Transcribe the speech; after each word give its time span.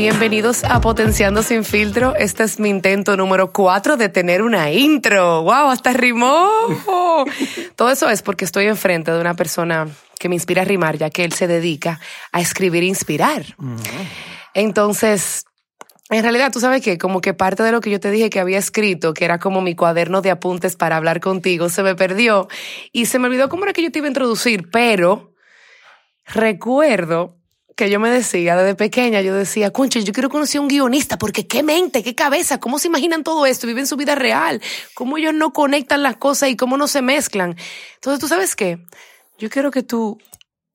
Bienvenidos 0.00 0.64
a 0.64 0.80
Potenciando 0.80 1.42
Sin 1.42 1.62
Filtro. 1.62 2.16
Este 2.16 2.44
es 2.44 2.58
mi 2.58 2.70
intento 2.70 3.18
número 3.18 3.52
cuatro 3.52 3.98
de 3.98 4.08
tener 4.08 4.40
una 4.40 4.72
intro. 4.72 5.42
¡Wow! 5.42 5.68
Hasta 5.68 5.92
rimó. 5.92 6.48
Todo 7.76 7.90
eso 7.90 8.08
es 8.08 8.22
porque 8.22 8.46
estoy 8.46 8.64
enfrente 8.64 9.12
de 9.12 9.20
una 9.20 9.34
persona 9.34 9.88
que 10.18 10.30
me 10.30 10.36
inspira 10.36 10.62
a 10.62 10.64
rimar, 10.64 10.96
ya 10.96 11.10
que 11.10 11.22
él 11.22 11.34
se 11.34 11.46
dedica 11.46 12.00
a 12.32 12.40
escribir 12.40 12.82
e 12.82 12.86
inspirar. 12.86 13.44
Entonces, 14.54 15.44
en 16.08 16.22
realidad, 16.22 16.50
tú 16.50 16.60
sabes 16.60 16.80
que 16.80 16.96
como 16.96 17.20
que 17.20 17.34
parte 17.34 17.62
de 17.62 17.70
lo 17.70 17.82
que 17.82 17.90
yo 17.90 18.00
te 18.00 18.10
dije 18.10 18.30
que 18.30 18.40
había 18.40 18.56
escrito, 18.56 19.12
que 19.12 19.26
era 19.26 19.38
como 19.38 19.60
mi 19.60 19.74
cuaderno 19.74 20.22
de 20.22 20.30
apuntes 20.30 20.76
para 20.76 20.96
hablar 20.96 21.20
contigo, 21.20 21.68
se 21.68 21.82
me 21.82 21.94
perdió 21.94 22.48
y 22.90 23.04
se 23.04 23.18
me 23.18 23.26
olvidó 23.26 23.50
cómo 23.50 23.64
era 23.64 23.74
que 23.74 23.82
yo 23.82 23.92
te 23.92 23.98
iba 23.98 24.06
a 24.06 24.08
introducir, 24.08 24.70
pero 24.70 25.34
recuerdo 26.24 27.39
que 27.80 27.88
yo 27.88 27.98
me 27.98 28.10
decía 28.10 28.56
desde 28.56 28.74
pequeña, 28.74 29.22
yo 29.22 29.34
decía, 29.34 29.70
concha, 29.70 30.00
yo 30.00 30.12
quiero 30.12 30.28
conocer 30.28 30.58
a 30.58 30.60
un 30.60 30.68
guionista, 30.68 31.16
porque 31.16 31.46
qué 31.46 31.62
mente, 31.62 32.02
qué 32.02 32.14
cabeza, 32.14 32.60
cómo 32.60 32.78
se 32.78 32.88
imaginan 32.88 33.24
todo 33.24 33.46
esto, 33.46 33.66
viven 33.66 33.86
su 33.86 33.96
vida 33.96 34.14
real, 34.14 34.60
cómo 34.92 35.16
ellos 35.16 35.32
no 35.32 35.54
conectan 35.54 36.02
las 36.02 36.16
cosas 36.16 36.50
y 36.50 36.56
cómo 36.56 36.76
no 36.76 36.86
se 36.88 37.00
mezclan. 37.00 37.56
Entonces, 37.94 38.20
¿tú 38.20 38.28
sabes 38.28 38.54
qué? 38.54 38.84
Yo 39.38 39.48
quiero 39.48 39.70
que 39.70 39.82
tú 39.82 40.18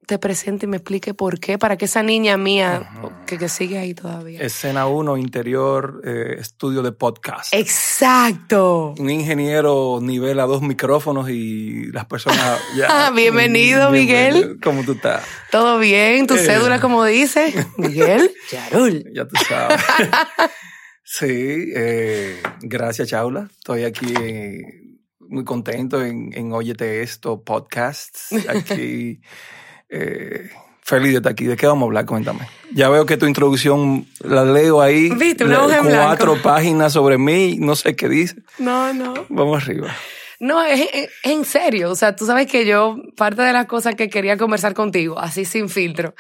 te 0.05 0.19
presente 0.19 0.65
y 0.65 0.69
me 0.69 0.77
explique 0.77 1.13
por 1.13 1.39
qué, 1.39 1.57
para 1.57 1.77
que 1.77 1.85
esa 1.85 2.03
niña 2.03 2.37
mía 2.37 2.89
que, 3.25 3.37
que, 3.37 3.49
sigue 3.49 3.77
ahí 3.77 3.93
todavía. 3.93 4.41
Escena 4.41 4.87
1, 4.87 5.17
interior, 5.17 6.01
eh, 6.05 6.35
estudio 6.39 6.81
de 6.81 6.91
podcast. 6.91 7.53
Exacto. 7.53 8.93
Un 8.97 9.09
ingeniero 9.09 9.99
nivela 10.01 10.43
dos 10.43 10.61
micrófonos 10.61 11.29
y 11.29 11.91
las 11.91 12.05
personas 12.05 12.59
ya. 12.77 13.11
bienvenido, 13.11 13.89
Miguel. 13.91 14.59
¿Cómo 14.63 14.83
tú 14.83 14.93
estás? 14.93 15.23
Todo 15.51 15.79
bien, 15.79 16.27
tu 16.27 16.35
eh. 16.35 16.39
cédula 16.39 16.79
como 16.79 17.03
dice. 17.03 17.53
Miguel 17.77 18.31
Yarul. 18.51 19.03
Ya 19.13 19.27
tú 19.27 19.35
sabes. 19.47 19.81
sí, 21.03 21.71
eh, 21.75 22.41
gracias, 22.61 23.09
Chaula. 23.09 23.47
Estoy 23.51 23.83
aquí 23.83 24.13
muy 25.19 25.43
contento 25.43 26.03
en, 26.03 26.31
en 26.33 26.53
Óyete 26.53 27.01
Esto, 27.01 27.43
podcasts. 27.43 28.29
Aquí. 28.47 29.19
Eh, 29.89 30.49
feliz 30.81 31.11
de 31.11 31.17
estar 31.17 31.31
aquí. 31.31 31.45
¿De 31.45 31.55
qué 31.55 31.67
vamos 31.67 31.83
a 31.83 31.85
hablar? 31.85 32.05
Cuéntame. 32.05 32.47
Ya 32.73 32.89
veo 32.89 33.05
que 33.05 33.17
tu 33.17 33.25
introducción 33.25 34.07
la 34.19 34.45
leo 34.45 34.81
ahí. 34.81 35.09
Viste, 35.11 35.45
una 35.45 35.63
hoja 35.63 35.81
Cuatro 35.81 36.41
páginas 36.41 36.93
sobre 36.93 37.17
mí, 37.17 37.57
no 37.59 37.75
sé 37.75 37.95
qué 37.95 38.09
dice. 38.09 38.35
No, 38.57 38.93
no. 38.93 39.13
Vamos 39.29 39.63
arriba. 39.63 39.95
No, 40.39 40.63
es, 40.63 40.87
en 41.23 41.45
serio. 41.45 41.91
O 41.91 41.95
sea, 41.95 42.15
tú 42.15 42.25
sabes 42.25 42.47
que 42.47 42.65
yo, 42.65 42.97
parte 43.15 43.41
de 43.41 43.53
las 43.53 43.65
cosas 43.67 43.95
que 43.95 44.09
quería 44.09 44.37
conversar 44.37 44.73
contigo, 44.73 45.17
así 45.17 45.45
sin 45.45 45.69
filtro, 45.69 46.13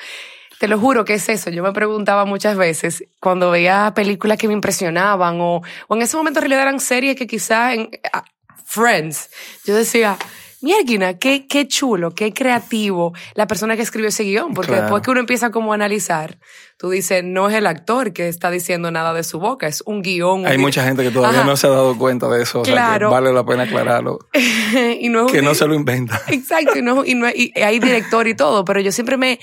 te 0.59 0.67
lo 0.67 0.79
juro 0.79 1.03
que 1.05 1.15
es 1.15 1.27
eso. 1.29 1.49
Yo 1.49 1.63
me 1.63 1.73
preguntaba 1.73 2.25
muchas 2.25 2.57
veces 2.57 3.03
cuando 3.19 3.51
veía 3.51 3.91
películas 3.93 4.37
que 4.37 4.47
me 4.47 4.53
impresionaban 4.53 5.39
o, 5.41 5.61
o 5.87 5.95
en 5.95 6.01
ese 6.01 6.15
momento 6.15 6.39
en 6.39 6.43
realidad 6.43 6.63
eran 6.63 6.79
series 6.79 7.15
que 7.15 7.27
quizás 7.27 7.73
en 7.73 7.89
ah, 8.13 8.23
Friends, 8.67 9.29
yo 9.63 9.75
decía, 9.75 10.17
Mierguina, 10.65 11.19
qué, 11.19 11.45
qué 11.45 11.67
chulo, 11.67 12.15
qué 12.15 12.33
creativo 12.33 13.13
la 13.35 13.45
persona 13.45 13.75
que 13.75 13.83
escribió 13.83 14.09
ese 14.09 14.23
guion, 14.23 14.55
porque 14.55 14.71
después 14.71 15.03
que 15.03 15.11
uno 15.11 15.19
empieza 15.19 15.51
como 15.51 15.73
a 15.73 15.75
analizar, 15.75 16.39
tú 16.79 16.89
dices, 16.89 17.23
no 17.23 17.47
es 17.49 17.55
el 17.55 17.67
actor 17.67 18.13
que 18.13 18.27
está 18.27 18.49
diciendo 18.49 18.89
nada 18.89 19.13
de 19.13 19.23
su 19.23 19.39
boca, 19.39 19.67
es 19.67 19.83
un 19.85 20.01
guion. 20.01 20.47
Hay 20.47 20.57
mucha 20.57 20.83
gente 20.83 21.03
que 21.03 21.11
todavía 21.11 21.43
no 21.43 21.55
se 21.55 21.67
ha 21.67 21.69
dado 21.69 21.95
cuenta 21.99 22.27
de 22.29 22.41
eso, 22.41 22.63
claro. 22.63 23.11
vale 23.11 23.31
la 23.31 23.45
pena 23.45 23.61
aclararlo. 23.61 24.17
y 24.99 25.07
no 25.09 25.27
que 25.27 25.43
no 25.43 25.53
se 25.53 25.67
lo 25.67 25.75
inventa. 25.75 26.19
Exacto, 26.29 26.79
y, 26.79 26.81
no, 26.81 27.05
y, 27.05 27.13
no, 27.13 27.29
y 27.29 27.53
hay 27.61 27.77
director 27.77 28.27
y 28.27 28.33
todo, 28.33 28.65
pero 28.65 28.79
yo 28.79 28.91
siempre 28.91 29.17
me, 29.17 29.39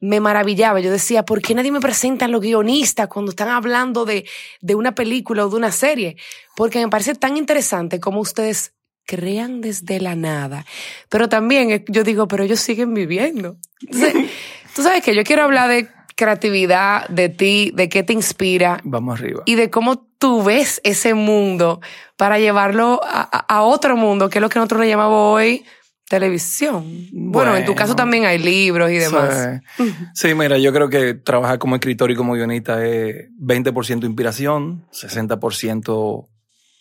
me 0.00 0.20
maravillaba. 0.20 0.80
Yo 0.80 0.90
decía, 0.90 1.22
¿por 1.22 1.42
qué 1.42 1.54
nadie 1.54 1.70
me 1.70 1.80
presenta 1.80 2.24
a 2.24 2.28
los 2.28 2.40
guionistas 2.40 3.08
cuando 3.08 3.32
están 3.32 3.48
hablando 3.48 4.06
de, 4.06 4.24
de 4.62 4.74
una 4.74 4.94
película 4.94 5.44
o 5.44 5.50
de 5.50 5.56
una 5.56 5.70
serie? 5.70 6.16
Porque 6.56 6.78
me 6.78 6.88
parece 6.88 7.14
tan 7.14 7.36
interesante 7.36 8.00
como 8.00 8.20
ustedes 8.20 8.72
crean 9.06 9.60
desde 9.60 10.00
la 10.00 10.14
nada. 10.14 10.64
Pero 11.08 11.28
también 11.28 11.84
yo 11.88 12.04
digo, 12.04 12.28
pero 12.28 12.44
ellos 12.44 12.60
siguen 12.60 12.94
viviendo. 12.94 13.56
tú 14.74 14.82
sabes 14.82 15.02
que 15.02 15.14
yo 15.14 15.24
quiero 15.24 15.42
hablar 15.42 15.68
de 15.68 15.88
creatividad, 16.16 17.08
de 17.08 17.28
ti, 17.28 17.72
de 17.74 17.88
qué 17.88 18.02
te 18.02 18.12
inspira. 18.12 18.80
Vamos 18.84 19.18
arriba. 19.18 19.42
Y 19.46 19.54
de 19.54 19.70
cómo 19.70 20.06
tú 20.18 20.42
ves 20.42 20.80
ese 20.84 21.14
mundo 21.14 21.80
para 22.16 22.38
llevarlo 22.38 23.00
a, 23.02 23.62
otro 23.62 23.96
mundo, 23.96 24.30
que 24.30 24.38
es 24.38 24.42
lo 24.42 24.48
que 24.48 24.58
nosotros 24.58 24.82
le 24.82 24.88
llamamos 24.88 25.34
hoy 25.34 25.64
televisión. 26.08 27.08
Bueno, 27.10 27.56
en 27.56 27.64
tu 27.64 27.74
caso 27.74 27.96
también 27.96 28.26
hay 28.26 28.38
libros 28.38 28.90
y 28.90 28.98
demás. 28.98 29.60
Sí. 29.78 29.94
sí, 30.14 30.34
mira, 30.34 30.58
yo 30.58 30.72
creo 30.72 30.90
que 30.90 31.14
trabajar 31.14 31.58
como 31.58 31.74
escritor 31.74 32.10
y 32.10 32.16
como 32.16 32.34
guionista 32.34 32.86
es 32.86 33.30
20% 33.40 34.04
inspiración, 34.04 34.86
60% 34.92 36.28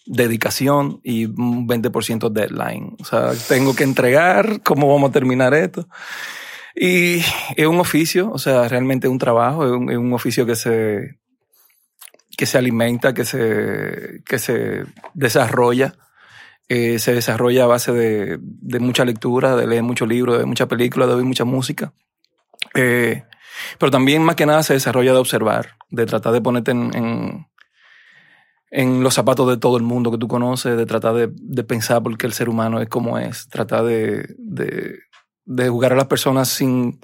dedicación 0.05 0.99
y 1.03 1.25
un 1.25 1.67
20% 1.67 2.29
deadline. 2.29 2.95
O 2.99 3.05
sea, 3.05 3.31
tengo 3.47 3.75
que 3.75 3.83
entregar 3.83 4.61
cómo 4.63 4.91
vamos 4.91 5.09
a 5.09 5.13
terminar 5.13 5.53
esto. 5.53 5.87
Y 6.75 7.19
es 7.55 7.67
un 7.67 7.79
oficio, 7.79 8.31
o 8.31 8.39
sea, 8.39 8.67
realmente 8.67 9.07
es 9.07 9.11
un 9.11 9.19
trabajo, 9.19 9.65
es 9.65 9.97
un, 9.97 10.13
oficio 10.13 10.45
que 10.45 10.55
se, 10.55 11.19
que 12.37 12.45
se 12.45 12.57
alimenta, 12.57 13.13
que 13.13 13.25
se, 13.25 14.23
que 14.25 14.39
se 14.39 14.85
desarrolla. 15.13 15.95
Eh, 16.69 16.99
se 16.99 17.13
desarrolla 17.13 17.65
a 17.65 17.67
base 17.67 17.91
de, 17.91 18.37
de, 18.39 18.79
mucha 18.79 19.03
lectura, 19.03 19.57
de 19.57 19.67
leer 19.67 19.83
muchos 19.83 20.07
libros, 20.07 20.39
de 20.39 20.45
mucha 20.45 20.69
película, 20.69 21.05
de 21.05 21.15
oír 21.15 21.25
mucha 21.25 21.43
música. 21.43 21.93
Eh, 22.75 23.25
pero 23.77 23.91
también 23.91 24.23
más 24.23 24.37
que 24.37 24.45
nada 24.45 24.63
se 24.63 24.73
desarrolla 24.73 25.11
de 25.11 25.17
observar, 25.17 25.75
de 25.89 26.05
tratar 26.05 26.31
de 26.31 26.39
ponerte 26.39 26.71
en 26.71 26.95
en 26.95 27.50
los 28.71 29.13
zapatos 29.13 29.49
de 29.49 29.57
todo 29.57 29.77
el 29.77 29.83
mundo 29.83 30.11
que 30.11 30.17
tú 30.17 30.27
conoces, 30.27 30.77
de 30.77 30.85
tratar 30.85 31.13
de, 31.13 31.29
de 31.33 31.63
pensar 31.63 32.01
por 32.01 32.17
qué 32.17 32.25
el 32.25 32.33
ser 32.33 32.49
humano 32.49 32.81
es 32.81 32.87
como 32.87 33.17
es, 33.17 33.47
tratar 33.49 33.83
de, 33.83 34.33
de, 34.37 34.99
de 35.45 35.69
jugar 35.69 35.93
a 35.93 35.97
las 35.97 36.07
personas 36.07 36.47
sin, 36.47 37.01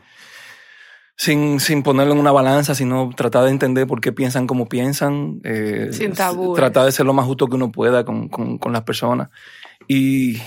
sin, 1.18 1.60
sin 1.60 1.84
ponerlo 1.84 2.14
en 2.14 2.20
una 2.20 2.32
balanza, 2.32 2.74
sino 2.74 3.10
tratar 3.16 3.44
de 3.44 3.50
entender 3.50 3.86
por 3.86 4.00
qué 4.00 4.14
piensan 4.14 4.48
como 4.48 4.70
piensan. 4.70 5.42
Eh, 5.44 5.90
sin 5.92 6.14
tabú. 6.14 6.54
Tratar 6.54 6.86
de 6.86 6.92
ser 6.92 7.06
lo 7.06 7.14
más 7.14 7.26
justo 7.26 7.48
que 7.48 7.56
uno 7.56 7.72
pueda 7.72 8.06
con, 8.06 8.30
con, 8.30 8.58
con 8.58 8.72
las 8.72 8.84
personas. 8.84 9.30
Y 9.88 10.38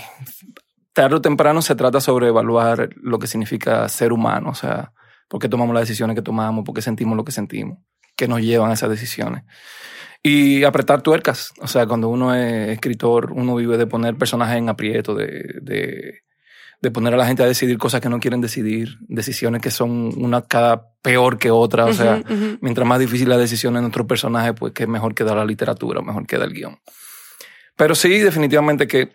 tarde 0.93 1.15
o 1.15 1.21
temprano 1.21 1.61
se 1.61 1.75
trata 1.75 2.01
sobre 2.01 2.27
evaluar 2.27 2.89
lo 2.95 3.19
que 3.19 3.27
significa 3.27 3.87
ser 3.89 4.11
humano, 4.11 4.49
o 4.49 4.55
sea, 4.55 4.93
por 5.27 5.39
qué 5.39 5.47
tomamos 5.47 5.73
las 5.73 5.83
decisiones 5.83 6.15
que 6.15 6.21
tomamos, 6.21 6.65
por 6.65 6.75
qué 6.75 6.81
sentimos 6.81 7.15
lo 7.15 7.23
que 7.23 7.31
sentimos, 7.31 7.79
qué 8.15 8.27
nos 8.27 8.41
llevan 8.41 8.71
a 8.71 8.73
esas 8.73 8.89
decisiones. 8.89 9.43
Y 10.23 10.63
apretar 10.63 11.01
tuercas. 11.01 11.51
O 11.59 11.67
sea, 11.67 11.87
cuando 11.87 12.09
uno 12.09 12.35
es 12.35 12.69
escritor, 12.69 13.31
uno 13.31 13.55
vive 13.55 13.77
de 13.77 13.87
poner 13.87 14.15
personajes 14.15 14.57
en 14.57 14.69
aprieto, 14.69 15.15
de, 15.15 15.59
de, 15.61 16.21
de 16.81 16.91
poner 16.91 17.13
a 17.13 17.17
la 17.17 17.25
gente 17.25 17.41
a 17.43 17.47
decidir 17.47 17.77
cosas 17.77 18.01
que 18.01 18.09
no 18.09 18.19
quieren 18.19 18.39
decidir, 18.39 18.97
decisiones 19.07 19.61
que 19.61 19.71
son 19.71 20.11
una 20.17 20.43
cada 20.43 20.91
peor 21.01 21.39
que 21.39 21.49
otra. 21.49 21.85
O 21.85 21.93
sea, 21.93 22.21
mientras 22.61 22.87
más 22.87 22.99
difícil 22.99 23.29
la 23.29 23.37
decisión 23.37 23.75
en 23.75 23.81
nuestro 23.81 24.05
personaje, 24.05 24.53
pues 24.53 24.73
que 24.73 24.85
mejor 24.85 25.15
queda 25.15 25.33
la 25.33 25.45
literatura, 25.45 26.01
mejor 26.01 26.27
queda 26.27 26.45
el 26.45 26.53
guion. 26.53 26.79
Pero 27.75 27.95
sí, 27.95 28.19
definitivamente 28.19 28.87
que 28.87 29.09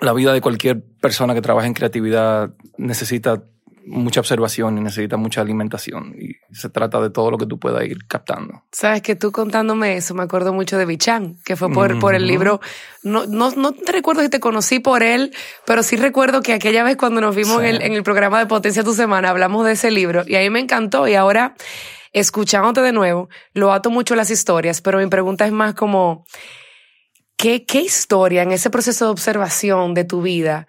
la 0.00 0.12
vida 0.12 0.32
de 0.32 0.40
cualquier 0.40 0.82
persona 1.00 1.34
que 1.34 1.42
trabaja 1.42 1.66
en 1.66 1.74
creatividad 1.74 2.54
necesita 2.78 3.44
mucha 3.86 4.20
observación 4.20 4.78
y 4.78 4.80
necesita 4.80 5.16
mucha 5.16 5.40
alimentación 5.40 6.14
y 6.18 6.36
se 6.54 6.68
trata 6.68 7.00
de 7.00 7.10
todo 7.10 7.30
lo 7.30 7.38
que 7.38 7.46
tú 7.46 7.58
puedas 7.58 7.84
ir 7.84 8.06
captando. 8.06 8.62
Sabes 8.72 9.02
que 9.02 9.16
tú 9.16 9.32
contándome 9.32 9.96
eso 9.96 10.14
me 10.14 10.22
acuerdo 10.22 10.52
mucho 10.52 10.78
de 10.78 10.86
Bichan, 10.86 11.36
que 11.44 11.56
fue 11.56 11.70
por, 11.70 11.98
por 11.98 12.14
el 12.14 12.26
libro. 12.26 12.60
No, 13.02 13.26
no, 13.26 13.50
no 13.50 13.72
te 13.72 13.92
recuerdo 13.92 14.22
si 14.22 14.28
te 14.28 14.40
conocí 14.40 14.80
por 14.80 15.02
él, 15.02 15.34
pero 15.66 15.82
sí 15.82 15.96
recuerdo 15.96 16.42
que 16.42 16.52
aquella 16.52 16.84
vez 16.84 16.96
cuando 16.96 17.20
nos 17.20 17.34
vimos 17.34 17.60
en, 17.60 17.66
el, 17.66 17.82
en 17.82 17.92
el 17.92 18.02
programa 18.02 18.38
de 18.38 18.46
Potencia 18.46 18.84
Tu 18.84 18.94
Semana 18.94 19.30
hablamos 19.30 19.64
de 19.66 19.72
ese 19.72 19.90
libro 19.90 20.22
y 20.26 20.34
ahí 20.36 20.50
me 20.50 20.60
encantó 20.60 21.08
y 21.08 21.14
ahora 21.14 21.54
escuchándote 22.12 22.80
de 22.80 22.92
nuevo, 22.92 23.28
lo 23.52 23.72
ato 23.72 23.90
mucho 23.90 24.16
las 24.16 24.30
historias, 24.30 24.80
pero 24.80 24.98
mi 24.98 25.06
pregunta 25.06 25.46
es 25.46 25.52
más 25.52 25.74
como, 25.74 26.26
¿qué, 27.36 27.64
qué 27.64 27.82
historia 27.82 28.42
en 28.42 28.52
ese 28.52 28.70
proceso 28.70 29.06
de 29.06 29.10
observación 29.12 29.94
de 29.94 30.04
tu 30.04 30.20
vida 30.22 30.66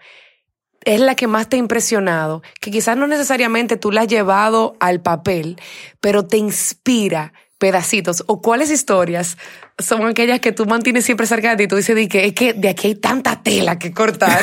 es 0.85 0.99
la 0.99 1.15
que 1.15 1.27
más 1.27 1.47
te 1.47 1.55
ha 1.55 1.59
impresionado, 1.59 2.41
que 2.59 2.71
quizás 2.71 2.97
no 2.97 3.07
necesariamente 3.07 3.77
tú 3.77 3.91
la 3.91 4.01
has 4.01 4.07
llevado 4.07 4.75
al 4.79 5.01
papel, 5.01 5.57
pero 5.99 6.25
te 6.25 6.37
inspira 6.37 7.33
pedacitos 7.57 8.23
o 8.25 8.41
cuáles 8.41 8.71
historias 8.71 9.37
son 9.77 10.05
aquellas 10.05 10.39
que 10.39 10.51
tú 10.51 10.65
mantienes 10.65 11.05
siempre 11.05 11.27
cerca 11.27 11.51
de 11.51 11.57
ti. 11.57 11.67
Tú 11.67 11.75
dices 11.75 12.07
que 12.09 12.25
es 12.25 12.33
que 12.33 12.53
de 12.53 12.69
aquí 12.69 12.87
hay 12.87 12.95
tanta 12.95 13.43
tela 13.43 13.77
que 13.77 13.93
cortar. 13.93 14.41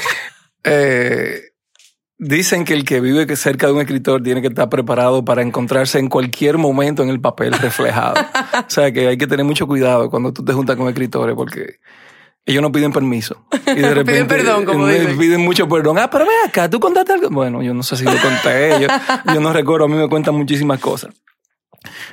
eh, 0.64 1.40
dicen 2.18 2.66
que 2.66 2.74
el 2.74 2.84
que 2.84 3.00
vive 3.00 3.34
cerca 3.34 3.66
de 3.66 3.72
un 3.72 3.80
escritor 3.80 4.22
tiene 4.22 4.42
que 4.42 4.48
estar 4.48 4.68
preparado 4.68 5.24
para 5.24 5.40
encontrarse 5.40 5.98
en 5.98 6.10
cualquier 6.10 6.58
momento 6.58 7.02
en 7.02 7.08
el 7.08 7.20
papel 7.20 7.54
reflejado. 7.54 8.20
o 8.66 8.70
sea 8.70 8.92
que 8.92 9.08
hay 9.08 9.16
que 9.16 9.26
tener 9.26 9.46
mucho 9.46 9.66
cuidado 9.66 10.10
cuando 10.10 10.34
tú 10.34 10.44
te 10.44 10.52
juntas 10.52 10.76
con 10.76 10.86
escritores 10.86 11.34
porque 11.34 11.78
ellos 12.46 12.62
no 12.62 12.72
piden 12.72 12.92
permiso. 12.92 13.44
Y 13.66 13.74
de 13.80 13.94
repente 13.94 14.12
piden 14.12 14.26
perdón, 14.26 14.64
como 14.64 14.86
me 14.86 14.98
Piden 15.14 15.40
mucho 15.42 15.68
perdón. 15.68 15.98
Ah, 15.98 16.10
pero 16.10 16.24
ve 16.24 16.32
acá, 16.46 16.68
tú 16.68 16.80
contaste 16.80 17.12
algo. 17.12 17.28
Bueno, 17.30 17.62
yo 17.62 17.72
no 17.74 17.82
sé 17.82 17.96
si 17.96 18.04
lo 18.04 18.12
conté. 18.20 18.80
yo, 18.80 18.88
yo 19.32 19.40
no 19.40 19.52
recuerdo, 19.52 19.84
a 19.84 19.88
mí 19.88 19.94
me 19.94 20.08
cuentan 20.08 20.34
muchísimas 20.34 20.80
cosas. 20.80 21.14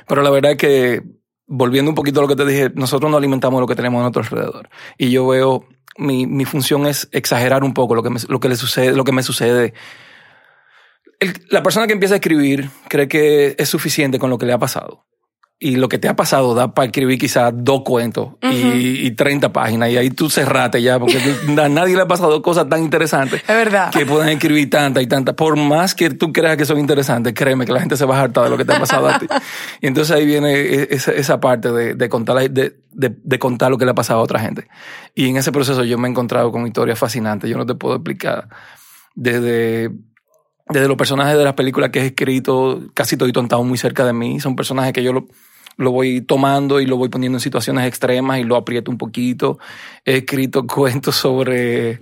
Pero 0.06 0.22
la 0.22 0.30
verdad 0.30 0.52
es 0.52 0.56
que, 0.58 1.02
volviendo 1.46 1.90
un 1.90 1.94
poquito 1.94 2.20
a 2.20 2.22
lo 2.22 2.28
que 2.28 2.36
te 2.36 2.44
dije, 2.46 2.70
nosotros 2.74 3.10
no 3.10 3.16
alimentamos 3.16 3.60
lo 3.60 3.66
que 3.66 3.74
tenemos 3.74 3.98
a 3.98 4.02
nuestro 4.10 4.22
alrededor. 4.22 4.68
Y 4.96 5.10
yo 5.10 5.26
veo, 5.26 5.66
mi, 5.96 6.26
mi 6.26 6.44
función 6.44 6.86
es 6.86 7.08
exagerar 7.12 7.64
un 7.64 7.74
poco 7.74 7.94
lo 7.96 8.02
que 8.02 8.10
me, 8.10 8.20
lo 8.28 8.38
que 8.40 8.48
le 8.48 8.56
sucede, 8.56 8.92
lo 8.92 9.04
que 9.04 9.12
me 9.12 9.22
sucede. 9.22 9.74
El- 11.20 11.34
la 11.50 11.62
persona 11.62 11.86
que 11.86 11.92
empieza 11.94 12.14
a 12.14 12.18
escribir 12.18 12.70
cree 12.88 13.08
que 13.08 13.56
es 13.58 13.68
suficiente 13.68 14.18
con 14.18 14.30
lo 14.30 14.38
que 14.38 14.46
le 14.46 14.52
ha 14.52 14.58
pasado. 14.58 15.04
Y 15.60 15.74
lo 15.74 15.88
que 15.88 15.98
te 15.98 16.06
ha 16.08 16.14
pasado 16.14 16.54
da 16.54 16.72
para 16.72 16.86
escribir 16.86 17.18
quizás 17.18 17.52
dos 17.52 17.82
cuentos 17.84 18.34
y, 18.42 19.06
y 19.06 19.10
30 19.10 19.52
páginas. 19.52 19.90
Y 19.90 19.96
ahí 19.96 20.08
tú 20.10 20.30
cerrate 20.30 20.80
ya, 20.80 21.00
porque 21.00 21.18
a 21.60 21.68
nadie 21.68 21.96
le 21.96 22.02
ha 22.02 22.06
pasado 22.06 22.40
cosas 22.42 22.68
tan 22.68 22.80
interesantes 22.84 23.40
Es 23.42 23.48
verdad. 23.48 23.90
que 23.90 24.06
pueden 24.06 24.28
escribir 24.28 24.70
tantas 24.70 25.02
y 25.02 25.08
tantas. 25.08 25.34
Por 25.34 25.56
más 25.56 25.96
que 25.96 26.10
tú 26.10 26.32
creas 26.32 26.56
que 26.56 26.64
son 26.64 26.78
interesantes, 26.78 27.34
créeme 27.34 27.66
que 27.66 27.72
la 27.72 27.80
gente 27.80 27.96
se 27.96 28.04
va 28.04 28.18
a 28.18 28.22
hartar 28.22 28.44
de 28.44 28.50
lo 28.50 28.56
que 28.56 28.64
te 28.64 28.72
ha 28.72 28.78
pasado 28.78 29.08
a 29.08 29.18
ti. 29.18 29.26
Y 29.80 29.88
entonces 29.88 30.14
ahí 30.14 30.24
viene 30.26 30.52
e- 30.54 30.88
esa, 30.92 31.10
esa 31.10 31.40
parte 31.40 31.72
de, 31.72 31.94
de 31.96 32.08
contar, 32.08 32.36
la- 32.36 32.42
de, 32.48 32.76
de- 32.92 33.16
de 33.20 33.38
contar 33.40 33.72
lo 33.72 33.78
que 33.78 33.84
le 33.84 33.90
ha 33.90 33.94
pasado 33.94 34.20
a 34.20 34.22
otra 34.22 34.38
gente. 34.38 34.68
Y 35.16 35.28
en 35.28 35.38
ese 35.38 35.50
proceso 35.50 35.82
yo 35.82 35.98
me 35.98 36.06
he 36.06 36.10
encontrado 36.12 36.52
con 36.52 36.64
historias 36.68 37.00
fascinantes. 37.00 37.50
Yo 37.50 37.56
no 37.58 37.66
te 37.66 37.74
puedo 37.74 37.96
explicar 37.96 38.48
desde, 39.16 39.90
desde 40.68 40.86
los 40.86 40.96
personajes 40.96 41.36
de 41.36 41.42
las 41.42 41.54
películas 41.54 41.90
que 41.90 42.00
he 42.02 42.06
escrito, 42.06 42.80
casi 42.94 43.16
todo 43.16 43.28
han 43.40 43.46
estado 43.46 43.64
muy 43.64 43.76
cerca 43.76 44.04
de 44.04 44.12
mí. 44.12 44.38
Son 44.38 44.54
personajes 44.54 44.92
que 44.92 45.02
yo 45.02 45.12
lo, 45.12 45.26
lo 45.78 45.92
voy 45.92 46.20
tomando 46.20 46.80
y 46.80 46.86
lo 46.86 46.96
voy 46.96 47.08
poniendo 47.08 47.38
en 47.38 47.40
situaciones 47.40 47.86
extremas 47.86 48.40
y 48.40 48.44
lo 48.44 48.56
aprieto 48.56 48.90
un 48.90 48.98
poquito. 48.98 49.58
He 50.04 50.18
escrito 50.18 50.66
cuentos 50.66 51.16
sobre 51.16 52.00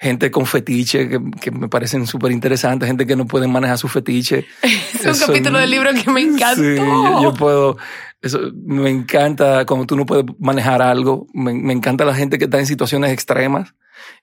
gente 0.00 0.30
con 0.30 0.46
fetiche 0.46 1.10
que, 1.10 1.20
que 1.40 1.50
me 1.50 1.68
parecen 1.68 2.06
súper 2.06 2.32
interesantes, 2.32 2.86
gente 2.86 3.06
que 3.06 3.16
no 3.16 3.26
puede 3.26 3.46
manejar 3.46 3.76
su 3.78 3.86
fetiche. 3.86 4.46
Es 5.00 5.20
un 5.20 5.26
capítulo 5.26 5.58
del 5.58 5.70
libro 5.70 5.90
que 5.92 6.10
me 6.10 6.20
encantó. 6.22 6.62
Sí, 6.62 6.76
yo, 6.76 7.22
yo 7.22 7.34
puedo. 7.34 7.76
Eso, 8.22 8.40
me 8.54 8.90
encanta 8.90 9.64
cuando 9.66 9.86
tú 9.86 9.96
no 9.96 10.06
puedes 10.06 10.24
manejar 10.38 10.82
algo. 10.82 11.26
Me, 11.32 11.54
me 11.54 11.72
encanta 11.72 12.04
la 12.04 12.14
gente 12.14 12.38
que 12.38 12.44
está 12.44 12.58
en 12.58 12.66
situaciones 12.66 13.12
extremas 13.12 13.74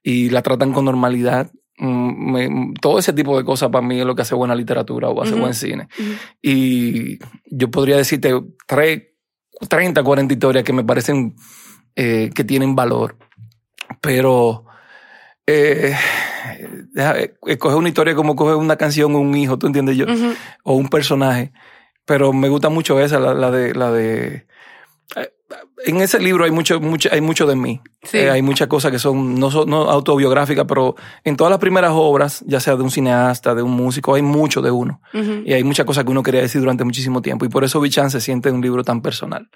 y 0.04 0.30
la 0.30 0.42
tratan 0.42 0.74
con 0.74 0.86
normalidad. 0.86 1.52
Mm, 1.78 2.32
me- 2.32 2.74
todo 2.82 2.98
ese 3.00 3.14
tipo 3.14 3.38
de 3.38 3.44
cosas 3.46 3.70
para 3.70 3.86
mí 3.86 4.00
es 4.00 4.06
lo 4.06 4.16
que 4.16 4.24
hace 4.24 4.34
buena 4.36 4.56
literatura 4.56 5.10
o 5.10 5.22
hace 5.22 5.36
buen 5.42 5.54
cine. 5.54 5.88
Y 6.42 7.20
yo 7.46 7.70
podría 7.70 7.98
decirte 7.98 8.34
tres, 8.66 9.04
30, 9.70 10.04
40 10.04 10.34
historias 10.34 10.64
que 10.64 10.74
me 10.74 10.84
parecen 10.84 11.36
eh, 11.96 12.30
que 12.34 12.44
tienen 12.44 12.76
valor. 12.76 13.18
Pero 14.02 14.66
eh, 15.46 15.96
deja- 16.94 17.16
escoger 17.46 17.78
una 17.78 17.90
historia 17.90 18.16
como 18.16 18.36
coger 18.36 18.56
una 18.56 18.76
canción 18.76 19.14
o 19.16 19.20
un 19.20 19.36
hijo, 19.36 19.58
¿tú 19.58 19.68
entiendes? 19.68 19.98
Yo, 19.98 20.06
o 20.64 20.74
un 20.74 20.88
personaje. 20.90 21.52
Pero 22.06 22.34
me 22.34 22.50
gusta 22.50 22.70
mucho 22.70 23.00
esa, 23.00 23.20
la, 23.20 23.34
la 23.34 23.52
de, 23.52 23.74
la 23.76 23.92
de. 23.92 24.48
En 25.86 25.98
ese 26.02 26.20
libro 26.20 26.44
hay 26.44 26.52
mucho, 26.52 26.80
mucho, 26.80 27.10
hay 27.12 27.22
mucho 27.22 27.46
de 27.46 27.56
mí. 27.56 27.82
Sí. 28.04 28.18
Eh, 28.18 28.30
hay 28.30 28.42
muchas 28.42 28.68
cosas 28.68 28.92
que 28.92 29.00
son 29.00 29.36
no, 29.36 29.50
son 29.50 29.70
no 29.70 29.90
autobiográficas, 29.90 30.66
pero 30.68 30.96
en 31.24 31.38
todas 31.38 31.52
las 31.52 31.60
primeras 31.60 31.92
obras, 31.94 32.44
ya 32.46 32.60
sea 32.60 32.76
de 32.76 32.84
un 32.84 32.92
cineasta, 32.92 33.56
de 33.56 33.62
un 33.62 33.72
músico, 33.72 34.16
hay 34.16 34.22
mucho 34.22 34.62
de 34.62 34.72
uno. 34.72 35.02
Y 35.46 35.54
hay 35.54 35.64
muchas 35.64 35.86
cosas 35.86 36.04
que 36.04 36.12
uno 36.12 36.24
quería 36.24 36.42
decir 36.42 36.62
durante 36.62 36.84
muchísimo 36.84 37.22
tiempo. 37.22 37.46
Y 37.46 37.50
por 37.50 37.64
eso 37.64 37.80
Bichan 37.80 38.12
se 38.12 38.20
siente 38.20 38.52
un 38.52 38.62
libro 38.62 38.84
tan 38.84 39.02
personal. 39.02 39.50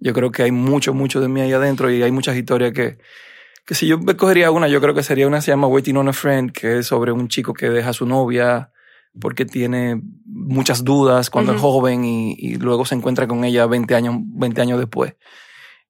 Yo 0.00 0.12
creo 0.12 0.30
que 0.30 0.42
hay 0.42 0.52
mucho, 0.52 0.94
mucho 0.94 1.20
de 1.20 1.28
mí 1.28 1.40
ahí 1.40 1.52
adentro 1.52 1.90
y 1.90 2.02
hay 2.02 2.12
muchas 2.12 2.36
historias 2.36 2.72
que, 2.72 2.98
que 3.64 3.74
si 3.74 3.86
yo 3.86 3.98
escogería 4.06 4.50
una, 4.50 4.68
yo 4.68 4.80
creo 4.80 4.94
que 4.94 5.02
sería 5.02 5.26
una 5.26 5.38
que 5.38 5.42
se 5.42 5.50
llama 5.50 5.66
Waiting 5.66 5.96
on 5.96 6.08
a 6.08 6.12
Friend, 6.12 6.52
que 6.52 6.78
es 6.78 6.86
sobre 6.86 7.12
un 7.12 7.28
chico 7.28 7.52
que 7.52 7.68
deja 7.68 7.90
a 7.90 7.92
su 7.92 8.06
novia 8.06 8.70
porque 9.20 9.44
tiene 9.44 10.00
muchas 10.26 10.84
dudas 10.84 11.30
cuando 11.30 11.54
es 11.54 11.60
joven 11.60 12.04
y, 12.04 12.34
y 12.38 12.56
luego 12.56 12.84
se 12.84 12.94
encuentra 12.94 13.26
con 13.26 13.44
ella 13.44 13.66
20 13.66 13.94
años, 13.94 14.16
20 14.20 14.60
años 14.60 14.78
después. 14.78 15.14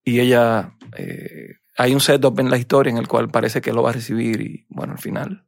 Y 0.05 0.21
ella, 0.21 0.73
eh, 0.97 1.57
hay 1.77 1.93
un 1.95 2.01
setup 2.01 2.39
en 2.41 2.51
la 2.51 2.59
historia 2.59 2.91
en 2.91 2.99
el 2.99 3.09
cual 3.09 3.29
parece 3.31 3.61
que 3.61 3.73
lo 3.73 3.83
va 3.83 3.91
a 3.91 3.93
recibir 3.95 4.41
y 4.41 4.67
bueno, 4.69 4.95
al 4.95 4.99
final 4.99 5.45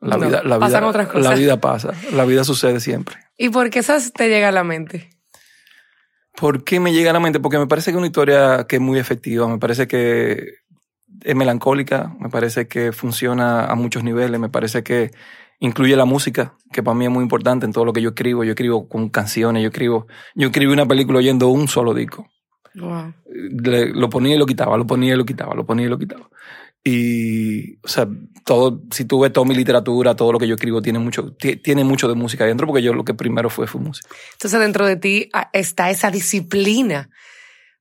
la 0.00 0.16
No, 0.16 0.26
vida, 0.26 0.42
la 0.42 0.58
vida, 0.58 0.86
otras 0.86 1.06
cosas. 1.06 1.22
la 1.22 1.34
vida 1.34 1.60
pasa, 1.60 1.92
la 2.12 2.24
vida 2.24 2.44
sucede 2.44 2.80
siempre. 2.80 3.16
¿Y 3.38 3.48
por 3.50 3.70
qué 3.70 3.78
esas 3.78 4.12
te 4.12 4.28
llega 4.28 4.48
a 4.48 4.52
la 4.52 4.64
mente? 4.64 5.10
¿Por 6.36 6.64
qué 6.64 6.80
me 6.80 6.92
llega 6.92 7.10
a 7.10 7.12
la 7.12 7.20
mente? 7.20 7.40
Porque 7.40 7.58
me 7.58 7.66
parece 7.66 7.90
que 7.90 7.96
es 7.96 7.98
una 7.98 8.06
historia 8.06 8.66
que 8.68 8.76
es 8.76 8.82
muy 8.82 8.98
efectiva, 8.98 9.46
me 9.48 9.58
parece 9.58 9.86
que 9.86 10.54
es 11.22 11.36
melancólica, 11.36 12.14
me 12.18 12.30
parece 12.30 12.66
que 12.66 12.90
funciona 12.92 13.66
a 13.66 13.74
muchos 13.74 14.02
niveles, 14.02 14.40
me 14.40 14.48
parece 14.48 14.82
que 14.82 15.12
incluye 15.62 15.96
la 15.96 16.04
música, 16.04 16.54
que 16.72 16.82
para 16.82 16.94
mí 16.94 17.04
es 17.06 17.10
muy 17.10 17.22
importante 17.22 17.64
en 17.66 17.72
todo 17.72 17.84
lo 17.84 17.92
que 17.92 18.02
yo 18.02 18.10
escribo. 18.10 18.44
Yo 18.44 18.50
escribo 18.50 18.88
con 18.88 19.08
canciones, 19.08 19.62
yo 19.62 19.68
escribo, 19.68 20.06
yo 20.34 20.48
escribí 20.48 20.72
una 20.72 20.86
película 20.86 21.18
oyendo 21.18 21.48
un 21.48 21.66
solo 21.68 21.94
disco. 21.94 22.28
Wow. 22.74 23.12
Le- 23.64 23.90
lo 23.92 24.08
ponía 24.08 24.34
y 24.34 24.38
lo 24.38 24.46
quitaba, 24.46 24.76
lo 24.76 24.86
ponía 24.86 25.14
y 25.14 25.16
lo 25.16 25.24
quitaba, 25.24 25.54
lo 25.54 25.64
ponía 25.66 25.86
y 25.86 25.88
lo 25.88 25.98
quitaba. 25.98 26.28
Y, 26.84 27.76
o 27.76 27.88
sea, 27.88 28.08
todo, 28.44 28.82
si 28.90 29.04
tú 29.04 29.20
ves 29.20 29.32
toda 29.32 29.46
mi 29.46 29.54
literatura, 29.54 30.16
todo 30.16 30.32
lo 30.32 30.38
que 30.38 30.48
yo 30.48 30.54
escribo 30.56 30.82
tiene 30.82 30.98
mucho, 30.98 31.32
ti- 31.34 31.56
tiene 31.56 31.84
mucho 31.84 32.08
de 32.08 32.14
música 32.14 32.44
adentro, 32.44 32.66
porque 32.66 32.82
yo 32.82 32.92
lo 32.92 33.04
que 33.04 33.14
primero 33.14 33.48
fue 33.50 33.66
fue 33.68 33.80
música. 33.80 34.08
Entonces 34.32 34.58
dentro 34.58 34.84
de 34.86 34.96
ti 34.96 35.28
ah, 35.32 35.48
está 35.52 35.90
esa 35.90 36.10
disciplina, 36.10 37.08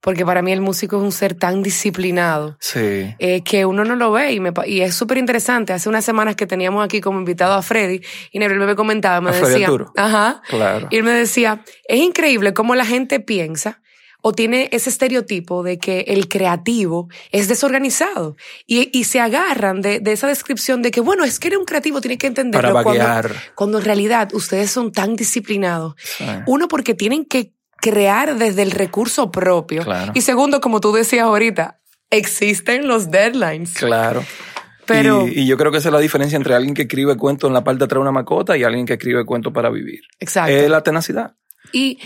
porque 0.02 0.26
para 0.26 0.42
mí 0.42 0.52
el 0.52 0.62
músico 0.62 0.98
es 0.98 1.04
un 1.04 1.12
ser 1.12 1.36
tan 1.36 1.62
disciplinado 1.64 2.58
Sí. 2.60 3.14
eh, 3.20 3.42
que 3.44 3.66
uno 3.66 3.84
no 3.86 3.96
lo 3.96 4.12
ve 4.12 4.34
y, 4.34 4.40
me, 4.40 4.52
y 4.66 4.82
es 4.82 4.96
súper 4.96 5.18
interesante. 5.18 5.74
Hace 5.74 5.88
unas 5.90 6.04
semanas 6.04 6.36
que 6.36 6.48
teníamos 6.48 6.84
aquí 6.84 7.02
como 7.02 7.20
invitado 7.20 7.54
a 7.54 7.62
Freddy 7.62 8.02
y 8.32 8.40
Nebel 8.40 8.58
me 8.60 8.76
comentaba, 8.76 9.22
me 9.22 9.30
A 9.30 9.34
decía, 9.34 9.70
ajá, 9.96 10.42
Claro. 10.50 10.88
y 10.92 10.98
él 10.98 11.04
me 11.04 11.12
decía, 11.12 11.64
es 11.88 12.00
increíble 12.00 12.54
cómo 12.54 12.74
la 12.76 12.86
gente 12.86 13.20
piensa 13.20 13.82
o 14.24 14.34
tiene 14.34 14.70
ese 14.72 14.92
estereotipo 14.92 15.64
de 15.64 15.80
que 15.80 16.02
el 16.08 16.28
creativo 16.28 17.08
es 17.32 17.48
desorganizado 17.48 18.36
y, 18.68 18.90
y 18.96 19.06
se 19.06 19.20
agarran 19.20 19.82
de, 19.82 20.00
de 20.00 20.12
esa 20.12 20.28
descripción 20.28 20.84
de 20.84 20.92
que, 20.92 21.02
bueno, 21.02 21.24
es 21.24 21.40
que 21.40 21.48
eres 21.48 21.60
un 21.60 21.66
creativo, 21.66 22.02
tienes 22.02 22.20
que 22.20 22.28
entenderlo. 22.28 22.72
Para 22.74 22.84
cuando, 22.84 23.30
cuando 23.56 23.80
en 23.80 23.86
realidad 23.86 24.30
ustedes 24.34 24.70
son 24.70 24.92
tan 24.92 25.16
disciplinados. 25.16 25.96
Sí. 25.98 26.26
Uno, 26.46 26.68
porque 26.68 26.94
tienen 26.94 27.26
que 27.26 27.54
crear 27.82 28.38
desde 28.38 28.62
el 28.62 28.72
recurso 28.72 29.32
propio. 29.32 29.84
Claro. 29.84 30.12
Y 30.16 30.22
segundo, 30.22 30.62
como 30.62 30.80
tú 30.80 30.94
decías 30.94 31.24
ahorita, 31.24 31.82
existen 32.10 32.88
los 32.88 33.12
deadlines. 33.12 33.74
Claro. 33.74 34.24
Pero, 34.86 35.28
Y, 35.28 35.42
y 35.42 35.48
yo 35.48 35.58
creo 35.58 35.72
que 35.72 35.78
esa 35.78 35.90
es 35.90 35.94
la 35.94 36.00
diferencia 36.00 36.36
entre 36.36 36.54
alguien 36.56 36.74
que 36.74 36.84
escribe 36.84 37.16
cuentos 37.18 37.48
en 37.48 37.54
la 37.54 37.64
parte 37.64 37.80
de 37.80 37.86
atrás 37.86 37.98
de 37.98 38.02
una 38.02 38.12
macota 38.12 38.58
y 38.58 38.64
alguien 38.64 38.86
que 38.86 38.94
escribe 38.94 39.26
cuentos 39.26 39.54
para 39.54 39.70
vivir. 39.70 40.02
exacto. 40.20 40.52
Es 40.52 40.70
la 40.70 40.82
tenacidad. 40.84 41.36
Y, 41.72 42.00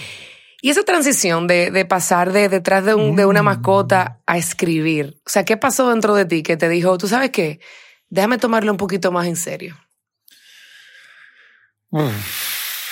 y 0.62 0.70
esa 0.70 0.84
transición 0.84 1.48
de, 1.48 1.72
de 1.72 1.86
pasar 1.86 2.32
de 2.32 2.50
detrás 2.50 2.84
de, 2.86 2.94
un- 2.94 3.16
de 3.16 3.26
una 3.26 3.42
mascota 3.44 4.20
a 4.28 4.38
escribir, 4.38 5.16
o 5.26 5.30
sea, 5.30 5.46
¿qué 5.46 5.58
pasó 5.58 5.90
dentro 5.90 6.14
de 6.16 6.26
ti 6.26 6.44
que 6.44 6.58
te 6.58 6.70
dijo, 6.70 6.98
tú 6.98 7.08
sabes 7.08 7.32
qué? 7.32 7.60
Déjame 8.10 8.38
tomarlo 8.38 8.72
un 8.72 8.78
poquito 8.78 9.12
más 9.12 9.26
en 9.28 9.36
serio. 9.36 9.76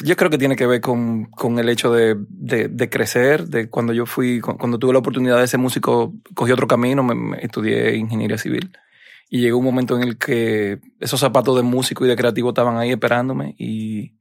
Yo 0.03 0.15
creo 0.15 0.29
que 0.29 0.37
tiene 0.37 0.55
que 0.55 0.65
ver 0.65 0.81
con, 0.81 1.25
con 1.25 1.59
el 1.59 1.69
hecho 1.69 1.91
de, 1.93 2.15
de, 2.29 2.67
de 2.67 2.89
crecer, 2.89 3.47
de 3.47 3.69
cuando 3.69 3.93
yo 3.93 4.05
fui, 4.05 4.39
cu- 4.39 4.57
cuando 4.57 4.79
tuve 4.79 4.93
la 4.93 4.99
oportunidad 4.99 5.39
de 5.39 5.47
ser 5.47 5.59
músico, 5.59 6.13
cogí 6.33 6.51
otro 6.51 6.67
camino, 6.67 7.03
me, 7.03 7.13
me 7.15 7.37
estudié 7.41 7.95
ingeniería 7.95 8.37
civil. 8.37 8.71
Y 9.29 9.41
llegó 9.41 9.57
un 9.57 9.65
momento 9.65 9.95
en 9.95 10.03
el 10.03 10.17
que 10.17 10.79
esos 10.99 11.19
zapatos 11.19 11.55
de 11.55 11.63
músico 11.63 12.05
y 12.05 12.07
de 12.07 12.15
creativo 12.15 12.49
estaban 12.49 12.77
ahí 12.77 12.91
esperándome 12.91 13.55
y 13.57 14.13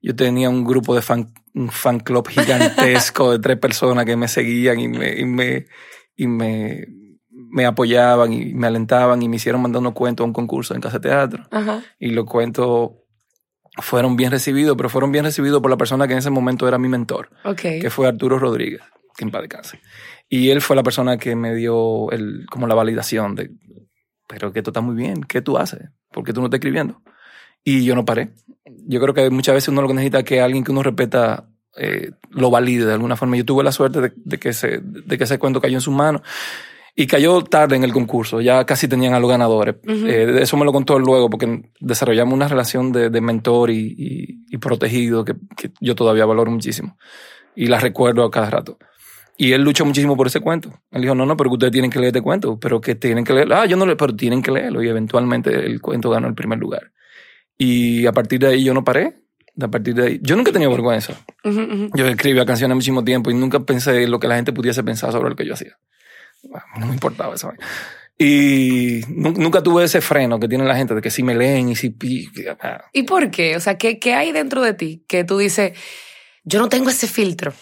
yo 0.00 0.14
tenía 0.14 0.48
un 0.48 0.64
grupo 0.64 0.94
de 0.94 1.02
fan, 1.02 1.32
un 1.54 1.70
fan 1.70 2.00
club 2.00 2.28
gigantesco 2.30 3.32
de 3.32 3.38
tres 3.40 3.58
personas 3.58 4.04
que 4.04 4.16
me 4.16 4.28
seguían 4.28 4.78
y 4.80 4.88
me, 4.88 5.18
y 5.18 5.24
me, 5.24 5.66
y 6.16 6.26
me, 6.26 6.86
me 7.30 7.66
apoyaban 7.66 8.32
y 8.32 8.54
me 8.54 8.66
alentaban 8.68 9.22
y 9.22 9.28
me 9.28 9.36
hicieron 9.36 9.60
mandar 9.62 9.80
unos 9.80 9.94
cuentos 9.94 10.24
a 10.24 10.26
un 10.26 10.32
concurso 10.32 10.74
en 10.74 10.80
Casa 10.80 11.00
Teatro 11.00 11.44
Ajá. 11.50 11.82
y 11.98 12.10
los 12.10 12.24
cuentos 12.26 12.90
fueron 13.78 14.16
bien 14.16 14.30
recibidos, 14.30 14.76
pero 14.76 14.88
fueron 14.88 15.12
bien 15.12 15.24
recibidos 15.24 15.60
por 15.62 15.70
la 15.70 15.76
persona 15.76 16.06
que 16.06 16.12
en 16.12 16.18
ese 16.18 16.30
momento 16.30 16.66
era 16.68 16.78
mi 16.78 16.88
mentor, 16.88 17.30
Ok. 17.44 17.60
que 17.80 17.90
fue 17.90 18.06
Arturo 18.08 18.38
Rodríguez, 18.38 18.80
que 19.16 19.24
en 19.24 19.30
paz 19.30 19.42
descanse. 19.42 19.80
Y 20.28 20.50
él 20.50 20.60
fue 20.60 20.76
la 20.76 20.82
persona 20.82 21.16
que 21.16 21.34
me 21.36 21.54
dio 21.54 22.10
el, 22.10 22.46
como 22.50 22.66
la 22.66 22.74
validación 22.74 23.34
de, 23.34 23.50
pero 24.26 24.52
que 24.52 24.58
esto 24.60 24.70
está 24.70 24.80
muy 24.80 24.94
bien, 24.94 25.22
¿qué 25.22 25.40
tú 25.40 25.56
haces? 25.58 25.88
¿Por 26.12 26.24
qué 26.24 26.32
tú 26.32 26.40
no 26.40 26.46
estás 26.46 26.58
escribiendo? 26.58 27.00
Y 27.64 27.84
yo 27.84 27.94
no 27.94 28.04
paré. 28.04 28.30
Yo 28.86 29.00
creo 29.00 29.14
que 29.14 29.30
muchas 29.30 29.54
veces 29.54 29.68
uno 29.68 29.82
lo 29.82 29.88
que 29.88 29.94
necesita 29.94 30.18
es 30.20 30.24
que 30.24 30.40
alguien 30.40 30.64
que 30.64 30.70
uno 30.70 30.82
respeta 30.82 31.48
eh, 31.76 32.12
lo 32.30 32.50
valide 32.50 32.84
de 32.86 32.92
alguna 32.92 33.16
forma. 33.16 33.36
Yo 33.36 33.44
tuve 33.44 33.62
la 33.64 33.72
suerte 33.72 34.00
de, 34.00 34.12
de 34.16 34.38
que 34.38 34.50
ese, 34.50 34.80
de 34.82 35.18
que 35.18 35.24
ese 35.24 35.38
cuento 35.38 35.60
cayó 35.60 35.76
en 35.76 35.80
sus 35.80 35.94
manos. 35.94 36.22
Y 37.00 37.06
cayó 37.06 37.42
tarde 37.44 37.76
en 37.76 37.84
el 37.84 37.92
concurso, 37.92 38.40
ya 38.40 38.64
casi 38.66 38.88
tenían 38.88 39.14
a 39.14 39.20
los 39.20 39.30
ganadores. 39.30 39.76
Ujú. 39.86 40.06
Eh, 40.08 40.42
eso 40.42 40.56
me 40.56 40.64
lo 40.64 40.72
contó 40.72 40.98
luego, 40.98 41.30
porque 41.30 41.62
desarrollamos 41.78 42.34
una 42.34 42.48
relación 42.48 42.90
de, 42.90 43.08
de 43.08 43.20
mentor 43.20 43.70
y, 43.70 43.94
y- 43.96 44.44
y 44.50 44.58
protegido 44.58 45.24
que, 45.24 45.34
que 45.56 45.70
yo 45.80 45.94
todavía 45.94 46.26
valoro 46.26 46.50
muchísimo. 46.50 46.96
Y 47.54 47.66
la 47.66 47.78
recuerdo 47.78 48.24
a 48.24 48.30
cada 48.32 48.50
rato. 48.50 48.78
Y 49.36 49.52
él 49.52 49.62
luchó 49.62 49.84
muchísimo 49.84 50.16
por 50.16 50.26
ese 50.26 50.40
cuento. 50.40 50.72
Él 50.90 51.02
dijo, 51.02 51.14
no, 51.14 51.24
no, 51.24 51.36
pero 51.36 51.52
ustedes 51.52 51.70
tienen 51.70 51.88
que 51.92 52.00
leer 52.00 52.08
este 52.08 52.20
cuento, 52.22 52.58
pero 52.58 52.80
que 52.80 52.96
tienen 52.96 53.22
que 53.24 53.32
leerlo. 53.32 53.54
Ah, 53.54 53.66
yo 53.66 53.76
no 53.76 53.86
le, 53.86 53.94
pero 53.94 54.16
tienen 54.16 54.42
que 54.42 54.50
leerlo. 54.50 54.82
Y 54.82 54.88
eventualmente 54.88 55.54
el 55.54 55.80
cuento 55.80 56.10
ganó 56.10 56.26
el 56.26 56.34
primer 56.34 56.58
lugar. 56.58 56.90
Y 57.56 58.06
a 58.06 58.12
partir 58.12 58.40
de 58.40 58.48
ahí 58.48 58.64
yo 58.64 58.74
no 58.74 58.82
paré. 58.82 59.20
A 59.60 59.68
partir 59.68 59.94
de 59.94 60.04
ahí. 60.04 60.20
Yo 60.22 60.34
nunca 60.34 60.50
he 60.50 60.52
tenido 60.52 60.72
vergüenza. 60.72 61.14
Ujú, 61.44 61.60
ujú. 61.60 61.90
Yo 61.94 62.08
escribía 62.08 62.44
canciones 62.44 62.74
muchísimo 62.74 63.04
tiempo 63.04 63.30
y 63.30 63.34
nunca 63.34 63.60
pensé 63.60 64.02
en 64.02 64.10
lo 64.10 64.18
que 64.18 64.26
la 64.26 64.34
gente 64.36 64.52
pudiese 64.52 64.82
pensar 64.82 65.12
sobre 65.12 65.30
lo 65.30 65.36
que 65.36 65.46
yo 65.46 65.54
hacía. 65.54 65.78
No 66.78 66.86
me 66.86 66.92
importaba 66.94 67.34
eso. 67.34 67.52
Y 68.18 69.00
nu- 69.08 69.32
nunca 69.36 69.62
tuve 69.62 69.84
ese 69.84 70.00
freno 70.00 70.40
que 70.40 70.48
tiene 70.48 70.64
la 70.64 70.74
gente 70.76 70.94
de 70.94 71.00
que 71.00 71.10
si 71.10 71.22
me 71.22 71.34
leen 71.36 71.68
y 71.68 71.76
si... 71.76 71.94
ah, 72.60 72.84
¿Y 72.92 73.04
por 73.04 73.30
qué? 73.30 73.56
O 73.56 73.60
sea, 73.60 73.78
¿qué, 73.78 73.98
¿qué 74.00 74.14
hay 74.14 74.32
dentro 74.32 74.60
de 74.62 74.74
ti 74.74 75.04
que 75.06 75.22
tú 75.24 75.38
dices, 75.38 75.72
yo 76.44 76.58
no 76.58 76.68
tengo 76.68 76.90
ese 76.90 77.06
filtro? 77.06 77.52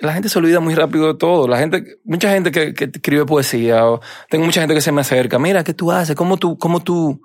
La 0.00 0.12
gente 0.12 0.28
se 0.28 0.38
olvida 0.38 0.60
muy 0.60 0.74
rápido 0.74 1.06
de 1.06 1.18
todo. 1.18 1.46
La 1.48 1.58
gente, 1.58 1.84
mucha 2.04 2.30
gente 2.30 2.50
que, 2.50 2.74
que 2.74 2.84
escribe 2.92 3.24
poesía, 3.26 3.86
o 3.86 4.00
tengo 4.28 4.44
mucha 4.44 4.60
gente 4.60 4.74
que 4.74 4.80
se 4.80 4.92
me 4.92 5.00
acerca. 5.02 5.38
Mira, 5.38 5.62
¿qué 5.64 5.72
tú 5.72 5.90
haces? 5.92 6.16
¿Cómo 6.16 6.36
tú, 6.36 6.58
cómo 6.58 6.80
tú, 6.82 7.22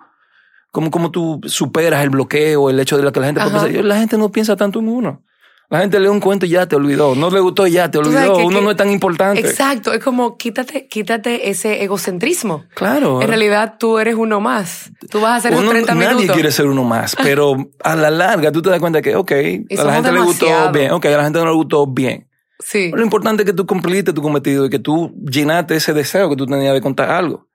cómo, 0.72 0.90
cómo 0.92 1.10
tú 1.12 1.42
superas 1.48 2.04
el 2.04 2.12
bloqueo, 2.12 2.70
el 2.70 2.80
hecho 2.80 2.96
de 2.96 3.04
lo 3.04 3.12
que 3.12 3.20
la 3.20 3.26
gente 3.26 3.42
puede 3.42 3.54
pensar? 3.66 3.86
La 3.86 3.98
gente 3.98 4.18
no 4.18 4.32
piensa 4.32 4.56
tanto 4.56 4.80
en 4.80 4.88
uno. 4.88 5.24
La 5.72 5.80
gente 5.80 6.02
lee 6.02 6.08
un 6.10 6.20
cuento 6.20 6.46
y 6.46 6.50
ya 6.50 6.68
te 6.68 6.76
olvidó. 6.76 7.16
No 7.16 7.30
le 7.30 7.40
gustó 7.40 7.66
y 7.66 7.72
ya 7.72 7.90
te 7.90 7.98
olvidó. 7.98 8.36
que- 8.36 8.44
Uno 8.44 8.60
que- 8.60 8.66
no 8.66 8.72
es 8.72 8.78
tan 8.78 8.92
importante. 8.92 9.40
Exacto, 9.40 9.94
es 9.94 10.04
como 10.04 10.38
quítate, 10.38 10.88
quítate 10.90 11.50
ese 11.50 11.82
egocentrismo. 11.82 12.66
Claro. 12.76 13.22
En 13.22 13.30
realidad 13.30 13.76
tú 13.80 13.98
eres 13.98 14.16
uno 14.16 14.42
más. 14.42 14.92
Tú 15.10 15.22
vas 15.22 15.32
a 15.32 15.36
hacer 15.38 15.54
esos 15.54 15.64
Uno- 15.64 15.72
30 15.72 15.96
nadie 15.96 16.10
minutos. 16.16 16.34
quiere 16.36 16.52
ser 16.52 16.68
uno 16.68 16.84
más, 16.84 17.16
pero 17.24 17.70
a 17.86 17.96
la 17.96 18.12
larga 18.12 18.52
tú 18.52 18.62
te 18.62 18.70
das 18.70 18.80
cuenta 18.82 19.02
que, 19.02 19.16
ok, 19.16 19.32
a 19.32 19.84
la 19.86 19.94
gente 19.94 20.12
le 20.12 20.20
gustó 20.20 20.72
bien, 20.74 20.92
ok, 20.92 21.06
a 21.06 21.10
la 21.18 21.24
gente 21.24 21.40
no 21.40 21.46
le 21.46 21.54
gustó 21.56 21.88
bien. 21.88 22.28
Sí. 22.60 22.92
Lo 22.94 23.02
importante 23.02 23.44
es 23.44 23.48
que 23.48 23.54
tú 23.54 23.66
cumpliste 23.66 24.12
tu 24.14 24.22
cometido 24.22 24.66
y 24.66 24.70
que 24.70 24.78
tú 24.80 25.16
llenaste 25.26 25.76
ese 25.78 25.94
deseo 25.94 26.30
que 26.30 26.36
tú 26.36 26.46
tenías 26.46 26.74
de 26.74 26.82
contar 26.82 27.10
algo. 27.10 27.48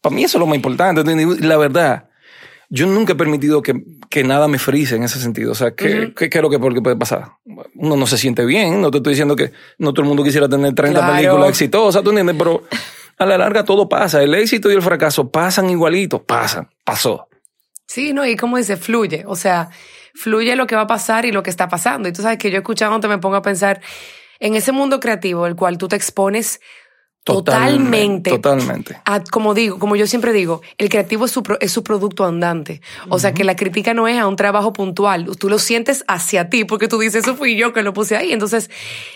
Para 0.00 0.14
mí 0.16 0.24
eso 0.24 0.38
es 0.38 0.40
lo 0.40 0.46
más 0.46 0.56
importante. 0.56 1.04
La 1.46 1.56
verdad, 1.58 2.05
yo 2.68 2.86
nunca 2.86 3.12
he 3.12 3.16
permitido 3.16 3.62
que, 3.62 3.74
que 4.10 4.24
nada 4.24 4.48
me 4.48 4.58
frise 4.58 4.96
en 4.96 5.02
ese 5.04 5.20
sentido. 5.20 5.52
O 5.52 5.54
sea, 5.54 5.72
¿qué, 5.74 6.00
Ujú. 6.06 6.14
qué, 6.14 6.28
qué 6.30 6.38
es 6.38 6.42
lo 6.42 6.50
que, 6.50 6.58
porque 6.58 6.80
puede 6.82 6.96
pasar? 6.96 7.32
Uno 7.74 7.96
no 7.96 8.06
se 8.06 8.18
siente 8.18 8.44
bien. 8.44 8.80
No 8.80 8.90
te 8.90 8.98
estoy 8.98 9.12
diciendo 9.12 9.36
que 9.36 9.52
no 9.78 9.92
todo 9.92 10.02
el 10.02 10.08
mundo 10.08 10.24
quisiera 10.24 10.48
tener 10.48 10.74
30 10.74 10.98
Claro. 11.00 11.14
películas 11.14 11.48
exitosas, 11.48 12.02
¿tú 12.02 12.10
entiendes? 12.10 12.36
Pero 12.38 12.62
a 13.18 13.26
la 13.26 13.38
larga 13.38 13.64
todo 13.64 13.88
pasa. 13.88 14.22
El 14.22 14.34
éxito 14.34 14.70
y 14.70 14.74
el 14.74 14.82
fracaso 14.82 15.30
pasan 15.30 15.70
igualitos. 15.70 16.20
Pasan. 16.22 16.68
Pasó. 16.84 17.28
Sí, 17.86 18.12
no, 18.12 18.26
y 18.26 18.36
como 18.36 18.56
dice, 18.56 18.76
fluye. 18.76 19.22
O 19.26 19.36
sea, 19.36 19.70
fluye 20.14 20.56
lo 20.56 20.66
que 20.66 20.74
va 20.74 20.82
a 20.82 20.86
pasar 20.88 21.24
y 21.24 21.32
lo 21.32 21.42
que 21.42 21.50
está 21.50 21.68
pasando. 21.68 22.08
Y 22.08 22.12
tú 22.12 22.22
sabes 22.22 22.38
que 22.38 22.50
yo 22.50 22.58
escuchándote 22.58 23.06
me 23.06 23.18
pongo 23.18 23.36
a 23.36 23.42
pensar 23.42 23.80
en 24.40 24.54
ese 24.56 24.72
mundo 24.72 24.98
creativo, 25.00 25.46
el 25.46 25.54
cual 25.56 25.78
tú 25.78 25.86
te 25.88 25.96
expones 25.96 26.60
totalmente. 27.34 28.30
Totalmente. 28.30 28.96
a- 29.04 29.22
como 29.24 29.54
digo, 29.54 29.78
como 29.78 29.96
yo 29.96 30.06
siempre 30.06 30.32
digo, 30.32 30.62
el 30.78 30.88
creativo 30.88 31.24
es 31.26 31.30
su, 31.32 31.42
pro- 31.42 31.58
es 31.60 31.72
su 31.72 31.82
producto 31.82 32.24
andante. 32.24 32.80
O 33.08 33.18
sea, 33.18 33.34
que 33.34 33.44
la 33.44 33.56
crítica 33.56 33.94
no 33.94 34.08
es 34.08 34.18
a 34.18 34.26
un 34.26 34.36
trabajo 34.36 34.72
puntual. 34.72 35.26
Tú 35.38 35.48
lo 35.48 35.58
sientes 35.58 36.04
hacia 36.08 36.48
ti 36.48 36.64
porque 36.64 36.88
tú 36.88 36.98
dices, 36.98 37.24
eso 37.24 37.36
fui 37.36 37.56
yo 37.56 37.72
que 37.72 37.82
lo 37.82 37.92
puse 37.92 38.16
ahí. 38.16 38.32
Entonces, 38.32 38.70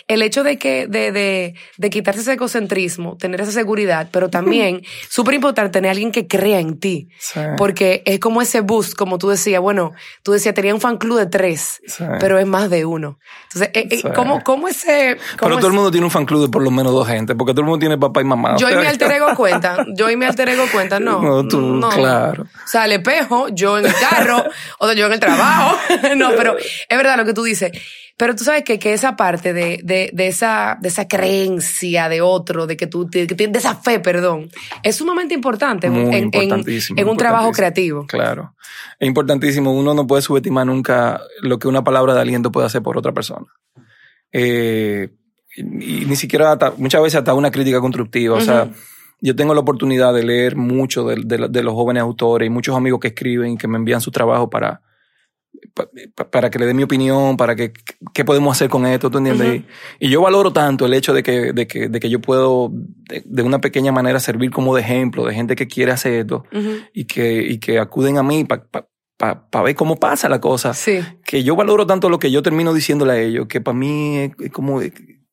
el 0.07 0.21
hecho 0.21 0.43
de 0.43 0.57
que, 0.57 0.87
de, 0.87 1.11
de, 1.11 1.55
de 1.77 1.89
quitarse 1.89 2.21
ese 2.21 2.33
egocentrismo, 2.33 3.17
tener 3.17 3.41
esa 3.41 3.51
seguridad, 3.51 4.09
pero 4.11 4.29
también, 4.29 4.81
súper 5.09 5.35
importante, 5.35 5.71
tener 5.71 5.91
alguien 5.91 6.11
que 6.11 6.27
crea 6.27 6.59
en 6.59 6.79
ti. 6.79 7.09
Sí. 7.19 7.39
Porque 7.57 8.03
es 8.05 8.19
como 8.19 8.41
ese 8.41 8.61
boost, 8.61 8.93
como 8.95 9.17
tú 9.17 9.29
decías, 9.29 9.61
bueno, 9.61 9.93
tú 10.23 10.31
decías, 10.33 10.53
tenía 10.53 10.73
un 10.73 10.81
fan 10.81 10.97
club 10.97 11.17
de 11.17 11.25
tres, 11.27 11.81
Sí. 11.87 12.03
pero 12.19 12.37
es 12.39 12.45
más 12.47 12.69
de 12.69 12.85
uno. 12.85 13.19
Entonces, 13.53 13.71
eh, 13.73 13.87
eh, 13.91 13.97
Sí. 14.01 14.07
¿cómo, 14.15 14.43
¿cómo 14.43 14.67
ese... 14.67 15.17
Pero 15.39 15.57
todo 15.57 15.67
el 15.67 15.73
mundo 15.73 15.91
tiene 15.91 16.05
un 16.05 16.11
fan 16.11 16.25
club 16.25 16.41
de 16.43 16.49
por 16.49 16.61
lo 16.63 16.71
menos 16.71 16.91
dos 16.93 17.07
gente, 17.07 17.35
porque 17.35 17.53
todo 17.53 17.61
el 17.61 17.67
mundo 17.67 17.79
tiene 17.79 17.97
papá 18.01 18.19
y 18.21 18.25
mamá. 18.25 18.57
yo 18.57 18.69
y 18.69 18.75
mi 18.75 18.85
alter 18.87 19.11
ego 19.11 19.27
cuentan. 19.37 19.95
Yo 19.95 20.09
y 20.09 20.17
mi 20.17 20.25
alter 20.25 20.49
ego 20.49 20.65
cuentan, 20.73 21.05
no. 21.05 21.21
No, 21.21 21.47
tú, 21.47 21.79
claro. 21.93 22.43
O 22.43 22.67
sea, 22.67 22.83
el 22.85 22.91
espejo, 22.91 23.47
yo 23.53 23.77
en 23.79 23.85
el 23.85 23.93
carro, 23.93 24.43
o 24.79 24.85
sea, 24.87 24.95
yo 24.95 25.05
en 25.05 25.13
el 25.13 25.19
trabajo. 25.21 25.77
no, 26.17 26.31
pero 26.35 26.57
es 26.57 26.97
verdad 26.97 27.15
lo 27.15 27.23
que 27.25 27.33
tú 27.33 27.43
dices. 27.43 27.71
Pero 28.17 28.35
tú 28.35 28.43
sabes 28.43 28.63
que, 28.63 28.77
que 28.77 28.93
esa 28.93 29.15
parte 29.15 29.51
de, 29.53 29.79
de, 29.83 30.11
de 30.13 30.27
esa, 30.27 30.77
de 30.79 30.89
esa 30.89 31.07
creencia 31.07 32.07
de 32.07 32.21
otro, 32.21 32.67
de 32.67 32.77
que 32.77 32.85
tú, 32.85 33.09
tienes- 33.09 33.35
de 33.35 33.57
esa 33.57 33.75
fe, 33.75 33.99
perdón, 33.99 34.49
es 34.83 34.97
sumamente 34.97 35.33
importante 35.33 35.87
en, 35.87 36.29
en- 36.31 37.07
un 37.09 37.17
trabajo 37.17 37.51
creativo. 37.51 38.05
Claro. 38.05 38.53
Es 38.99 39.07
importantísimo. 39.07 39.73
Uno 39.73 39.95
no 39.95 40.05
puede 40.05 40.21
subestimar 40.21 40.67
nunca 40.67 41.19
lo 41.41 41.57
que 41.57 41.67
una 41.67 41.83
palabra 41.83 42.13
de 42.13 42.21
aliento 42.21 42.51
puede 42.51 42.67
hacer 42.67 42.83
por 42.83 42.95
otra 42.95 43.11
persona. 43.11 43.47
Eh, 44.31 45.09
y, 45.55 45.61
y 46.01 46.05
ni 46.05 46.15
siquiera 46.15 46.51
hasta- 46.53 46.73
muchas 46.77 47.01
veces 47.01 47.19
hasta 47.19 47.33
una 47.33 47.51
crítica 47.51 47.79
constructiva. 47.79 48.35
O 48.37 48.41
sea, 48.41 48.69
yo 49.19 49.35
tengo 49.35 49.53
la 49.53 49.59
oportunidad 49.61 50.13
de 50.13 50.23
leer 50.23 50.55
mucho 50.55 51.05
de, 51.05 51.15
de- 51.23 51.47
de 51.49 51.63
los 51.63 51.73
jóvenes 51.73 52.01
autores 52.01 52.47
y 52.47 52.49
muchos 52.49 52.75
amigos 52.75 52.99
que 52.99 53.09
escriben 53.09 53.51
y 53.53 53.57
que 53.57 53.67
me 53.67 53.77
envían 53.77 54.01
su 54.01 54.09
trabajo 54.11 54.49
para, 54.49 54.81
pa- 55.75 55.87
pa- 56.15 56.29
para 56.31 56.49
que 56.49 56.57
le 56.57 56.65
dé 56.65 56.73
mi 56.73 56.83
opinión, 56.83 57.37
para 57.37 57.55
que 57.55 57.71
qué 58.13 58.25
podemos 58.25 58.55
hacer 58.57 58.69
con 58.69 58.85
esto, 58.87 59.11
¿tú 59.11 59.19
entiendes? 59.19 59.61
Y, 59.99 60.07
y 60.07 60.09
yo 60.09 60.21
valoro 60.21 60.51
tanto 60.53 60.85
el 60.87 60.93
hecho 60.95 61.13
de 61.13 61.21
que, 61.21 61.53
de 61.53 61.67
que, 61.67 61.87
de 61.89 61.99
que 61.99 62.09
yo 62.09 62.19
puedo 62.19 62.71
de, 62.71 63.21
de 63.25 63.43
una 63.43 63.59
pequeña 63.61 63.91
manera 63.91 64.19
servir 64.19 64.49
como 64.49 64.73
de 64.75 64.81
ejemplo 64.81 65.23
de 65.25 65.35
gente 65.35 65.55
que 65.55 65.67
quiere 65.67 65.91
hacer 65.91 66.13
esto 66.13 66.45
y 66.93 67.05
que, 67.05 67.43
y 67.43 67.59
que 67.59 67.77
acuden 67.77 68.17
a 68.17 68.23
mí 68.23 68.43
para 68.45 69.63
ver 69.63 69.75
cómo 69.75 69.97
pasa 69.97 70.29
la 70.29 70.41
cosa. 70.41 70.73
Sí. 70.73 70.99
Que 71.23 71.43
yo 71.43 71.55
valoro 71.55 71.85
tanto 71.85 72.09
lo 72.09 72.17
que 72.17 72.31
yo 72.31 72.41
termino 72.41 72.73
diciéndole 72.73 73.11
a 73.13 73.19
ellos, 73.21 73.45
que 73.47 73.61
para 73.61 73.77
mí 73.77 74.17
es 74.39 74.51
como... 74.51 74.81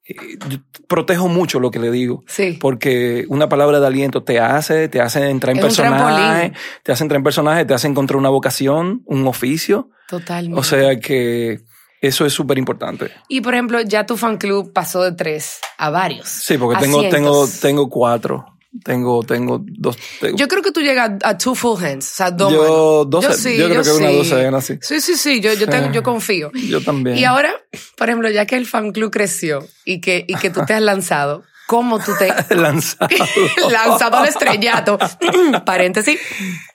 yo 0.08 0.58
protejo 0.86 1.28
mucho 1.28 1.60
lo 1.60 1.70
que 1.70 1.78
le 1.78 1.90
digo. 1.90 2.24
Sí. 2.26 2.58
Porque 2.60 3.26
una 3.28 3.48
palabra 3.48 3.80
de 3.80 3.86
aliento 3.86 4.22
te 4.22 4.40
hace, 4.40 4.88
te 4.88 5.00
hace 5.00 5.28
entrar 5.28 5.52
en 5.52 5.58
Es 5.58 5.64
personaje, 5.64 6.52
te 6.82 6.92
hace 6.92 7.04
entrar 7.04 7.18
en 7.18 7.24
personaje, 7.24 7.64
te 7.64 7.74
hace 7.74 7.88
encontrar 7.88 8.16
una 8.16 8.30
vocación, 8.30 9.02
un 9.06 9.26
oficio. 9.26 9.90
Totalmente. 10.08 10.58
O 10.58 10.62
sea 10.62 10.98
que 10.98 11.60
eso 12.00 12.24
es 12.24 12.32
súper 12.32 12.58
importante. 12.58 13.10
y 13.28 13.40
por 13.40 13.54
ejemplo, 13.54 13.80
ya 13.80 14.06
tu 14.06 14.16
fan 14.16 14.38
club 14.38 14.72
pasó 14.72 15.02
de 15.02 15.12
tres 15.12 15.58
a 15.76 15.90
varios. 15.90 16.28
Sí, 16.28 16.56
porque 16.56 16.80
tengo, 16.80 17.08
tengo, 17.08 17.46
tengo 17.60 17.88
cuatro. 17.88 18.57
Tengo, 18.85 19.23
tengo 19.23 19.62
dos. 19.66 19.97
tengo- 20.20 20.37
Yo 20.37 20.49
creo 20.49 20.62
que 20.62 20.73
tú 20.73 20.80
llegas 20.80 21.12
a 21.23 21.37
two 21.38 21.54
full 21.54 21.82
hands, 21.82 22.06
o 22.12 22.14
sea, 22.16 22.30
dos 22.30 22.52
Yo 22.52 22.62
manos. 22.62 23.11
doce- 23.11 23.37
sí, 23.37 23.56
yo 23.56 23.68
creo 23.68 23.82
que 23.82 23.90
una 23.90 24.08
sí. 24.11 24.16
docena, 24.16 24.61
sí. 24.61 24.78
Sí, 24.80 25.00
sí, 25.00 25.16
sí, 25.16 25.40
yo, 25.40 25.52
yo, 25.54 25.66
tengo, 25.68 25.90
yo 25.92 26.02
confío. 26.02 26.50
yo 26.54 26.80
también. 26.80 27.16
Y 27.18 27.25
ahora, 27.25 27.52
por 27.97 28.08
ejemplo, 28.08 28.30
ya 28.30 28.47
que 28.47 28.56
el 28.56 28.66
fan 28.66 28.92
club 28.92 29.11
creció 29.11 29.66
y 29.85 30.00
que, 30.00 30.25
y 30.26 30.35
que 30.37 30.50
tú 30.50 30.61
te 30.66 30.75
has 30.75 30.82
lanzado, 30.82 31.42
¿cómo 31.68 31.98
tú 31.98 32.12
te 32.18 32.28
lanzado. 32.56 33.08
lanzado 33.70 34.16
al 34.16 34.26
estrellato? 34.26 34.98
Paréntesis. 35.64 36.18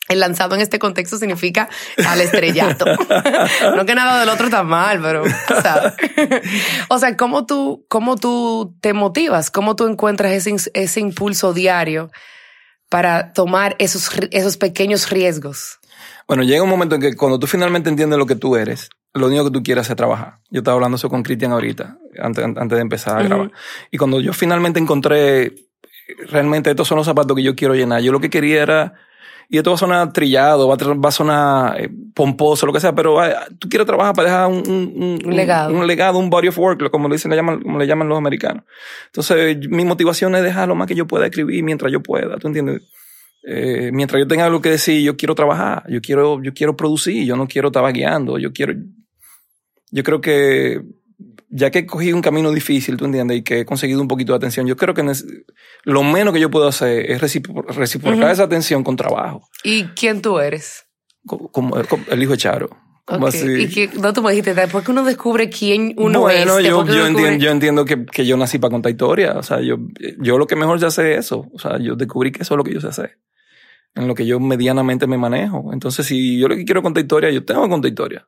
El 0.07 0.19
lanzado 0.19 0.53
en 0.53 0.61
este 0.61 0.79
contexto 0.79 1.17
significa 1.17 1.67
al 2.07 2.21
estrellato. 2.21 2.85
no 3.75 3.85
que 3.85 3.95
nada 3.95 4.19
del 4.19 4.29
otro 4.29 4.45
está 4.45 4.61
mal, 4.61 5.01
pero, 5.01 5.23
¿sabes? 5.61 5.93
o 6.89 6.99
sea, 6.99 7.17
¿cómo 7.17 7.45
tú, 7.45 7.85
cómo 7.89 8.17
tú 8.17 8.75
te 8.81 8.93
motivas? 8.93 9.49
¿Cómo 9.49 9.75
tú 9.75 9.87
encuentras 9.87 10.31
ese, 10.45 10.99
impulso 10.99 11.53
diario 11.53 12.11
para 12.89 13.33
tomar 13.33 13.75
esos 13.79 14.57
pequeños 14.57 15.09
riesgos? 15.09 15.79
Bueno, 16.27 16.43
llega 16.43 16.61
un 16.63 16.69
momento 16.69 16.95
en 16.95 17.01
que 17.01 17.15
cuando 17.15 17.39
tú 17.39 17.47
finalmente 17.47 17.89
entiendes 17.89 18.19
lo 18.19 18.25
que 18.25 18.35
tú 18.35 18.55
eres, 18.57 18.89
lo 19.13 19.27
único 19.27 19.45
que 19.45 19.51
tú 19.51 19.63
quieres 19.63 19.89
es 19.89 19.95
trabajar. 19.95 20.39
Yo 20.49 20.59
estaba 20.59 20.75
hablando 20.75 20.95
eso 20.95 21.09
con 21.09 21.21
Cristian 21.23 21.51
ahorita, 21.51 21.97
antes, 22.19 22.43
antes 22.43 22.69
de 22.69 22.81
empezar 22.81 23.15
a 23.17 23.19
Ujú. 23.19 23.27
grabar. 23.27 23.51
Y 23.91 23.97
cuando 23.97 24.19
yo 24.21 24.33
finalmente 24.33 24.79
encontré, 24.79 25.53
realmente 26.29 26.69
estos 26.71 26.87
son 26.87 26.97
los 26.97 27.05
zapatos 27.05 27.35
que 27.35 27.43
yo 27.43 27.55
quiero 27.55 27.75
llenar, 27.75 28.01
yo 28.01 28.11
lo 28.11 28.19
que 28.19 28.29
quería 28.29 28.61
era, 28.63 28.93
y 29.49 29.57
esto 29.57 29.69
va 29.69 29.75
a 29.75 29.79
sonar 29.79 30.13
trillado, 30.13 30.67
va 30.67 30.75
a, 30.75 30.77
tra- 30.77 31.03
va 31.03 31.09
a 31.09 31.11
sonar 31.11 31.79
eh, 31.81 31.89
pomposo, 32.15 32.65
lo 32.65 32.73
que 32.73 32.79
sea, 32.79 32.95
pero 32.95 33.19
ah, 33.19 33.45
tú 33.59 33.69
quieres 33.69 33.85
trabajar 33.85 34.15
para 34.15 34.29
dejar 34.29 34.47
un, 34.47 34.63
un, 34.67 35.19
Un 35.25 35.35
legado. 35.35 35.73
Un, 35.73 35.85
legado, 35.85 36.17
un 36.17 36.29
body 36.29 36.47
of 36.47 36.57
work, 36.57 36.89
como 36.89 37.07
le, 37.07 37.15
dicen, 37.15 37.29
le, 37.29 37.37
llaman, 37.37 37.61
como 37.61 37.77
le 37.77 37.85
llaman 37.85 38.07
los 38.09 38.17
americanos. 38.17 38.63
Entonces, 39.07 39.57
mi 39.69 39.85
motivación 39.85 40.33
es 40.35 40.43
dejar 40.43 40.67
lo 40.67 40.75
más 40.75 40.87
que 40.87 40.95
yo 40.95 41.05
pueda 41.05 41.25
escribir 41.25 41.63
mientras 41.63 41.91
yo 41.91 42.01
pueda, 42.01 42.37
¿tú 42.37 42.47
entiendes? 42.47 42.81
Eh, 43.45 43.91
mientras 43.93 44.19
yo 44.21 44.27
tenga 44.27 44.45
algo 44.45 44.61
que 44.61 44.69
decir, 44.69 45.03
yo 45.03 45.17
quiero 45.17 45.35
trabajar, 45.35 45.83
yo 45.89 45.99
quiero, 46.01 46.41
yo 46.41 46.53
quiero 46.53 46.75
producir, 46.77 47.25
yo 47.25 47.35
no 47.35 47.45
quiero 47.47 47.67
estar 47.67 47.91
guiando, 47.93 48.37
yo 48.39 48.53
quiero, 48.53 48.73
yo 49.93 50.03
creo 50.03 50.19
que 50.21 50.81
ya 51.49 51.69
que 51.69 51.85
cogí 51.85 52.11
un 52.11 52.21
camino 52.21 52.51
difícil, 52.51 52.97
tú 52.97 53.05
entiendes, 53.05 53.37
y 53.37 53.41
que 53.43 53.59
he 53.59 53.65
conseguido 53.65 54.01
un 54.01 54.07
poquito 54.07 54.33
de 54.33 54.37
atención, 54.37 54.65
yo 54.65 54.75
creo 54.75 54.93
que 54.95 55.03
lo 55.83 56.01
menos 56.03 56.33
que 56.33 56.39
yo 56.39 56.49
puedo 56.49 56.67
hacer 56.67 57.11
es 57.11 57.21
recipro- 57.21 57.65
reciprocar 57.67 58.19
Ujú. 58.23 58.27
esa 58.31 58.43
atención 58.43 58.83
con 58.83 58.95
trabajo, 58.95 59.47
¿Y 59.63 59.83
quién 59.95 60.21
tú 60.21 60.39
eres? 60.39 60.85
como, 61.27 61.49
como- 61.51 61.77
el 62.09 62.23
hijo 62.23 62.31
de 62.31 62.37
Charo. 62.37 62.69
Como 63.05 63.25
Ok. 63.27 63.35
así. 63.35 63.45
Y 63.63 63.67
que, 63.69 63.89
no, 63.99 64.13
tú 64.13 64.23
me 64.23 64.31
dijiste, 64.31 64.53
después 64.53 64.83
que 64.85 64.91
uno 64.91 65.03
descubre 65.03 65.49
quién 65.49 65.93
uno 65.97 66.21
bueno, 66.21 66.57
es. 66.57 66.65
yo, 66.65 66.85
que 66.85 66.93
yo, 66.93 67.05
descubre- 67.05 67.37
yo 67.37 67.51
entiendo 67.51 67.83
que, 67.85 68.05
que 68.05 68.25
yo 68.25 68.37
nací 68.37 68.59
para 68.59 68.71
contar 68.71 68.91
historias. 68.93 69.35
O 69.35 69.43
sea, 69.43 69.59
yo, 69.59 69.77
yo 70.19 70.37
lo 70.37 70.47
que 70.47 70.55
mejor 70.55 70.79
sé 70.79 70.85
hacer 70.85 71.05
es 71.07 71.25
eso. 71.25 71.45
O 71.53 71.59
sea, 71.59 71.77
yo 71.79 71.95
descubrí 71.97 72.31
que 72.31 72.43
eso 72.43 72.53
es 72.53 72.57
lo 72.57 72.63
que 72.63 72.73
yo 72.73 72.79
sé 72.79 72.87
hacer. 72.87 73.19
En 73.93 74.07
lo 74.07 74.15
que 74.15 74.25
yo 74.25 74.39
medianamente 74.39 75.05
me 75.05 75.17
manejo. 75.17 75.71
Entonces, 75.73 76.05
si 76.05 76.39
yo 76.39 76.47
lo 76.47 76.55
que 76.55 76.63
quiero 76.63 76.81
contar 76.81 77.03
historias, 77.03 77.33
yo 77.33 77.43
tengo 77.43 77.63
que 77.63 77.69
contar 77.69 77.89
historias. 77.89 78.23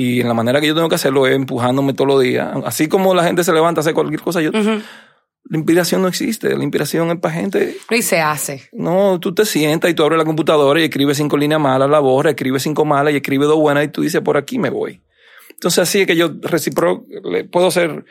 Y 0.00 0.20
en 0.20 0.28
la 0.28 0.34
manera 0.34 0.60
que 0.60 0.68
yo 0.68 0.76
tengo 0.76 0.88
que 0.88 0.94
hacerlo 0.94 1.26
es 1.26 1.34
empujándome 1.34 1.92
todos 1.92 2.06
los 2.06 2.22
días. 2.22 2.48
Así 2.64 2.86
como 2.86 3.14
la 3.14 3.24
gente 3.24 3.42
se 3.42 3.52
levanta 3.52 3.80
a 3.80 3.82
hacer 3.82 3.94
cualquier 3.94 4.20
cosa, 4.20 4.40
yo, 4.40 4.52
la 4.52 5.56
inspiración 5.58 6.02
no 6.02 6.06
existe. 6.08 6.54
La 6.56 6.62
inspiración 6.62 7.10
es 7.10 7.18
para 7.18 7.34
gente 7.34 7.76
Y 7.90 8.02
se 8.02 8.20
hace. 8.20 8.68
no, 8.72 9.18
tú 9.18 9.34
te 9.34 9.44
sientas 9.44 9.90
y 9.90 9.94
tú 9.94 10.04
abres 10.04 10.18
la 10.18 10.24
computadora 10.24 10.80
y 10.80 10.84
escribes 10.84 11.16
cinco 11.16 11.36
líneas 11.36 11.60
malas, 11.60 11.90
la 11.90 11.98
borra, 11.98 12.30
escribes 12.30 12.62
cinco 12.62 12.84
malas 12.84 13.12
y 13.12 13.16
escribes 13.16 13.48
dos 13.48 13.58
buenas 13.58 13.84
y 13.86 13.88
tú 13.88 14.02
dices, 14.02 14.20
por 14.20 14.36
aquí 14.36 14.56
me 14.58 14.70
voy. 14.70 15.02
Entonces 15.50 15.80
así 15.80 16.02
es 16.02 16.06
que 16.06 16.14
yo 16.14 16.30
recipro, 16.42 17.04
puedo 17.50 17.72
ser, 17.72 18.04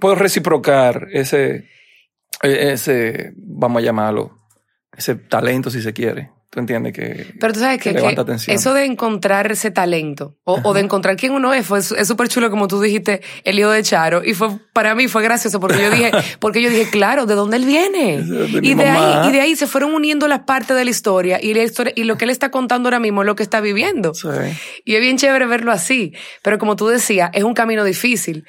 puedo 0.00 0.14
reciprocar 0.14 1.08
ese, 1.12 1.68
e- 2.42 2.72
ese, 2.72 3.34
vamos 3.36 3.82
a 3.82 3.84
llamarlo, 3.84 4.38
ese 4.96 5.16
talento 5.16 5.68
si 5.68 5.82
se 5.82 5.92
quiere. 5.92 6.30
¿Tú 6.52 6.58
entiendes 6.58 6.92
que, 6.92 7.32
Pero 7.38 7.52
tú 7.52 7.60
sabes 7.60 7.80
que, 7.80 7.90
eso 8.48 8.74
de 8.74 8.84
encontrar 8.84 9.52
ese 9.52 9.70
talento 9.70 10.36
o, 10.42 10.60
o 10.64 10.74
de 10.74 10.80
encontrar 10.80 11.14
quién 11.16 11.32
uno 11.32 11.54
es, 11.54 11.64
fue, 11.64 11.78
es 11.78 12.08
súper 12.08 12.26
chulo 12.26 12.50
como 12.50 12.66
tú 12.66 12.80
dijiste, 12.80 13.20
el 13.44 13.56
hijo 13.60 13.70
de 13.70 13.84
Charo. 13.84 14.24
Y 14.24 14.34
fue, 14.34 14.58
para 14.72 14.96
mí 14.96 15.06
fue 15.06 15.22
gracioso 15.22 15.60
porque 15.60 15.80
yo 15.80 15.90
dije, 15.92 16.10
porque 16.40 16.60
yo 16.60 16.68
dije, 16.68 16.90
claro, 16.90 17.24
¿de 17.26 17.36
dónde 17.36 17.56
él 17.56 17.66
viene? 17.66 18.24
Y 18.62 18.74
de 18.74 18.84
ahí, 18.84 19.28
y 19.28 19.32
de 19.32 19.40
ahí 19.40 19.54
se 19.54 19.68
fueron 19.68 19.94
uniendo 19.94 20.26
las 20.26 20.40
partes 20.40 20.76
de 20.76 20.84
la 20.84 20.90
historia 20.90 21.38
y 21.40 21.54
la 21.54 21.62
historia, 21.62 21.92
y 21.94 22.02
lo 22.02 22.18
que 22.18 22.24
él 22.24 22.30
está 22.30 22.50
contando 22.50 22.88
ahora 22.88 22.98
mismo 22.98 23.22
es 23.22 23.26
lo 23.26 23.36
que 23.36 23.44
está 23.44 23.60
viviendo. 23.60 24.12
Sí. 24.12 24.26
Y 24.84 24.96
es 24.96 25.00
bien 25.00 25.18
chévere 25.18 25.46
verlo 25.46 25.70
así. 25.70 26.14
Pero 26.42 26.58
como 26.58 26.74
tú 26.74 26.88
decías, 26.88 27.30
es 27.32 27.44
un 27.44 27.54
camino 27.54 27.84
difícil. 27.84 28.44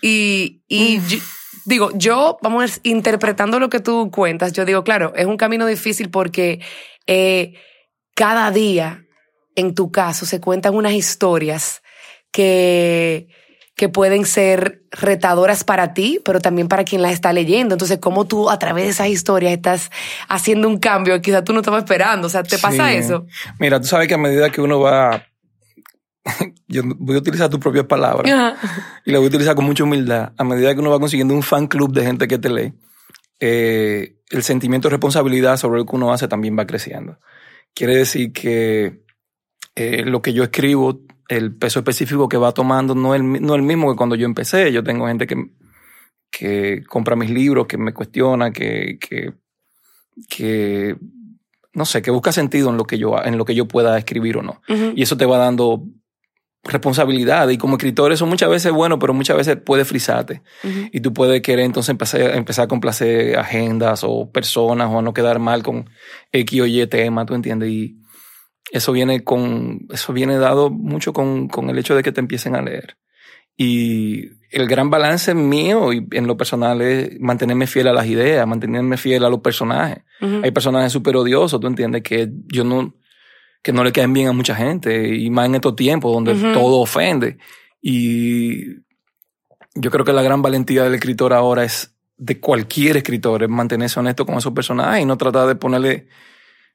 Y, 0.00 0.62
y 0.68 1.00
yo- 1.08 1.18
digo, 1.64 1.90
yo, 1.94 2.38
vamos 2.42 2.62
a 2.62 2.66
ver, 2.66 2.74
interpretando 2.84 3.58
lo 3.58 3.68
que 3.70 3.80
tú 3.80 4.10
cuentas, 4.12 4.52
yo 4.52 4.64
digo, 4.64 4.84
claro, 4.84 5.12
es 5.16 5.26
un 5.26 5.36
camino 5.36 5.66
difícil 5.66 6.10
porque 6.10 6.60
eh, 7.10 7.54
cada 8.14 8.50
día, 8.52 9.04
en 9.56 9.74
tu 9.74 9.90
caso, 9.90 10.26
se 10.26 10.40
cuentan 10.40 10.74
unas 10.76 10.92
historias 10.92 11.82
que, 12.32 13.26
que 13.74 13.88
pueden 13.88 14.24
ser 14.26 14.82
retadoras 14.92 15.64
para 15.64 15.92
ti, 15.94 16.20
pero 16.24 16.40
también 16.40 16.68
para 16.68 16.84
quien 16.84 17.02
las 17.02 17.12
está 17.12 17.32
leyendo. 17.32 17.74
Entonces, 17.74 17.98
cómo 17.98 18.26
tú 18.26 18.48
a 18.48 18.58
través 18.58 18.84
de 18.84 18.90
esas 18.90 19.08
historias 19.08 19.52
estás 19.52 19.90
haciendo 20.28 20.68
un 20.68 20.78
cambio 20.78 21.14
que 21.14 21.22
quizás 21.22 21.42
tú 21.44 21.52
no 21.52 21.60
estabas 21.60 21.82
esperando. 21.82 22.28
O 22.28 22.30
sea, 22.30 22.42
¿te 22.44 22.58
pasa 22.58 22.88
Sí. 22.90 22.96
eso? 22.96 23.26
Mira, 23.58 23.80
tú 23.80 23.86
sabes 23.88 24.06
que 24.06 24.14
a 24.14 24.18
medida 24.18 24.50
que 24.50 24.60
uno 24.60 24.78
va, 24.80 25.24
yo 26.68 26.82
voy 26.84 27.16
a 27.16 27.18
utilizar 27.18 27.48
tus 27.50 27.58
propias 27.58 27.86
palabras 27.86 28.30
Ajá. 28.32 28.56
y 29.04 29.10
la 29.10 29.18
voy 29.18 29.26
a 29.26 29.28
utilizar 29.30 29.54
con 29.56 29.64
mucha 29.64 29.82
humildad. 29.84 30.32
A 30.38 30.44
medida 30.44 30.72
que 30.74 30.80
uno 30.80 30.90
va 30.90 31.00
consiguiendo 31.00 31.34
un 31.34 31.42
fan 31.42 31.66
club 31.66 31.92
de 31.92 32.04
gente 32.04 32.28
que 32.28 32.38
te 32.38 32.50
lee, 32.50 32.72
eh, 33.40 34.16
el 34.30 34.42
sentimiento 34.42 34.88
de 34.88 34.92
responsabilidad 34.92 35.56
sobre 35.56 35.80
lo 35.80 35.86
que 35.86 35.96
uno 35.96 36.12
hace 36.12 36.28
también 36.28 36.56
va 36.58 36.66
creciendo. 36.66 37.18
Quiere 37.74 37.96
decir 37.96 38.32
que 38.32 39.02
eh, 39.74 40.04
lo 40.04 40.22
que 40.22 40.32
yo 40.32 40.44
escribo, 40.44 41.00
el 41.28 41.54
peso 41.54 41.80
específico 41.80 42.28
que 42.28 42.36
va 42.36 42.52
tomando, 42.52 42.94
no 42.94 43.14
es 43.14 43.20
el, 43.20 43.42
no 43.42 43.54
el 43.54 43.62
mismo 43.62 43.90
que 43.90 43.96
cuando 43.96 44.14
yo 44.14 44.26
empecé. 44.26 44.72
Yo 44.72 44.82
tengo 44.82 45.06
gente 45.06 45.26
que, 45.26 45.50
que 46.30 46.82
compra 46.88 47.16
mis 47.16 47.30
libros, 47.30 47.66
que 47.66 47.76
me 47.76 47.92
cuestiona, 47.92 48.52
que, 48.52 48.98
que, 49.00 49.34
que 50.28 50.96
no 51.72 51.84
sé, 51.84 52.02
que 52.02 52.10
busca 52.10 52.32
sentido 52.32 52.70
en 52.70 52.76
lo 52.76 52.84
que 52.84 52.98
yo, 52.98 53.22
en 53.22 53.38
lo 53.38 53.44
que 53.44 53.54
yo 53.54 53.66
pueda 53.66 53.96
escribir 53.98 54.38
o 54.38 54.42
no. 54.42 54.60
Y 54.94 55.02
eso 55.02 55.16
te 55.16 55.26
va 55.26 55.38
dando 55.38 55.84
responsabilidad. 56.64 57.48
Y 57.48 57.58
como 57.58 57.76
escritor 57.76 58.12
eso 58.12 58.26
muchas 58.26 58.48
veces 58.48 58.66
es 58.66 58.72
bueno, 58.72 58.98
pero 58.98 59.14
muchas 59.14 59.36
veces 59.36 59.56
puede 59.56 59.84
frisarte. 59.84 60.42
Y 60.92 61.00
tú 61.00 61.12
puedes 61.12 61.40
querer 61.42 61.64
entonces 61.64 61.90
empezar, 61.90 62.20
empezar 62.34 62.64
a 62.64 62.68
complacer 62.68 63.38
agendas 63.38 64.02
o 64.04 64.30
personas 64.30 64.88
o 64.90 64.98
a 64.98 65.02
no 65.02 65.14
quedar 65.14 65.38
mal 65.38 65.62
con 65.62 65.88
X 66.32 66.60
o 66.60 66.66
Y 66.66 66.86
tema, 66.86 67.26
¿tú 67.26 67.34
entiendes? 67.34 67.70
Y 67.70 67.96
eso 68.72 68.92
viene 68.92 69.24
con, 69.24 69.86
eso 69.90 70.12
viene 70.12 70.38
dado 70.38 70.70
mucho 70.70 71.12
con, 71.12 71.48
con 71.48 71.70
el 71.70 71.78
hecho 71.78 71.94
de 71.94 72.02
que 72.02 72.12
te 72.12 72.20
empiecen 72.20 72.54
a 72.54 72.62
leer. 72.62 72.96
Y 73.56 74.30
el 74.50 74.66
gran 74.66 74.90
balance 74.90 75.34
mío 75.34 75.92
y 75.92 76.06
en 76.12 76.26
lo 76.26 76.36
personal 76.36 76.80
es 76.80 77.20
mantenerme 77.20 77.66
fiel 77.66 77.88
a 77.88 77.92
las 77.92 78.06
ideas, 78.06 78.46
mantenerme 78.46 78.96
fiel 78.96 79.24
a 79.24 79.30
los 79.30 79.40
personajes. 79.40 79.98
Hay 80.20 80.50
personajes 80.50 80.92
súper 80.92 81.16
odiosos, 81.16 81.60
tú 81.60 81.66
entiendes, 81.66 82.02
que 82.02 82.30
yo 82.46 82.64
no, 82.64 82.94
que 83.62 83.72
no 83.72 83.84
le 83.84 83.92
caen 83.92 84.12
bien 84.12 84.28
a 84.28 84.32
mucha 84.32 84.54
gente, 84.54 85.14
y 85.16 85.28
más 85.30 85.46
en 85.46 85.56
estos 85.56 85.76
tiempos 85.76 86.12
donde 86.12 86.34
todo 86.54 86.78
ofende. 86.80 87.38
Y 87.82 88.76
yo 89.74 89.90
creo 89.90 90.04
que 90.04 90.12
la 90.12 90.22
gran 90.22 90.42
valentía 90.42 90.84
del 90.84 90.94
escritor 90.94 91.32
ahora 91.32 91.64
es 91.64 91.94
de 92.16 92.38
cualquier 92.40 92.96
escritor, 92.98 93.42
es 93.42 93.48
mantenerse 93.48 93.98
honesto 94.00 94.26
con 94.26 94.36
esos 94.36 94.52
personajes 94.52 95.02
y 95.02 95.06
no 95.06 95.16
tratar 95.16 95.46
de 95.46 95.54
ponerle 95.54 96.08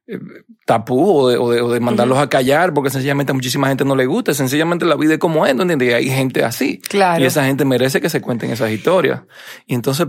eh, 0.07 0.19
tapú 0.65 1.03
o 1.21 1.29
de, 1.29 1.37
o 1.37 1.49
de- 1.51 1.61
o 1.61 1.71
de 1.71 1.79
mandarlos 1.79 2.17
a 2.19 2.29
callar 2.29 2.73
porque 2.73 2.89
sencillamente 2.91 3.31
a 3.31 3.35
muchísima 3.35 3.67
gente 3.67 3.85
no 3.85 3.95
le 3.95 4.05
gusta, 4.05 4.33
sencillamente 4.33 4.85
la 4.85 4.95
vida 4.95 5.13
es 5.13 5.19
como 5.19 5.45
es, 5.45 5.55
¿no 5.55 5.63
entiendes? 5.63 5.89
Y 5.89 5.93
hay 5.93 6.09
gente 6.09 6.43
así. 6.43 6.79
Claro. 6.79 7.23
Y 7.23 7.25
esa 7.27 7.43
gente 7.45 7.65
merece 7.65 8.01
que 8.01 8.09
se 8.09 8.21
cuenten 8.21 8.51
esas 8.51 8.69
historias. 8.71 9.21
Y 9.67 9.73
entonces, 9.75 10.07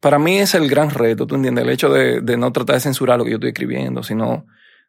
para 0.00 0.18
mí 0.18 0.38
es 0.38 0.54
el 0.54 0.68
gran 0.68 0.90
reto, 0.90 1.26
¿tú 1.26 1.34
entiendes? 1.34 1.64
El 1.64 1.70
hecho 1.70 1.88
de, 1.90 2.20
de 2.20 2.36
no 2.36 2.52
tratar 2.52 2.76
de 2.76 2.80
censurar 2.80 3.18
lo 3.18 3.24
que 3.24 3.30
yo 3.30 3.36
estoy 3.36 3.50
escribiendo, 3.50 4.02
sino 4.02 4.46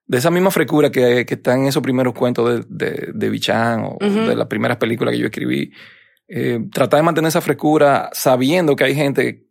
de 0.08 0.18
esa 0.18 0.32
misma 0.32 0.52
frescura 0.52 0.90
que, 0.90 1.26
que 1.26 1.34
está 1.34 1.54
en 1.54 1.66
esos 1.68 1.84
primeros 1.84 2.14
cuentos 2.14 2.66
de, 2.68 2.86
de, 2.90 3.12
de 3.14 3.30
Bichan 3.30 3.84
o 3.84 3.98
de 4.00 4.36
las 4.36 4.48
primeras 4.48 4.78
películas 4.78 5.14
que 5.14 5.20
yo 5.20 5.26
escribí. 5.26 5.72
Eh, 6.30 6.60
tratar 6.74 7.00
de 7.00 7.04
mantener 7.04 7.30
esa 7.30 7.42
frescura 7.42 8.10
sabiendo 8.14 8.76
que 8.76 8.84
hay 8.86 8.96
gente... 8.96 9.44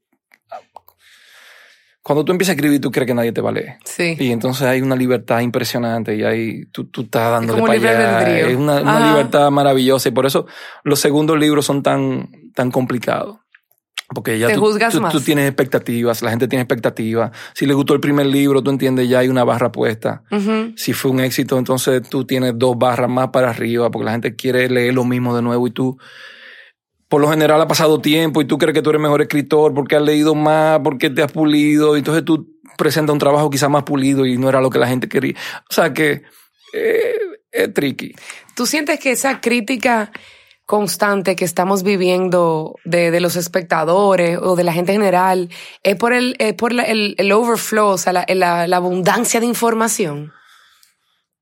Cuando 2.02 2.24
tú 2.24 2.30
empiezas 2.30 2.52
a 2.52 2.54
escribir, 2.54 2.80
tú 2.80 2.92
crees 2.92 3.08
que 3.08 3.14
nadie 3.14 3.32
te 3.32 3.40
va 3.40 3.50
a 3.50 3.52
leer. 3.52 3.78
Sí. 3.84 4.14
Y 4.18 4.30
entonces 4.30 4.62
hay 4.62 4.80
una 4.80 4.94
libertad 4.94 5.40
impresionante 5.40 6.14
y 6.14 6.22
ahí 6.22 6.66
tú, 6.66 6.84
tú 6.84 7.02
estás 7.02 7.32
dándole 7.32 7.60
como 7.60 7.66
para 7.66 8.20
allá. 8.20 8.48
Es 8.48 8.56
una, 8.56 8.80
una 8.80 9.10
libertad 9.10 9.50
maravillosa 9.50 10.08
y 10.08 10.12
por 10.12 10.24
eso 10.24 10.46
los 10.84 11.00
segundos 11.00 11.36
libros 11.36 11.66
son 11.66 11.82
tan, 11.82 12.30
tan 12.54 12.70
complicados. 12.70 13.38
Porque 14.16 14.38
ya 14.38 14.46
Te 14.48 14.54
tú, 14.54 14.60
juzgas 14.60 14.94
tú- 14.94 15.00
más. 15.02 15.12
tú 15.12 15.20
tienes 15.20 15.46
expectativas, 15.46 16.22
la 16.22 16.30
gente 16.30 16.48
tiene 16.48 16.62
expectativas. 16.62 17.30
Si 17.52 17.66
le 17.66 17.74
gustó 17.74 17.92
el 17.92 18.00
primer 18.00 18.24
libro, 18.24 18.62
tú 18.62 18.70
entiendes, 18.70 19.10
ya 19.10 19.18
hay 19.18 19.28
una 19.28 19.44
barra 19.44 19.70
puesta. 19.70 20.22
Si 20.74 20.94
fue 20.94 21.10
un 21.10 21.20
éxito, 21.20 21.58
entonces 21.58 22.00
tú 22.08 22.24
tienes 22.24 22.54
dos 22.56 22.78
barras 22.78 23.10
más 23.10 23.28
para 23.28 23.50
arriba 23.50 23.90
porque 23.90 24.06
la 24.06 24.12
gente 24.12 24.34
quiere 24.34 24.70
leer 24.70 24.94
lo 24.94 25.04
mismo 25.04 25.36
de 25.36 25.42
nuevo 25.42 25.66
y 25.66 25.70
tú, 25.70 25.98
por 27.08 27.20
lo 27.20 27.28
general, 27.28 27.60
ha 27.60 27.68
pasado 27.68 28.00
tiempo 28.00 28.40
y 28.40 28.46
tú 28.46 28.56
crees 28.56 28.72
que 28.74 28.80
tú 28.82 28.88
eres 28.90 29.02
mejor 29.02 29.20
escritor 29.20 29.74
porque 29.74 29.96
has 29.96 30.02
leído 30.02 30.34
más, 30.34 30.80
porque 30.82 31.10
te 31.10 31.22
has 31.22 31.30
pulido. 31.30 31.94
y 31.94 31.98
Entonces 31.98 32.24
tú 32.24 32.48
presentas 32.78 33.12
un 33.12 33.18
trabajo 33.18 33.50
quizás 33.50 33.68
más 33.70 33.82
pulido 33.82 34.24
y 34.24 34.38
no 34.38 34.48
era 34.48 34.60
lo 34.62 34.70
que 34.70 34.78
la 34.78 34.88
gente 34.88 35.08
quería. 35.08 35.34
O 35.70 35.72
sea 35.74 35.92
que 35.92 36.22
eh, 36.72 37.12
es 37.52 37.72
tricky. 37.74 38.12
¿Tú 38.54 38.66
sientes 38.66 38.98
que 38.98 39.12
esa 39.12 39.40
crítica 39.40 40.10
constante 40.66 41.36
que 41.36 41.44
estamos 41.44 41.82
viviendo 41.84 42.74
de, 42.84 43.20
los 43.20 43.36
espectadores 43.36 44.38
o 44.42 44.56
de 44.56 44.64
la 44.64 44.72
gente 44.72 44.92
en 44.92 44.98
general 45.00 45.48
es 45.82 45.94
por 45.96 46.12
el, 46.12 46.34
es 46.38 46.54
por 46.54 46.72
la- 46.72 46.82
el, 46.82 47.14
el 47.18 47.32
overflow, 47.32 47.88
o 47.90 47.98
sea, 47.98 48.12
la, 48.12 48.26
la- 48.28 48.66
la 48.66 48.76
abundancia 48.76 49.40
de 49.40 49.46
información? 49.46 50.32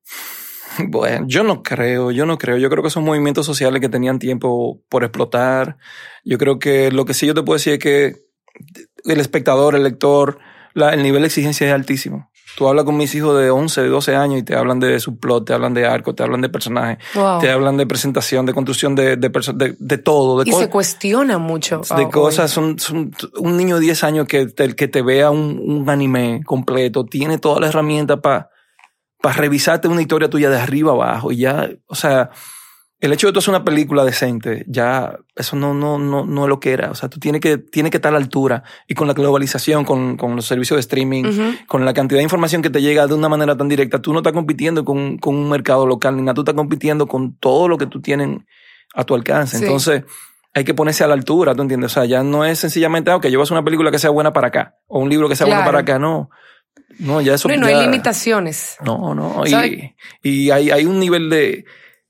Bueno, 0.88 1.24
yo 1.28 1.44
no 1.44 1.62
creo, 1.62 2.10
yo 2.10 2.26
no 2.26 2.36
creo. 2.36 2.56
Yo 2.58 2.68
creo 2.68 2.82
que 2.82 2.90
son 2.90 3.04
movimientos 3.04 3.46
sociales 3.46 3.80
que 3.80 3.88
tenían 3.88 4.18
tiempo 4.18 4.80
por 4.88 5.04
explotar. 5.04 5.76
Yo 6.24 6.36
creo 6.36 6.58
que 6.58 6.90
lo 6.90 7.04
que 7.04 7.14
sí 7.14 7.28
yo 7.28 7.34
te 7.34 7.44
puedo 7.44 7.54
decir 7.56 7.74
es 7.74 7.78
que 7.78 8.16
el 9.04 9.20
espectador, 9.20 9.76
el 9.76 9.84
lector, 9.84 10.40
el 10.74 11.02
nivel 11.04 11.22
de 11.22 11.28
exigencia 11.28 11.68
es 11.68 11.72
altísimo. 11.72 12.28
Tú 12.56 12.68
hablas 12.68 12.84
con 12.84 12.96
mis 12.96 13.14
hijos 13.14 13.36
de 13.40 13.50
11, 13.50 13.82
de 13.82 13.88
12 13.88 14.14
años 14.16 14.38
y 14.38 14.42
te 14.44 14.54
hablan 14.54 14.78
de 14.78 15.00
su 15.00 15.18
plot, 15.18 15.46
te 15.46 15.52
hablan 15.54 15.74
de 15.74 15.86
arco, 15.86 16.14
te 16.14 16.22
hablan 16.22 16.40
de 16.40 16.48
personajes, 16.48 16.98
Wow. 17.14 17.40
te 17.40 17.50
hablan 17.50 17.76
de 17.76 17.86
presentación, 17.86 18.46
de 18.46 18.54
construcción 18.54 18.94
de, 18.94 19.16
de, 19.16 19.28
de, 19.28 19.76
de 19.78 19.98
todo. 19.98 20.42
De 20.44 20.48
Y 20.48 20.52
se 20.52 20.70
cuestiona 20.70 21.38
mucho. 21.38 21.80
de 21.96 22.04
ah, 22.04 22.08
cosas, 22.10 22.50
son, 22.50 22.78
son- 22.78 23.10
un 23.38 23.56
niño 23.56 23.76
de 23.76 23.80
10 23.82 24.04
años 24.04 24.26
que 24.28 24.46
te, 24.46 24.76
que 24.76 24.86
te 24.88 25.02
vea 25.02 25.30
un, 25.30 25.60
un 25.64 25.90
anime 25.90 26.42
completo, 26.44 27.04
tiene 27.04 27.38
toda 27.38 27.60
la 27.60 27.66
herramienta 27.68 28.20
para 28.20 28.50
revisarte 29.22 29.88
una 29.88 30.02
historia 30.02 30.28
tuya 30.30 30.50
de 30.50 30.58
arriba 30.58 30.92
abajo 30.92 31.32
y 31.32 31.38
ya, 31.38 31.70
o 31.86 31.94
sea, 31.94 32.30
el 33.06 33.12
hecho 33.12 33.26
de 33.26 33.32
tú 33.32 33.38
hacer 33.40 33.50
una 33.54 33.64
película 33.64 34.04
decente, 34.04 34.64
ya, 34.68 35.18
eso 35.36 35.56
no, 35.56 35.74
no, 35.74 35.98
no, 35.98 36.24
no 36.24 36.42
es 36.44 36.48
lo 36.48 36.60
que 36.60 36.72
era. 36.72 36.90
O 36.90 36.94
sea, 36.94 37.08
tú 37.08 37.18
tienes 37.20 37.40
que, 37.40 37.58
tienes 37.58 37.90
que 37.90 37.98
estar 37.98 38.10
a 38.10 38.18
la 38.18 38.18
altura 38.24 38.62
y 38.88 38.94
con 38.94 39.06
la 39.08 39.14
globalización, 39.14 39.84
con, 39.84 40.16
con 40.16 40.36
los 40.36 40.46
servicios 40.46 40.76
de 40.76 40.80
streaming, 40.80 41.24
con 41.66 41.84
la 41.84 41.92
cantidad 41.94 42.18
de 42.18 42.24
información 42.24 42.62
que 42.62 42.70
te 42.70 42.80
llega 42.82 43.06
de 43.06 43.14
una 43.14 43.28
manera 43.28 43.56
tan 43.56 43.68
directa, 43.68 44.00
tú 44.00 44.12
no 44.12 44.20
estás 44.20 44.32
compitiendo 44.32 44.84
con, 44.84 45.18
con 45.18 45.34
un 45.34 45.48
mercado 45.50 45.86
local 45.86 46.16
ni 46.16 46.22
nada, 46.22 46.34
tú 46.34 46.42
estás 46.42 46.54
compitiendo 46.54 47.06
con 47.06 47.36
todo 47.36 47.68
lo 47.68 47.78
que 47.78 47.86
tú 47.86 48.00
tienes 48.00 48.38
a 48.94 49.04
tu 49.04 49.14
alcance. 49.14 49.58
Sí. 49.58 49.64
Entonces, 49.64 50.04
hay 50.54 50.64
que 50.64 50.72
ponerse 50.74 51.02
a 51.04 51.08
la 51.08 51.14
altura, 51.14 51.54
¿tú 51.54 51.62
entiendes? 51.62 51.90
O 51.90 51.94
sea, 51.94 52.04
ya 52.04 52.22
no 52.22 52.44
es 52.44 52.58
sencillamente, 52.60 53.10
ah, 53.10 53.16
ok, 53.16 53.24
yo 53.26 53.38
voy 53.38 53.40
a 53.40 53.42
hacer 53.42 53.56
una 53.56 53.64
película 53.64 53.90
que 53.90 53.98
sea 53.98 54.10
buena 54.10 54.32
para 54.32 54.48
acá, 54.48 54.76
o 54.86 55.00
un 55.00 55.10
libro 55.10 55.28
que 55.28 55.34
sea 55.36 55.46
bueno 55.46 55.62
Claro. 55.62 55.72
para 55.72 55.80
acá, 55.82 55.98
no. 55.98 56.30
No, 57.00 57.20
ya 57.20 57.34
eso 57.34 57.48
No, 57.48 57.54
y 57.54 57.58
no 57.58 57.68
ya- 57.68 57.78
hay 57.78 57.84
limitaciones. 57.86 58.76
No, 58.84 59.14
no. 59.16 59.42
¿Sabe? 59.46 59.96
Y, 60.22 60.44
y 60.44 60.50
hay, 60.52 60.70
hay 60.70 60.84
un 60.84 61.00
nivel 61.00 61.28
de... 61.28 61.64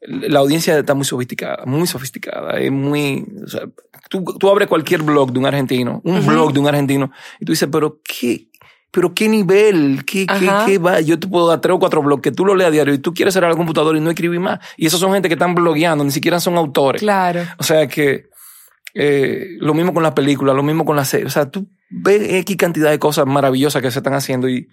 La 0.07 0.40
audiencia 0.40 0.79
está 0.79 0.95
muy 0.95 1.05
sofisticada, 1.05 1.64
muy 1.67 1.87
sofisticada. 1.87 2.59
Es 2.59 2.71
muy... 2.71 3.27
O 3.45 3.49
sea, 3.49 3.62
tú, 4.09 4.25
tú 4.38 4.51
abres 4.51 4.69
cualquier 4.69 5.03
blog 5.03 5.33
de 5.33 5.38
un 5.38 5.47
argentino, 5.47 6.01
un 6.05 6.27
blog 6.27 6.53
de 6.53 6.61
un 6.61 6.69
argentino, 6.69 7.11
y 7.40 7.45
tú 7.45 7.53
dices, 7.53 7.69
pero 7.71 8.01
qué... 8.03 8.49
Pero 8.90 9.12
qué 9.12 9.29
nivel, 9.29 10.05
qué, 10.05 10.25
qué, 10.25 10.49
qué 10.67 10.79
va. 10.79 11.01
Yo 11.01 11.19
te 11.19 11.27
puedo 11.27 11.49
dar 11.49 11.61
tres 11.61 11.75
o 11.75 11.81
cuatro 11.81 12.01
blogs 12.01 12.23
que 12.23 12.31
tú 12.31 12.45
lo 12.45 12.55
leas 12.55 12.69
a 12.69 12.71
diario 12.71 12.95
y 12.95 12.99
tú 12.99 13.12
quieres 13.12 13.35
cerrar 13.35 13.51
el 13.51 13.57
computador 13.57 13.97
y 13.97 14.01
no 14.01 14.09
escribir 14.09 14.38
más. 14.38 14.61
Y 14.77 14.87
esos 14.87 15.01
son 15.01 15.12
gente 15.12 15.27
que 15.29 15.35
están 15.35 15.53
blogueando, 15.57 16.05
ni 16.05 16.12
siquiera 16.12 16.38
son 16.38 16.57
autores. 16.57 17.03
Claro. 17.03 17.40
O 17.59 17.64
sea 17.64 17.88
que 17.88 18.29
eh, 18.95 19.57
lo 19.59 19.75
mismo 19.75 19.93
con 19.93 20.05
las 20.05 20.12
películas, 20.12 20.55
lo 20.55 20.62
mismo 20.62 20.85
con 20.85 20.95
las 20.95 21.09
series. 21.09 21.27
O 21.27 21.31
sea, 21.31 21.51
tú 21.51 21.67
ves 21.90 22.35
X 22.35 22.57
cantidad 22.57 22.93
de 22.93 23.01
cosas 23.01 23.27
maravillosas 23.27 23.83
que 23.83 23.90
se 23.90 23.99
están 23.99 24.14
haciendo 24.14 24.49
y 24.49 24.69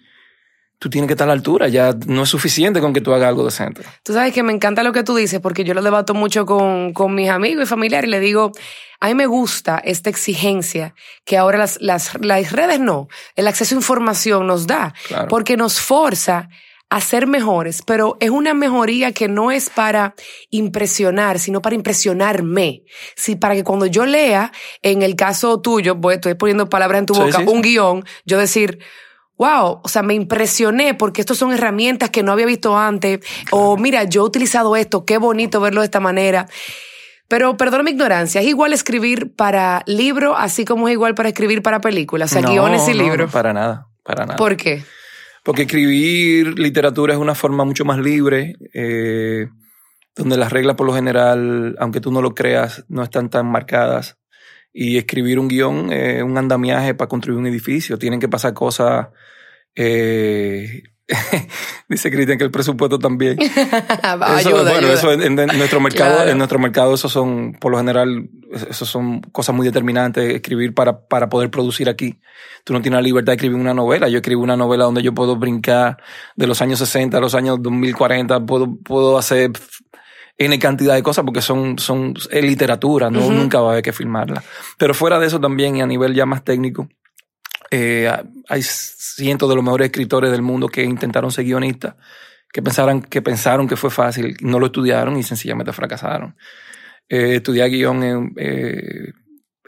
tú 0.82 0.90
tienes 0.90 1.06
que 1.06 1.12
estar 1.12 1.26
a 1.26 1.28
la 1.28 1.34
altura. 1.34 1.68
Ya 1.68 1.94
no 2.08 2.24
es 2.24 2.28
suficiente 2.28 2.80
con 2.80 2.92
que 2.92 3.00
tú 3.00 3.12
hagas 3.14 3.28
algo 3.28 3.44
decente. 3.44 3.82
Tú 4.02 4.12
sabes 4.12 4.32
que 4.34 4.42
me 4.42 4.52
encanta 4.52 4.82
lo 4.82 4.92
que 4.92 5.04
tú 5.04 5.14
dices 5.14 5.38
porque 5.40 5.62
yo 5.62 5.74
lo 5.74 5.82
debato 5.82 6.12
mucho 6.12 6.44
con, 6.44 6.92
con 6.92 7.14
mis 7.14 7.28
amigos 7.30 7.62
y 7.62 7.66
familiares 7.68 8.08
y 8.08 8.10
le 8.10 8.18
digo, 8.18 8.50
a 8.98 9.06
mí 9.06 9.14
me 9.14 9.26
gusta 9.26 9.78
esta 9.84 10.10
exigencia 10.10 10.92
que 11.24 11.38
ahora 11.38 11.56
las, 11.58 11.78
las, 11.80 12.10
las 12.20 12.50
redes 12.50 12.80
no, 12.80 13.06
el 13.36 13.46
acceso 13.46 13.76
a 13.76 13.78
información 13.78 14.48
nos 14.48 14.66
da, 14.66 14.92
Claro. 15.06 15.28
porque 15.28 15.56
nos 15.56 15.78
forza 15.80 16.48
a 16.90 17.00
ser 17.00 17.28
mejores, 17.28 17.82
pero 17.86 18.16
es 18.18 18.30
una 18.30 18.52
mejoría 18.52 19.12
que 19.12 19.28
no 19.28 19.52
es 19.52 19.70
para 19.70 20.14
impresionar, 20.50 21.38
sino 21.38 21.62
para 21.62 21.74
impresionarme. 21.76 22.82
Sí, 23.16 23.36
para 23.36 23.54
que 23.54 23.62
cuando 23.64 23.86
yo 23.86 24.04
lea, 24.04 24.52
en 24.82 25.02
el 25.02 25.14
caso 25.16 25.60
tuyo, 25.60 25.94
voy, 25.94 26.14
estoy 26.16 26.34
poniendo 26.34 26.68
palabras 26.68 26.98
en 26.98 27.06
tu 27.06 27.14
Sí, 27.14 27.20
boca, 27.20 27.38
sí, 27.38 27.44
un 27.46 27.62
guion, 27.62 28.04
yo 28.26 28.36
decir, 28.38 28.78
wow, 29.42 29.80
o 29.82 29.88
sea, 29.88 30.04
me 30.04 30.14
impresioné 30.14 30.94
porque 30.94 31.20
estos 31.20 31.36
son 31.36 31.50
herramientas 31.52 32.10
que 32.10 32.22
no 32.22 32.30
había 32.30 32.46
visto 32.46 32.78
antes. 32.78 33.18
O 33.50 33.76
mira, 33.76 34.04
yo 34.04 34.22
he 34.22 34.24
utilizado 34.24 34.76
esto, 34.76 35.04
qué 35.04 35.18
bonito 35.18 35.60
verlo 35.60 35.80
de 35.80 35.86
esta 35.86 35.98
manera. 35.98 36.46
Pero 37.26 37.56
perdón 37.56 37.84
mi 37.84 37.90
ignorancia, 37.90 38.40
es 38.40 38.46
igual 38.46 38.72
escribir 38.72 39.34
para 39.34 39.82
libro, 39.86 40.36
así 40.36 40.64
como 40.64 40.86
es 40.86 40.92
igual 40.92 41.16
para 41.16 41.28
escribir 41.30 41.60
para 41.60 41.80
películas, 41.80 42.30
o 42.30 42.34
sea, 42.34 42.42
No, 42.42 42.52
guiones 42.52 42.86
y 42.88 42.92
no, 42.92 43.02
libros. 43.02 43.26
no, 43.26 43.32
para 43.32 43.52
nada, 43.52 43.88
para 44.04 44.26
nada. 44.26 44.36
¿Por 44.36 44.56
qué? 44.56 44.84
Porque 45.42 45.62
escribir 45.62 46.56
literatura 46.56 47.14
es 47.14 47.18
una 47.18 47.34
forma 47.34 47.64
mucho 47.64 47.84
más 47.84 47.98
libre, 47.98 48.54
eh, 48.74 49.48
donde 50.14 50.36
las 50.36 50.52
reglas 50.52 50.76
por 50.76 50.86
lo 50.86 50.94
general, 50.94 51.74
aunque 51.80 52.00
tú 52.00 52.12
no 52.12 52.22
lo 52.22 52.32
creas, 52.32 52.84
no 52.88 53.02
están 53.02 53.28
tan 53.28 53.46
marcadas. 53.50 54.18
Y 54.72 54.96
escribir 54.96 55.38
un 55.38 55.48
guion 55.48 55.92
es 55.92 56.22
un 56.22 56.36
andamiaje 56.38 56.94
para 56.94 57.08
construir 57.08 57.38
un 57.38 57.46
edificio. 57.46 57.98
Tienen 57.98 58.20
que 58.20 58.28
pasar 58.28 58.54
cosas. 58.54 59.08
eh, 59.74 60.82
dice 61.88 62.10
Cristian 62.10 62.38
que 62.38 62.44
el 62.44 62.50
presupuesto 62.50 62.98
también. 62.98 63.36
Eso, 63.42 64.24
ayuda, 64.24 64.62
bueno, 64.62 64.78
ayuda. 64.78 64.92
eso 64.94 65.12
en, 65.12 65.22
en- 65.22 65.38
en 65.50 65.58
nuestro 65.58 65.80
mercado, 65.88 66.14
Claro. 66.16 66.30
en 66.30 66.38
nuestro 66.38 66.58
mercado, 66.58 66.94
eso 66.94 67.08
son, 67.08 67.52
por 67.60 67.70
lo 67.72 67.78
general, 67.78 68.30
eso 68.70 68.86
son 68.86 69.20
cosas 69.20 69.54
muy 69.54 69.66
determinantes, 69.66 70.32
escribir 70.34 70.72
para, 70.74 71.06
para 71.06 71.28
poder 71.28 71.50
producir 71.50 71.88
aquí. 71.90 72.18
Tú 72.64 72.72
no 72.72 72.80
tienes 72.80 72.96
la 72.98 73.02
libertad 73.02 73.32
de 73.32 73.36
escribir 73.36 73.58
una 73.58 73.74
novela. 73.74 74.08
Yo 74.08 74.18
escribo 74.18 74.42
una 74.42 74.56
novela 74.56 74.84
donde 74.84 75.02
yo 75.02 75.12
puedo 75.12 75.36
brincar 75.36 75.98
de 76.36 76.46
los 76.46 76.62
años 76.62 76.78
60 76.78 77.18
a 77.18 77.20
los 77.20 77.34
años 77.34 77.58
2040, 77.60 78.46
puedo, 78.46 78.76
puedo 78.82 79.18
hacer 79.18 79.50
N 80.44 80.58
cantidad 80.58 80.94
de 80.94 81.02
cosas 81.02 81.24
porque 81.24 81.42
son, 81.42 81.78
son, 81.78 82.14
es 82.30 82.42
literatura, 82.44 83.10
no, 83.10 83.30
nunca 83.30 83.60
va 83.60 83.68
a 83.68 83.72
haber 83.72 83.82
que 83.82 83.92
filmarla. 83.92 84.42
Pero 84.78 84.94
fuera 84.94 85.18
de 85.18 85.26
eso 85.26 85.40
también, 85.40 85.76
y 85.76 85.82
a 85.82 85.86
nivel 85.86 86.14
ya 86.14 86.26
más 86.26 86.42
técnico, 86.44 86.88
eh, 87.70 88.10
hay 88.48 88.62
cientos 88.62 89.48
de 89.48 89.54
los 89.54 89.64
mejores 89.64 89.86
escritores 89.86 90.30
del 90.30 90.42
mundo 90.42 90.68
que 90.68 90.82
intentaron 90.84 91.30
ser 91.30 91.44
guionistas, 91.44 91.94
que 92.52 92.62
pensaron, 92.62 93.02
que 93.02 93.22
pensaron 93.22 93.66
que 93.66 93.76
fue 93.76 93.90
fácil, 93.90 94.36
no 94.42 94.58
lo 94.58 94.66
estudiaron 94.66 95.16
y 95.16 95.22
sencillamente 95.22 95.72
fracasaron. 95.72 96.36
Eh, 97.08 97.36
estudiar 97.36 97.70
guion 97.70 98.02
es, 98.02 98.16
eh, 98.36 99.12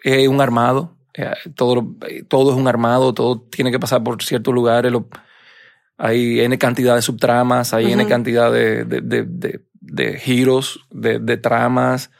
es 0.03 0.29
un 0.29 0.41
armado, 0.41 0.97
eh, 1.15 1.31
todo, 1.55 1.75
lo- 1.77 1.95
eh, 2.09 2.25
todo 2.29 2.51
es 2.53 2.57
un 2.57 2.69
armado, 2.69 3.15
todo 3.15 3.41
tiene 3.41 3.71
que 3.71 3.79
pasar 3.79 4.03
por 4.03 4.23
ciertos 4.23 4.53
lugares, 4.53 4.93
lo- 4.93 5.09
hay 5.97 6.41
N 6.41 6.59
cantidad 6.59 6.95
de 6.97 7.03
subtramas, 7.03 7.73
hay 7.73 7.93
N 7.93 8.03
Ujú. 8.03 8.11
cantidad 8.11 8.53
de, 8.53 8.85
de, 8.85 9.01
de, 9.01 9.23
de- 9.25 9.61
de 9.87 10.19
giros, 10.19 10.87
de, 10.91 11.19
de 11.19 11.37
tramas, 11.37 12.11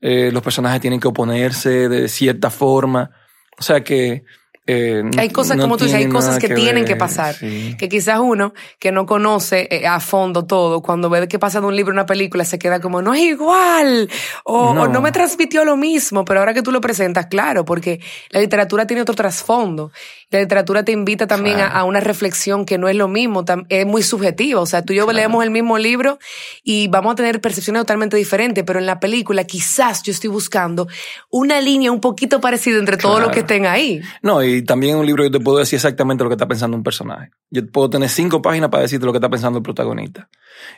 eh, 0.00 0.30
los 0.32 0.42
personajes 0.42 0.80
tienen 0.80 1.00
que 1.00 1.08
oponerse 1.08 1.88
de 1.88 2.08
cierta 2.08 2.50
forma, 2.50 3.10
o 3.58 3.62
sea 3.62 3.82
que... 3.82 4.24
eh, 4.66 5.02
no- 5.04 5.20
Hay 5.20 5.30
cosas, 5.30 5.56
no 5.56 5.62
como 5.64 5.76
tú 5.76 5.84
dices, 5.84 5.98
hay 6.00 6.08
cosas 6.08 6.38
que, 6.38 6.48
tienen 6.48 6.84
que 6.84 6.96
pasar. 6.96 7.34
sí. 7.34 7.74
Que 7.78 7.88
quizás 7.88 8.18
uno 8.20 8.52
que 8.78 8.90
no 8.92 9.06
conoce 9.06 9.68
eh, 9.70 9.86
a 9.86 10.00
fondo 10.00 10.44
todo, 10.44 10.82
cuando 10.82 11.08
ve 11.10 11.28
que 11.28 11.38
pasa 11.38 11.60
de 11.60 11.66
un 11.66 11.76
libro 11.76 11.92
a 11.92 11.94
una 11.94 12.06
película, 12.06 12.44
se 12.44 12.58
queda 12.58 12.80
como, 12.80 13.00
no 13.02 13.14
es 13.14 13.22
igual, 13.22 14.08
o 14.44 14.70
o 14.70 14.88
no. 14.88 15.00
Me 15.00 15.12
transmitió 15.12 15.64
lo 15.64 15.76
mismo, 15.76 16.24
pero 16.24 16.40
ahora 16.40 16.52
que 16.54 16.62
tú 16.62 16.72
lo 16.72 16.80
presentas, 16.80 17.26
claro, 17.26 17.64
porque 17.64 18.00
la 18.30 18.40
literatura 18.40 18.86
tiene 18.86 19.02
otro 19.02 19.14
trasfondo. 19.14 19.92
La 20.30 20.40
literatura 20.40 20.84
te 20.84 20.90
invita 20.92 21.26
también 21.28 21.56
a, 21.60 21.66
Claro. 21.66 21.76
a 21.76 21.84
una 21.84 22.00
reflexión 22.00 22.64
que 22.66 22.78
no 22.78 22.88
es 22.88 22.96
lo 22.96 23.06
mismo, 23.06 23.44
es 23.68 23.86
muy 23.86 24.02
subjetiva. 24.02 24.60
O 24.60 24.66
sea, 24.66 24.82
tú 24.82 24.92
y 24.92 24.96
yo 24.96 25.04
Claro. 25.04 25.16
leemos 25.18 25.44
el 25.44 25.50
mismo 25.50 25.78
libro 25.78 26.18
y 26.64 26.88
vamos 26.88 27.12
a 27.12 27.14
tener 27.14 27.40
percepciones 27.40 27.82
totalmente 27.82 28.16
diferentes, 28.16 28.64
pero 28.66 28.80
en 28.80 28.86
la 28.86 28.98
película 28.98 29.44
quizás 29.44 30.02
yo 30.02 30.10
estoy 30.12 30.28
buscando 30.30 30.88
una 31.30 31.60
línea 31.60 31.92
un 31.92 32.00
poquito 32.00 32.40
parecida 32.40 32.78
entre 32.78 32.96
todos 32.96 33.20
los 33.20 33.28
Claro. 33.28 33.34
que 33.34 33.40
estén 33.40 33.66
ahí. 33.66 34.00
No, 34.22 34.42
y 34.42 34.55
también 34.62 34.94
en 34.94 35.00
un 35.00 35.06
libro 35.06 35.24
yo 35.24 35.30
te 35.30 35.40
puedo 35.40 35.58
decir 35.58 35.76
exactamente 35.76 36.24
lo 36.24 36.30
que 36.30 36.34
está 36.34 36.46
pensando 36.46 36.76
un 36.76 36.82
personaje. 36.82 37.30
Yo 37.50 37.66
puedo 37.66 37.90
tener 37.90 38.08
cinco 38.08 38.42
páginas 38.42 38.70
para 38.70 38.82
decirte 38.82 39.06
lo 39.06 39.12
que 39.12 39.18
está 39.18 39.28
pensando 39.28 39.58
el 39.58 39.62
protagonista. 39.62 40.28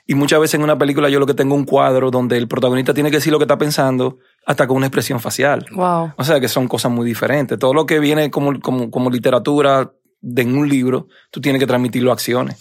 Y 0.07 0.15
muchas 0.15 0.41
veces 0.41 0.55
en 0.55 0.63
una 0.63 0.79
película 0.79 1.09
yo 1.09 1.21
lo 1.21 1.27
que 1.27 1.35
tengo 1.35 1.55
un 1.55 1.65
cuadro 1.65 2.11
donde 2.11 2.37
el 2.37 2.49
protagonista 2.49 2.95
tiene 2.95 3.11
que 3.11 3.17
decir 3.17 3.33
lo 3.33 3.39
que 3.39 3.45
está 3.45 3.59
pensando 3.59 4.19
hasta 4.47 4.67
con 4.67 4.77
una 4.77 4.87
expresión 4.87 5.21
facial. 5.21 5.67
Wow. 5.73 6.13
O 6.17 6.25
sea 6.25 6.41
que 6.41 6.49
son 6.49 6.69
cosas 6.69 6.91
muy 6.91 7.07
diferentes. 7.07 7.59
Todo 7.59 7.75
lo 7.75 7.87
que 7.87 7.99
viene 7.99 8.31
como, 8.31 8.59
como, 8.61 8.91
como 8.91 9.11
literatura 9.11 9.93
de 10.21 10.43
en 10.43 10.57
un 10.57 10.69
libro, 10.69 11.09
tú 11.31 11.41
tienes 11.41 11.61
que 11.61 11.67
transmitirlo 11.67 12.11
a 12.11 12.15
acciones. 12.15 12.57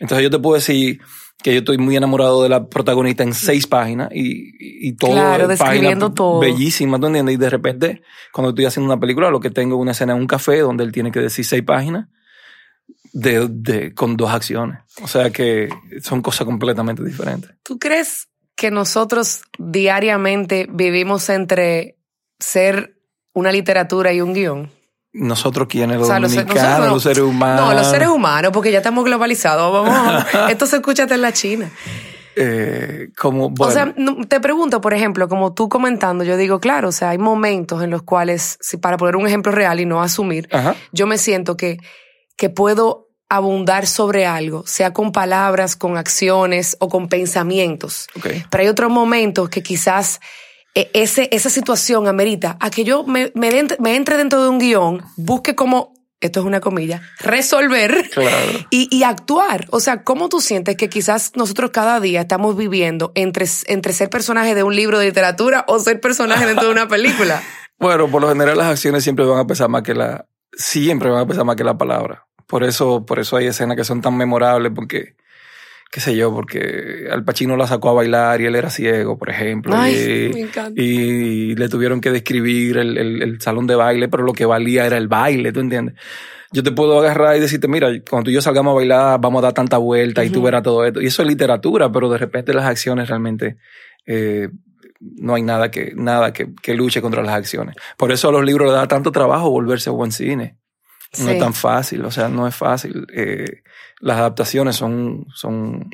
Entonces 0.00 0.22
yo 0.22 0.30
te 0.30 0.38
puedo 0.38 0.56
decir 0.56 1.00
que 1.42 1.52
yo 1.52 1.58
estoy 1.58 1.78
muy 1.78 1.96
enamorado 1.96 2.42
de 2.42 2.48
la 2.48 2.68
protagonista 2.68 3.22
en 3.22 3.34
seis 3.34 3.66
páginas 3.66 4.08
y, 4.12 4.88
y, 4.88 4.92
todo. 4.94 5.12
Claro, 5.12 5.46
describiendo 5.46 6.12
todo. 6.12 6.40
Bellísima, 6.40 6.98
¿tú 6.98 7.06
entiendes? 7.06 7.34
Y 7.34 7.38
de 7.38 7.50
repente, 7.50 8.02
cuando 8.32 8.50
estoy 8.50 8.64
haciendo 8.64 8.90
una 8.90 9.00
película, 9.00 9.30
lo 9.30 9.40
que 9.40 9.50
tengo 9.50 9.76
es 9.76 9.82
una 9.82 9.92
escena 9.92 10.14
en 10.14 10.20
un 10.20 10.26
café 10.26 10.58
donde 10.60 10.84
él 10.84 10.92
tiene 10.92 11.12
que 11.12 11.20
decir 11.20 11.44
seis 11.44 11.62
páginas 11.62 12.08
de, 13.12 13.48
de, 13.48 13.94
con 13.94 14.16
dos 14.16 14.30
acciones. 14.30 14.80
O 15.02 15.08
sea 15.08 15.30
que 15.30 15.68
son 16.02 16.22
cosas 16.22 16.46
completamente 16.46 17.04
diferentes. 17.04 17.50
¿Tú 17.62 17.78
crees 17.78 18.28
que 18.56 18.70
nosotros 18.70 19.42
diariamente 19.58 20.66
vivimos 20.70 21.28
entre 21.28 21.98
ser 22.38 22.96
una 23.32 23.52
literatura 23.52 24.12
y 24.12 24.20
un 24.20 24.34
guion? 24.34 24.70
Nosotros 25.14 25.68
quienes, 25.68 25.96
los 25.98 26.06
O 26.08 26.10
sea, 26.10 26.18
los- 26.18 26.34
nosotros 26.34 27.02
seres 27.02 27.18
humanos. 27.22 27.60
No, 27.68 27.72
los 27.74 27.86
seres 27.86 28.08
humanos, 28.08 28.50
porque 28.52 28.70
ya 28.72 28.78
estamos 28.78 29.04
globalizados. 29.04 29.72
Vamos, 29.72 30.24
esto 30.50 30.66
se 30.66 30.76
escucha 30.76 31.04
hasta 31.04 31.14
en 31.14 31.22
la 31.22 31.32
China. 31.32 31.70
eh, 32.36 33.10
como, 33.16 33.50
bueno, 33.50 33.70
O 33.70 33.74
sea, 33.74 33.94
te 34.28 34.40
pregunto, 34.40 34.80
por 34.80 34.92
ejemplo, 34.92 35.28
como 35.28 35.54
tú 35.54 35.68
comentando, 35.68 36.24
yo 36.24 36.36
digo, 36.36 36.58
claro, 36.58 36.88
o 36.88 36.92
sea, 36.92 37.10
hay 37.10 37.18
momentos 37.18 37.82
en 37.82 37.90
los 37.90 38.02
cuales, 38.02 38.58
si 38.60 38.76
para 38.76 38.96
poner 38.96 39.14
un 39.16 39.26
ejemplo 39.26 39.52
real 39.52 39.78
y 39.78 39.86
no 39.86 40.02
asumir, 40.02 40.48
ajá. 40.50 40.74
yo 40.92 41.06
me 41.06 41.16
siento 41.16 41.56
que, 41.56 41.78
que 42.36 42.50
puedo 42.50 43.08
abundar 43.28 43.86
sobre 43.86 44.26
algo, 44.26 44.64
sea 44.66 44.92
con 44.92 45.12
palabras, 45.12 45.76
con 45.76 45.96
acciones 45.96 46.76
o 46.80 46.88
con 46.88 47.08
pensamientos. 47.08 48.08
Pero 48.50 48.62
hay 48.62 48.68
otros 48.68 48.90
momentos 48.90 49.48
que 49.48 49.62
quizás 49.62 50.20
ese, 50.74 51.28
esa 51.32 51.50
situación 51.50 52.08
amerita 52.08 52.56
a 52.60 52.70
que 52.70 52.84
yo 52.84 53.04
me, 53.04 53.30
me, 53.34 53.50
me 53.78 53.96
entre 53.96 54.16
dentro 54.16 54.42
de 54.42 54.48
un 54.48 54.58
guion, 54.58 55.02
busque 55.16 55.54
como, 55.54 55.94
esto 56.20 56.40
es 56.40 56.46
una 56.46 56.60
comilla, 56.60 57.02
resolver 57.20 58.10
Claro. 58.10 58.66
y, 58.70 58.88
y 58.90 59.04
actuar. 59.04 59.66
O 59.70 59.80
sea, 59.80 60.02
¿cómo 60.02 60.28
tú 60.28 60.40
sientes 60.40 60.76
que 60.76 60.88
quizás 60.88 61.32
nosotros 61.36 61.70
cada 61.70 62.00
día 62.00 62.22
estamos 62.22 62.56
viviendo 62.56 63.12
entre, 63.14 63.46
entre 63.66 63.92
ser 63.92 64.10
personaje 64.10 64.54
de 64.54 64.62
un 64.62 64.74
libro 64.74 64.98
de 64.98 65.06
literatura 65.06 65.64
o 65.68 65.78
ser 65.78 66.00
personaje 66.00 66.46
dentro 66.46 66.66
de 66.66 66.72
una 66.72 66.88
película? 66.88 67.42
Bueno, 67.76 68.08
por 68.08 68.22
lo 68.22 68.28
general 68.28 68.56
las 68.56 68.68
acciones 68.68 69.02
siempre 69.02 69.26
van 69.26 69.40
a 69.40 69.46
pesar 69.48 69.68
más 69.68 69.82
que 69.82 69.94
la, 69.94 70.26
siempre 70.52 71.10
van 71.10 71.22
a 71.22 71.26
pesar 71.26 71.44
más 71.44 71.56
que 71.56 71.64
la 71.64 71.76
palabra. 71.76 72.24
Por 72.46 72.62
eso, 72.62 73.04
por 73.04 73.18
eso 73.18 73.36
hay 73.36 73.46
escenas 73.46 73.76
que 73.76 73.82
son 73.84 74.00
tan 74.00 74.16
memorables 74.16 74.70
porque, 74.74 75.16
qué 75.90 76.00
sé 76.00 76.16
yo, 76.16 76.32
porque 76.34 77.06
Al 77.10 77.24
Pacino 77.24 77.56
la 77.56 77.66
sacó 77.66 77.90
a 77.90 77.92
bailar 77.94 78.40
y 78.40 78.46
él 78.46 78.54
era 78.56 78.68
ciego, 78.70 79.16
por 79.18 79.30
ejemplo. 79.30 79.74
Ay, 79.76 79.94
y, 79.94 80.34
me 80.34 80.40
encanta. 80.40 80.80
y 80.82 81.54
le 81.54 81.68
tuvieron 81.68 82.00
que 82.00 82.10
describir 82.10 82.78
el, 82.78 82.98
el- 82.98 83.22
el 83.22 83.40
salón 83.40 83.66
de 83.66 83.76
baile, 83.76 84.08
pero 84.08 84.22
lo 84.24 84.32
que 84.32 84.44
valía 84.44 84.86
era 84.86 84.96
el 84.96 85.08
baile, 85.08 85.52
¿tú 85.52 85.60
entiendes? 85.60 85.94
Yo 86.52 86.62
te 86.62 86.70
puedo 86.72 86.98
agarrar 87.00 87.36
y 87.36 87.40
decirte, 87.40 87.66
mira, 87.68 87.88
cuando 88.08 88.24
tú 88.26 88.30
y 88.30 88.34
yo 88.34 88.40
salgamos 88.42 88.72
a 88.72 88.74
bailar, 88.76 89.20
vamos 89.20 89.40
a 89.40 89.46
dar 89.46 89.52
tanta 89.54 89.76
vuelta 89.78 90.24
y 90.24 90.30
tú 90.30 90.40
verás 90.42 90.62
todo 90.62 90.84
esto. 90.84 91.00
Y 91.00 91.06
eso 91.06 91.22
es 91.22 91.28
literatura, 91.28 91.90
pero 91.90 92.08
de 92.10 92.18
repente 92.18 92.54
las 92.54 92.64
acciones 92.66 93.08
realmente 93.08 93.56
eh, 94.06 94.48
no 95.00 95.34
hay 95.34 95.42
nada 95.42 95.70
que, 95.70 95.92
nada 95.96 96.32
que, 96.32 96.54
que 96.62 96.74
luche 96.74 97.02
contra 97.02 97.22
las 97.24 97.34
acciones. 97.34 97.74
Por 97.96 98.12
eso 98.12 98.28
a 98.28 98.32
los 98.32 98.44
libros 98.44 98.66
les 98.68 98.76
da 98.76 98.86
tanto 98.86 99.10
trabajo 99.10 99.50
volverse 99.50 99.90
buen 99.90 100.12
cine. 100.12 100.56
No 101.18 101.30
es 101.30 101.38
tan 101.38 101.54
fácil, 101.54 102.04
o 102.04 102.10
sea, 102.10 102.28
no 102.28 102.46
es 102.46 102.54
fácil. 102.54 103.06
Eh, 103.14 103.62
las 104.00 104.18
adaptaciones 104.18 104.76
son, 104.76 105.26
son 105.34 105.88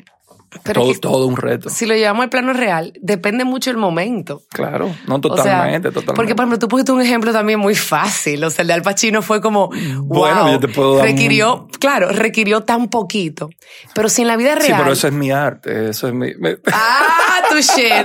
Pero 0.63 0.81
todo, 0.81 0.93
todo 0.99 1.27
un 1.27 1.37
reto. 1.37 1.69
si 1.69 1.85
lo 1.85 1.95
llevamos 1.95 2.23
al 2.23 2.29
plano 2.29 2.51
real, 2.53 2.93
depende 3.01 3.45
mucho 3.45 3.71
el 3.71 3.77
momento. 3.77 4.43
Claro, 4.49 4.93
no 5.07 5.15
O 5.15 5.19
sea, 5.19 5.21
totalmente, 5.21 5.89
totalmente. 5.89 6.13
Porque, 6.13 6.35
por 6.35 6.43
ejemplo, 6.43 6.59
tú 6.59 6.67
pusiste 6.67 6.91
un 6.91 7.01
ejemplo 7.01 7.31
también 7.31 7.59
muy 7.59 7.75
fácil. 7.75 8.43
O 8.43 8.49
sea, 8.49 8.63
el 8.63 8.67
de 8.67 8.73
Al 8.73 8.81
Pacino 8.81 9.21
fue 9.21 9.39
como, 9.39 9.69
Bueno, 10.03 10.43
wow, 10.43 10.51
yo 10.51 10.59
te 10.59 10.67
puedo 10.67 10.95
dar 10.97 11.05
requirió, 11.05 11.67
claro, 11.79 12.09
requirió 12.09 12.61
tan 12.61 12.89
poquito. 12.89 13.49
Pero 13.93 14.09
si 14.09 14.23
en 14.23 14.27
la 14.27 14.35
vida 14.35 14.55
real. 14.55 14.67
Sí, 14.67 14.73
pero 14.77 14.91
eso 14.91 15.07
es 15.07 15.13
mi 15.13 15.31
arte, 15.31 15.89
eso 15.89 16.07
es 16.07 16.13
mi... 16.13 16.33
Ah, 16.73 17.20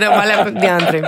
no 0.01 0.11
mala 0.11 0.45
diantre. 0.61 1.03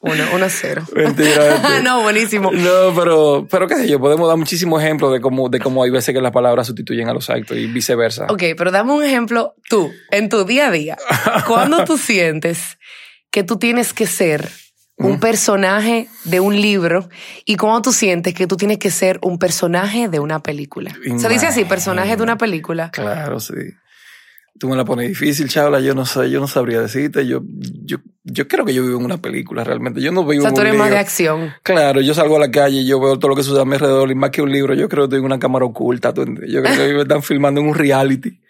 Uno, 0.00 0.24
uno 0.34 0.46
cero. 0.48 0.82
Mentira. 0.94 1.42
mentira. 1.62 1.80
no, 1.80 2.02
buenísimo. 2.02 2.50
No, 2.52 2.94
pero, 2.96 3.46
pero 3.50 3.66
qué 3.66 3.76
sé 3.76 3.88
yo, 3.88 4.00
podemos 4.00 4.28
dar 4.28 4.36
muchísimos 4.36 4.82
ejemplos 4.82 5.12
de 5.12 5.20
cómo, 5.20 5.48
de 5.48 5.60
cómo 5.60 5.82
hay 5.82 5.90
veces 5.90 6.14
que 6.14 6.20
las 6.20 6.32
palabras 6.32 6.66
sustituyen 6.66 7.08
a 7.08 7.12
los 7.12 7.30
actos 7.30 7.56
y 7.56 7.66
viceversa. 7.66 8.26
Ok, 8.28 8.42
pero 8.56 8.70
dame 8.70 8.92
un 8.92 9.04
ejemplo 9.04 9.54
tú, 9.68 9.90
en 10.10 10.28
tu 10.28 10.44
día 10.44 10.68
a 10.68 10.70
día. 10.70 10.96
¿Cuándo 11.46 11.84
tú 11.84 11.98
sientes 11.98 12.78
que 13.30 13.44
tú 13.44 13.58
tienes 13.58 13.92
que 13.92 14.06
ser 14.06 14.48
un 14.98 15.18
personaje 15.18 16.08
de 16.24 16.38
un 16.38 16.60
libro 16.60 17.08
y 17.44 17.56
cómo 17.56 17.82
tú 17.82 17.92
sientes 17.92 18.34
que 18.34 18.46
tú 18.46 18.56
tienes 18.56 18.78
que 18.78 18.90
ser 18.90 19.18
un 19.22 19.38
personaje 19.38 20.08
de 20.08 20.20
una 20.20 20.40
película? 20.42 20.94
Se 21.18 21.28
dice 21.28 21.46
así, 21.46 21.64
personaje 21.64 22.16
de 22.16 22.22
una 22.22 22.36
película. 22.36 22.90
Claro, 22.90 23.40
sí. 23.40 23.54
Tú 24.58 24.68
me 24.68 24.76
la 24.76 24.84
pones 24.84 25.08
difícil, 25.08 25.48
Chabla. 25.48 25.80
Yo 25.80 25.94
no 25.94 26.04
sé, 26.04 26.30
yo 26.30 26.38
no 26.38 26.46
sabría 26.46 26.80
decirte. 26.80 27.26
Yo, 27.26 27.42
yo, 27.84 27.98
yo 28.22 28.46
creo 28.46 28.64
que 28.64 28.74
yo 28.74 28.82
vivo 28.82 28.98
en 28.98 29.04
una 29.04 29.20
película 29.20 29.64
realmente. 29.64 30.00
Yo 30.00 30.12
no 30.12 30.24
vivo 30.24 30.40
O 30.40 30.42
sea, 30.42 30.50
en 30.50 30.54
tú 30.54 30.60
un 30.60 30.66
eres 30.66 30.78
más 30.78 30.90
de 30.90 30.98
acción. 30.98 31.52
Claro, 31.62 32.00
yo 32.00 32.14
salgo 32.14 32.36
a 32.36 32.40
la 32.40 32.50
calle 32.50 32.80
y 32.80 32.86
yo 32.86 33.00
veo 33.00 33.18
todo 33.18 33.30
lo 33.30 33.36
que 33.36 33.42
sucede 33.42 33.62
a 33.62 33.64
mi 33.64 33.74
alrededor 33.74 34.10
y 34.10 34.14
más 34.14 34.30
que 34.30 34.42
un 34.42 34.52
libro, 34.52 34.74
yo 34.74 34.88
creo 34.88 35.04
que 35.04 35.06
estoy 35.06 35.18
en 35.20 35.24
una 35.24 35.38
cámara 35.38 35.64
oculta. 35.64 36.12
¿tú? 36.12 36.24
Yo 36.46 36.62
creo 36.62 36.76
que 36.76 36.94
me 36.94 37.02
están 37.02 37.22
filmando 37.22 37.60
en 37.60 37.68
un 37.68 37.74
reality. 37.74 38.40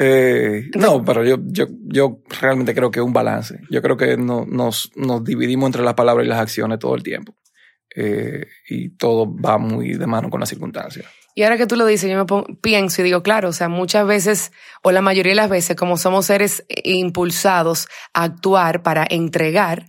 Eh, 0.00 0.70
no, 0.76 1.04
pero 1.04 1.24
yo, 1.24 1.38
yo, 1.44 1.66
yo 1.86 2.20
realmente 2.40 2.74
creo 2.74 2.90
que 2.90 3.00
es 3.00 3.04
un 3.04 3.12
balance. 3.12 3.60
Yo 3.68 3.82
creo 3.82 3.96
que 3.96 4.16
no, 4.16 4.46
nos, 4.46 4.92
nos 4.96 5.24
dividimos 5.24 5.68
entre 5.68 5.82
las 5.82 5.94
palabras 5.94 6.24
y 6.24 6.28
las 6.28 6.40
acciones 6.40 6.78
todo 6.78 6.94
el 6.94 7.02
tiempo. 7.02 7.34
Eh, 7.94 8.46
y 8.68 8.90
todo 8.90 9.26
va 9.34 9.58
muy 9.58 9.94
de 9.94 10.06
mano 10.06 10.30
con 10.30 10.40
las 10.40 10.48
circunstancias. 10.48 11.06
Y 11.38 11.44
ahora 11.44 11.56
que 11.56 11.68
tú 11.68 11.76
lo 11.76 11.86
dices, 11.86 12.10
yo 12.10 12.16
me 12.16 12.24
pongo- 12.24 12.48
pienso 12.60 13.00
y 13.00 13.04
digo, 13.04 13.22
claro, 13.22 13.50
o 13.50 13.52
sea, 13.52 13.68
muchas 13.68 14.04
veces, 14.04 14.50
o 14.82 14.90
la 14.90 15.00
mayoría 15.02 15.30
de 15.30 15.36
las 15.36 15.48
veces, 15.48 15.76
como 15.76 15.96
somos 15.96 16.26
seres 16.26 16.64
impulsados 16.82 17.86
a 18.12 18.24
actuar 18.24 18.82
para 18.82 19.06
entregar, 19.08 19.86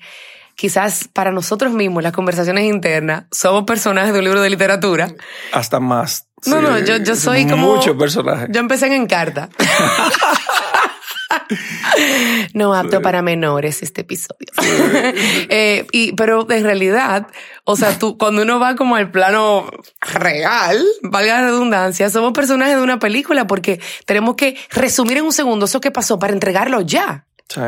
quizás 0.55 1.07
para 1.11 1.31
nosotros 1.31 1.73
mismos, 1.73 2.03
las 2.03 2.11
conversaciones 2.13 2.65
internas, 2.65 3.23
somos 3.31 3.63
personajes 3.63 4.13
de 4.13 4.19
un 4.19 4.25
libro 4.25 4.41
de 4.43 4.49
literatura. 4.51 5.07
Hasta 5.51 5.79
más. 5.79 6.27
No, 6.45 6.61
no, 6.61 6.77
yo- 6.77 6.97
yo 6.97 7.15
soy 7.15 7.47
como- 7.47 7.75
Muchos 7.77 7.97
personajes. 7.97 8.47
Yo 8.51 8.59
empecé 8.59 8.85
en 8.85 8.93
Encarta. 8.93 9.49
No 12.53 12.73
apto 12.73 13.01
para 13.01 13.21
menores 13.21 13.83
este 13.83 14.01
episodio. 14.01 14.47
Eh, 15.51 15.87
y, 15.91 16.13
pero 16.13 16.49
en 16.49 16.63
realidad, 16.63 17.27
o 17.63 17.75
sea, 17.75 17.97
tú, 17.97 18.17
cuando 18.17 18.43
uno 18.43 18.59
va 18.59 18.75
como 18.75 18.95
al 18.95 19.11
plano 19.11 19.69
real, 20.01 20.83
valga 21.01 21.41
la 21.41 21.47
redundancia, 21.47 22.09
somos 22.09 22.33
personajes 22.33 22.75
de 22.75 22.81
una 22.81 22.99
película 22.99 23.47
porque 23.47 23.79
tenemos 24.05 24.35
que 24.35 24.57
resumir 24.71 25.17
en 25.17 25.25
un 25.25 25.33
segundo 25.33 25.65
eso 25.65 25.81
que 25.81 25.91
pasó 25.91 26.19
para 26.19 26.33
entregarlo 26.33 26.81
ya. 26.81 27.27
Sí. 27.47 27.61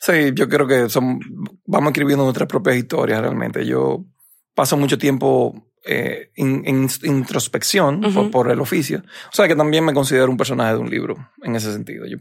Sí, 0.00 0.32
yo 0.34 0.48
creo 0.48 0.66
que 0.66 0.88
son, 0.88 1.20
vamos 1.64 1.90
escribiendo 1.90 2.24
nuestras 2.24 2.48
propias 2.48 2.76
historias 2.76 3.20
realmente. 3.20 3.64
Yo 3.64 4.04
paso 4.54 4.76
mucho 4.76 4.98
tiempo 4.98 5.54
eh, 5.86 6.30
en, 6.36 6.62
en 6.66 6.88
introspección 7.04 8.00
por, 8.12 8.30
por 8.30 8.50
el 8.50 8.60
oficio. 8.60 9.02
O 9.30 9.34
sea 9.34 9.48
que 9.48 9.56
también 9.56 9.84
me 9.84 9.94
considero 9.94 10.30
un 10.30 10.36
personaje 10.36 10.74
de 10.74 10.78
un 10.78 10.90
libro 10.90 11.30
en 11.42 11.56
ese 11.56 11.72
sentido. 11.72 12.06
Yo 12.06 12.18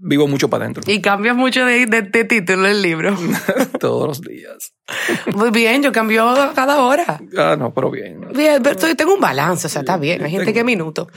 vivo 0.00 0.26
mucho 0.28 0.48
para 0.48 0.64
adentro 0.64 0.82
Y 0.86 1.00
cambias 1.00 1.34
mucho 1.36 1.64
de, 1.64 1.86
de, 1.86 2.02
de 2.02 2.24
título 2.24 2.66
el 2.68 2.80
libro. 2.82 3.16
todos 3.80 4.06
los 4.08 4.20
días. 4.20 4.72
Muy 5.34 5.50
bien, 5.50 5.82
yo 5.82 5.92
cambio 5.92 6.34
cada 6.54 6.80
hora. 6.82 7.20
Ah, 7.36 7.56
no, 7.58 7.72
pero 7.74 7.90
bien. 7.90 8.20
Bien, 8.34 8.62
pero 8.62 8.74
estoy- 8.76 8.94
tengo 8.94 9.14
un 9.14 9.20
balance, 9.20 9.66
o 9.66 9.70
sea, 9.70 9.80
está 9.80 9.96
bien. 9.96 10.22
Hay 10.24 10.30
gente 10.30 10.52
que 10.52 10.64
minuto. 10.64 11.08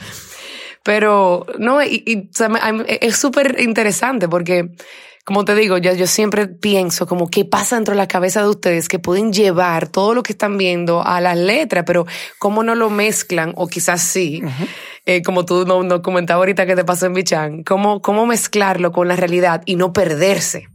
Pero, 0.84 1.46
no, 1.58 1.82
y, 1.82 2.02
y, 2.06 2.16
o 2.28 2.28
sea, 2.32 2.48
mí- 2.48 2.58
es 2.88 3.16
súper 3.16 3.60
interesante 3.60 4.28
porque, 4.28 4.70
como 5.24 5.44
te 5.44 5.54
digo, 5.54 5.78
yo, 5.78 5.94
yo 5.94 6.08
siempre 6.08 6.48
pienso 6.48 7.06
como 7.06 7.30
qué 7.30 7.44
pasa 7.44 7.76
dentro 7.76 7.92
de 7.92 7.98
la 7.98 8.08
cabeza 8.08 8.42
de 8.42 8.48
ustedes 8.48 8.88
que 8.88 8.98
pueden 8.98 9.32
llevar 9.32 9.86
todo 9.86 10.12
lo 10.12 10.24
que 10.24 10.32
están 10.32 10.58
viendo 10.58 11.00
a 11.06 11.20
las 11.20 11.36
letras, 11.38 11.84
pero 11.86 12.04
cómo 12.40 12.64
no 12.64 12.74
lo 12.74 12.90
mezclan, 12.90 13.52
o 13.56 13.68
quizás 13.68 14.02
sí, 14.02 14.42
eh, 15.06 15.22
como 15.22 15.44
tú 15.44 15.64
nos 15.66 15.84
no 15.84 16.02
comentabas 16.02 16.40
ahorita 16.40 16.66
que 16.66 16.76
te 16.76 16.84
pasó 16.84 17.06
en 17.06 17.14
Bichan, 17.14 17.62
cómo, 17.64 18.00
cómo 18.02 18.26
mezclarlo 18.26 18.92
con 18.92 19.08
la 19.08 19.16
realidad 19.16 19.62
y 19.66 19.76
no 19.76 19.92
perderse. 19.92 20.68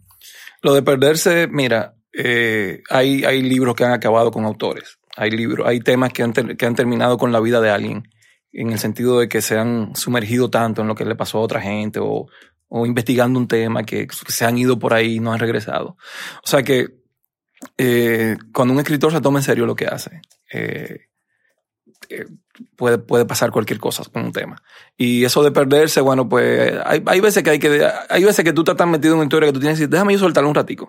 Lo 0.62 0.74
de 0.74 0.84
perderse, 0.84 1.48
mira, 1.48 1.96
eh, 2.14 2.82
hay, 2.90 3.24
hay 3.24 3.42
libros 3.42 3.76
que 3.76 3.86
han 3.86 3.94
acabado 3.94 4.32
con 4.32 4.46
autores. 4.46 4.98
Hay 5.16 5.32
libros, 5.32 5.68
hay 5.68 5.80
temas 5.80 6.14
que 6.14 6.24
han, 6.24 6.34
que 6.34 6.66
han 6.66 6.76
terminado 6.76 7.18
con 7.18 7.32
la 7.32 7.40
vida 7.40 7.60
de 7.60 7.72
alguien, 7.72 8.08
en 8.52 8.72
el 8.72 8.80
sentido 8.80 9.20
de 9.20 9.28
que 9.28 9.42
se 9.42 9.58
han 9.58 9.96
sumergido 9.96 10.50
tanto 10.50 10.82
en 10.82 10.88
lo 10.88 10.96
que 10.96 11.06
le 11.06 11.16
pasó 11.16 11.40
a 11.40 11.42
otra 11.42 11.62
gente 11.62 12.00
o, 12.00 12.28
o 12.70 12.86
investigando 12.86 13.40
un 13.40 13.48
tema 13.48 13.84
que, 13.84 14.08
se 14.28 14.46
han 14.46 14.58
ido 14.58 14.80
por 14.80 14.94
ahí 14.94 15.16
y 15.16 15.20
no 15.20 15.32
han 15.32 15.40
regresado. 15.40 15.98
O 16.44 16.48
sea 16.48 16.64
que 16.64 16.88
eh, 17.78 18.38
cuando 18.54 18.74
un 18.74 18.80
escritor 18.80 19.12
se 19.12 19.22
toma 19.22 19.40
en 19.40 19.44
serio 19.44 19.66
lo 19.66 19.76
que 19.76 19.88
hace, 19.88 20.22
eh, 20.52 21.08
puede, 22.76 22.98
puede 22.98 23.26
pasar 23.26 23.52
cualquier 23.52 23.80
cosa 23.80 24.04
con 24.12 24.26
un 24.26 24.32
tema. 24.32 24.62
Y 24.98 25.24
eso 25.26 25.44
de 25.44 25.52
perderse, 25.52 26.02
bueno, 26.02 26.28
pues 26.30 26.74
hay, 26.86 27.02
hay 27.06 27.20
veces 27.20 27.44
que 27.44 27.50
hay 27.52 27.60
que, 27.60 27.88
hay 28.10 28.24
veces 28.24 28.44
que 28.44 28.54
tú 28.54 28.62
estás 28.62 28.76
tan 28.78 28.90
metido 28.92 29.14
en 29.14 29.18
una 29.20 29.26
historia 29.26 29.48
que 29.50 29.54
tú 29.54 29.60
tienes 29.60 29.78
que 29.78 29.82
decir, 29.84 29.90
déjame 29.92 30.14
yo 30.14 30.20
soltarlo 30.20 30.50
un 30.50 30.56
ratico, 30.56 30.88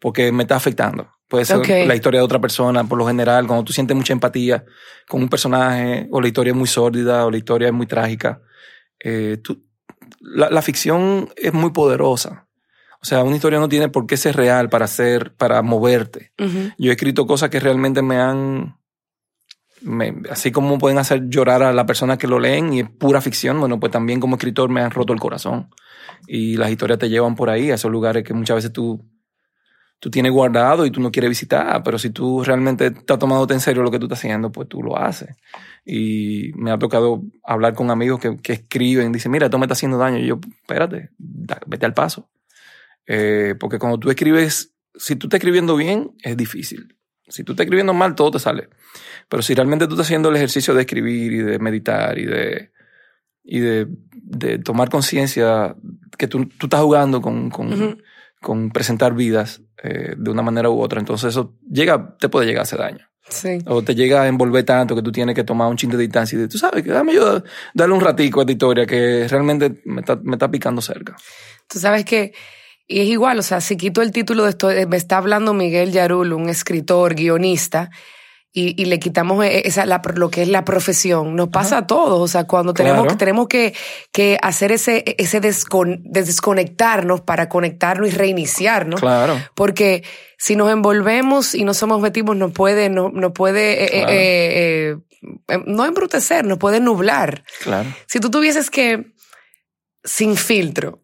porque 0.00 0.32
me 0.32 0.42
está 0.44 0.56
afectando. 0.56 1.08
Puede 1.28 1.44
ser 1.44 1.58
la 1.86 1.94
historia 1.94 2.20
de 2.20 2.24
otra 2.24 2.40
persona, 2.40 2.84
por 2.84 2.98
lo 2.98 3.06
general, 3.06 3.46
cuando 3.46 3.64
tú 3.64 3.72
sientes 3.72 3.96
mucha 3.96 4.12
empatía 4.12 4.64
con 5.08 5.22
un 5.22 5.28
personaje, 5.28 6.06
o 6.10 6.20
la 6.20 6.26
historia 6.28 6.50
es 6.52 6.56
muy 6.56 6.68
sórdida, 6.68 7.24
o 7.26 7.30
la 7.30 7.36
historia 7.38 7.68
es 7.68 7.74
muy 7.74 7.86
trágica. 7.86 8.40
eh, 9.00 9.38
tú- 9.42 9.62
la, 10.20 10.50
la 10.50 10.62
ficción 10.62 11.28
es 11.36 11.52
muy 11.52 11.70
poderosa. 11.70 12.46
O 13.02 13.06
sea, 13.06 13.22
una 13.22 13.36
historia 13.36 13.58
no 13.58 13.68
tiene 13.68 13.88
por 13.90 14.06
qué 14.06 14.16
ser 14.16 14.34
real 14.36 14.70
para 14.70 14.86
ser, 14.86 15.34
para 15.34 15.60
moverte. 15.60 16.32
Yo 16.78 16.90
he 16.90 16.94
escrito 16.94 17.26
cosas 17.26 17.50
que 17.50 17.60
realmente 17.60 18.00
me 18.00 18.16
han, 18.16 18.76
me- 19.84 20.22
así 20.30 20.50
como 20.50 20.78
pueden 20.78 20.98
hacer 20.98 21.28
llorar 21.28 21.62
a 21.62 21.72
la 21.72 21.86
persona 21.86 22.16
que 22.16 22.26
lo 22.26 22.38
leen 22.40 22.72
y 22.72 22.80
es 22.80 22.90
pura 22.90 23.20
ficción, 23.20 23.60
bueno, 23.60 23.78
pues 23.78 23.92
también 23.92 24.20
como 24.20 24.36
escritor 24.36 24.70
me 24.70 24.80
han 24.80 24.90
roto 24.90 25.12
el 25.12 25.20
corazón. 25.20 25.68
Y 26.26 26.56
las 26.56 26.70
historias 26.70 26.98
te 26.98 27.08
llevan 27.08 27.34
por 27.34 27.50
ahí, 27.50 27.70
a 27.70 27.74
esos 27.74 27.90
lugares 27.90 28.24
que 28.24 28.34
muchas 28.34 28.56
veces 28.56 28.72
tú, 28.72 29.04
tú 30.00 30.10
tienes 30.10 30.32
guardado 30.32 30.86
y 30.86 30.90
tú 30.90 31.00
no 31.00 31.10
quieres 31.10 31.30
visitar, 31.30 31.82
pero 31.82 31.98
si 31.98 32.10
tú 32.10 32.42
realmente 32.44 32.86
estás 32.86 33.18
tomándote 33.18 33.54
en 33.54 33.60
serio 33.60 33.82
lo 33.82 33.90
que 33.90 33.98
tú 33.98 34.06
estás 34.06 34.18
haciendo, 34.18 34.50
pues 34.52 34.68
tú 34.68 34.82
lo 34.82 34.98
haces. 34.98 35.36
Y 35.84 36.52
me 36.56 36.70
ha 36.70 36.78
tocado 36.78 37.22
hablar 37.42 37.74
con 37.74 37.90
amigos 37.90 38.20
que, 38.20 38.36
que 38.38 38.54
escriben, 38.54 39.12
dicen, 39.12 39.32
mira, 39.32 39.46
esto 39.46 39.58
me 39.58 39.66
está 39.66 39.74
haciendo 39.74 39.98
daño. 39.98 40.18
Y 40.18 40.26
yo, 40.26 40.40
espérate, 40.62 41.10
vete 41.66 41.86
al 41.86 41.94
paso. 41.94 42.28
Eh, 43.06 43.54
porque 43.58 43.78
cuando 43.78 43.98
tú 43.98 44.10
escribes, 44.10 44.74
si 44.94 45.16
tú 45.16 45.26
estás 45.26 45.38
escribiendo 45.38 45.76
bien, 45.76 46.12
es 46.22 46.36
difícil. 46.36 46.96
Si 47.28 47.44
tú 47.44 47.52
estás 47.52 47.64
escribiendo 47.64 47.94
mal, 47.94 48.14
todo 48.14 48.32
te 48.32 48.38
sale. 48.38 48.68
Pero 49.28 49.42
si 49.42 49.54
realmente 49.54 49.86
tú 49.86 49.94
estás 49.94 50.06
haciendo 50.06 50.28
el 50.28 50.36
ejercicio 50.36 50.74
de 50.74 50.82
escribir 50.82 51.32
y 51.32 51.38
de 51.38 51.58
meditar 51.58 52.18
y 52.18 52.26
de, 52.26 52.70
y 53.42 53.60
de, 53.60 53.86
de 54.12 54.58
tomar 54.58 54.88
conciencia 54.90 55.76
que 56.18 56.28
tú, 56.28 56.46
tú 56.46 56.66
estás 56.66 56.80
jugando 56.80 57.20
con, 57.20 57.50
con, 57.50 58.02
con 58.40 58.70
presentar 58.70 59.14
vidas 59.14 59.62
eh, 59.82 60.14
de 60.16 60.30
una 60.30 60.42
manera 60.42 60.70
u 60.70 60.80
otra, 60.80 61.00
entonces 61.00 61.30
eso 61.30 61.56
llega, 61.70 62.16
te 62.18 62.28
puede 62.28 62.46
llegar 62.46 62.60
a 62.60 62.62
hacer 62.62 62.78
daño. 62.78 63.06
Sí. 63.28 63.58
O 63.66 63.82
te 63.82 63.94
llega 63.94 64.22
a 64.22 64.28
envolver 64.28 64.64
tanto 64.64 64.94
que 64.94 65.02
tú 65.02 65.10
tienes 65.10 65.34
que 65.34 65.44
tomar 65.44 65.68
un 65.68 65.76
chin 65.76 65.90
de 65.90 65.96
distancia 65.96 66.36
y 66.36 66.42
de, 66.42 66.48
tú 66.48 66.58
sabes 66.58 66.84
que 66.84 66.90
dame 66.90 67.14
yo 67.14 67.42
darle 67.72 67.94
un 67.94 68.00
ratico 68.00 68.40
a 68.40 68.42
esta 68.42 68.52
historia 68.52 68.86
que 68.86 69.26
realmente 69.28 69.80
me 69.86 70.00
está, 70.00 70.16
me 70.22 70.32
está 70.32 70.50
picando 70.50 70.82
cerca. 70.82 71.16
Tú 71.66 71.78
sabes 71.78 72.04
que, 72.04 72.34
y 72.86 73.00
es 73.00 73.08
igual, 73.08 73.38
o 73.38 73.42
sea, 73.42 73.60
si 73.60 73.76
quito 73.76 74.02
el 74.02 74.12
título 74.12 74.44
de 74.44 74.50
esto, 74.50 74.70
eh, 74.70 74.86
me 74.86 74.96
está 74.96 75.16
hablando 75.18 75.54
Miguel 75.54 75.92
Yarul, 75.92 76.32
un 76.32 76.48
escritor, 76.48 77.14
guionista, 77.14 77.90
y, 78.56 78.80
y 78.80 78.84
le 78.84 79.00
quitamos 79.00 79.44
e- 79.44 79.66
esa, 79.66 79.84
la, 79.84 80.00
lo 80.14 80.30
que 80.30 80.42
es 80.42 80.48
la 80.48 80.64
profesión. 80.64 81.34
Nos 81.34 81.48
pasa 81.48 81.78
a 81.78 81.86
todos, 81.88 82.20
o 82.20 82.28
sea, 82.28 82.44
cuando 82.44 82.72
tenemos, 82.72 83.00
Claro. 83.00 83.10
que, 83.10 83.18
tenemos 83.18 83.48
que, 83.48 83.74
que 84.12 84.38
hacer 84.42 84.70
ese, 84.70 85.02
ese 85.18 85.40
descon- 85.40 86.00
desconectarnos 86.04 87.20
para 87.22 87.48
conectarnos 87.48 88.08
y 88.08 88.12
reiniciarnos. 88.12 89.00
Claro. 89.00 89.36
Porque 89.56 90.04
si 90.38 90.54
nos 90.54 90.70
envolvemos 90.70 91.54
y 91.56 91.64
no 91.64 91.74
somos 91.74 92.00
metimos, 92.00 92.36
nos 92.36 92.52
puede, 92.52 92.90
no, 92.90 93.08
nos 93.10 93.32
puede, 93.32 93.84
eh, 93.86 93.88
Claro. 93.90 94.08
eh, 94.12 94.16
eh, 94.18 94.96
eh, 95.48 95.58
no 95.66 95.84
embrutecer, 95.84 96.44
nos 96.44 96.58
puede 96.58 96.78
nublar. 96.78 97.42
Claro. 97.64 97.88
Si 98.06 98.20
tú 98.20 98.30
tuvieses 98.30 98.70
que, 98.70 99.14
sin 100.04 100.36
filtro. 100.36 101.00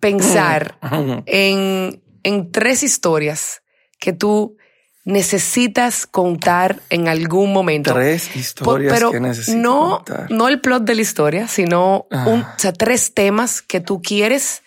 Pensar 0.00 0.78
en, 1.26 2.02
en 2.22 2.52
tres 2.52 2.82
historias 2.82 3.62
que 3.98 4.12
tú 4.12 4.56
necesitas 5.04 6.06
contar 6.06 6.80
en 6.88 7.08
algún 7.08 7.52
momento. 7.52 7.92
Tres 7.92 8.34
historias 8.36 8.92
pero 8.94 9.10
que 9.10 9.20
necesito 9.20 9.58
no, 9.58 10.02
contar. 10.04 10.30
no 10.30 10.48
el 10.48 10.60
plot 10.60 10.84
de 10.84 10.94
la 10.94 11.02
historia, 11.02 11.48
sino 11.48 12.06
Ah. 12.10 12.24
un, 12.26 12.40
o 12.40 12.58
sea, 12.58 12.72
tres 12.72 13.12
temas 13.12 13.60
que 13.60 13.80
tú 13.80 14.00
quieres 14.00 14.62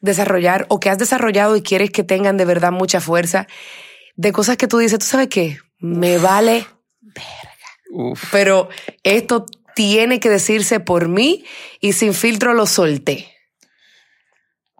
desarrollar 0.00 0.66
o 0.68 0.80
que 0.80 0.90
has 0.90 0.98
desarrollado 0.98 1.56
y 1.56 1.62
quieres 1.62 1.90
que 1.90 2.02
tengan 2.02 2.36
de 2.36 2.44
verdad 2.46 2.72
mucha 2.72 3.00
fuerza, 3.00 3.46
de 4.16 4.32
cosas 4.32 4.56
que 4.56 4.68
tú 4.68 4.78
dices, 4.78 4.98
tú 4.98 5.06
sabes 5.06 5.28
qué, 5.28 5.58
me 5.78 6.18
vale, 6.18 6.66
Uf. 7.90 8.22
pero 8.32 8.68
esto 9.02 9.44
tiene 9.74 10.20
que 10.20 10.30
decirse 10.30 10.80
por 10.80 11.08
mí 11.08 11.44
y 11.80 11.92
sin 11.92 12.14
filtro 12.14 12.54
lo 12.54 12.66
solté. 12.66 13.33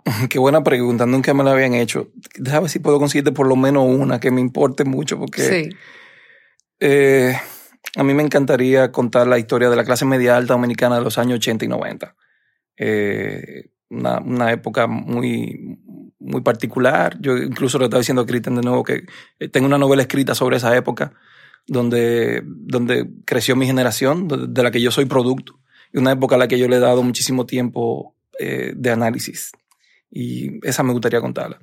Qué 0.31 0.39
buena 0.39 0.63
pregunta, 0.63 1.07
nunca 1.07 1.33
me 1.35 1.45
la 1.45 1.53
habían 1.53 1.75
hecho. 1.75 2.11
Déjame 2.37 2.63
ver 2.63 2.71
si 2.71 2.79
puedo 2.79 2.99
conseguirte 2.99 3.33
por 3.33 3.47
lo 3.47 3.57
menos 3.57 3.85
una 3.89 4.21
que 4.21 4.31
me 4.31 4.41
importe 4.41 4.85
mucho, 4.85 5.19
porque 5.19 5.43
Sí. 5.43 5.71
eh, 6.81 7.37
a 7.97 8.03
mí 8.03 8.15
me 8.15 8.23
encantaría 8.23 8.91
contar 8.93 9.27
la 9.27 9.39
historia 9.39 9.71
de 9.71 9.77
la 9.77 9.85
clase 9.85 10.05
media 10.05 10.37
alta 10.37 10.55
dominicana 10.55 10.97
de 10.97 11.03
los 11.03 11.19
años 11.19 11.37
80 11.37 11.65
y 11.65 11.69
90. 11.69 12.15
Eh, 12.77 13.71
una, 13.91 14.19
una 14.19 14.51
época 14.53 14.87
muy, 14.87 15.79
muy 16.19 16.41
particular. 16.43 17.17
Yo 17.21 17.37
incluso 17.37 17.79
le 17.79 17.85
estaba 17.85 18.01
diciendo 18.01 18.23
a 18.23 18.27
Cristian 18.27 18.57
de 18.57 18.63
nuevo 18.63 18.83
que 18.83 19.05
eh, 19.39 19.49
tengo 19.49 19.67
una 19.67 19.79
novela 19.79 20.03
escrita 20.03 20.35
sobre 20.35 20.57
esa 20.57 20.77
época 20.77 21.13
donde, 21.67 22.43
donde 22.45 23.09
creció 23.25 23.57
mi 23.57 23.67
generación, 23.67 24.29
de 24.29 24.47
de 24.49 24.63
la 24.63 24.71
que 24.71 24.81
yo 24.81 24.91
soy 24.91 25.07
producto, 25.07 25.61
y 25.93 25.99
una 25.99 26.13
época 26.13 26.35
a 26.35 26.39
la 26.39 26.49
que 26.49 26.59
yo 26.59 26.69
le 26.69 26.77
he 26.77 26.81
dado 26.81 27.03
muchísimo 27.03 27.47
tiempo 27.47 28.15
eh, 28.39 28.73
de 28.77 28.91
análisis. 28.91 29.53
Y 30.11 30.59
esa 30.67 30.83
me 30.83 30.93
gustaría 30.93 31.21
contarla. 31.21 31.59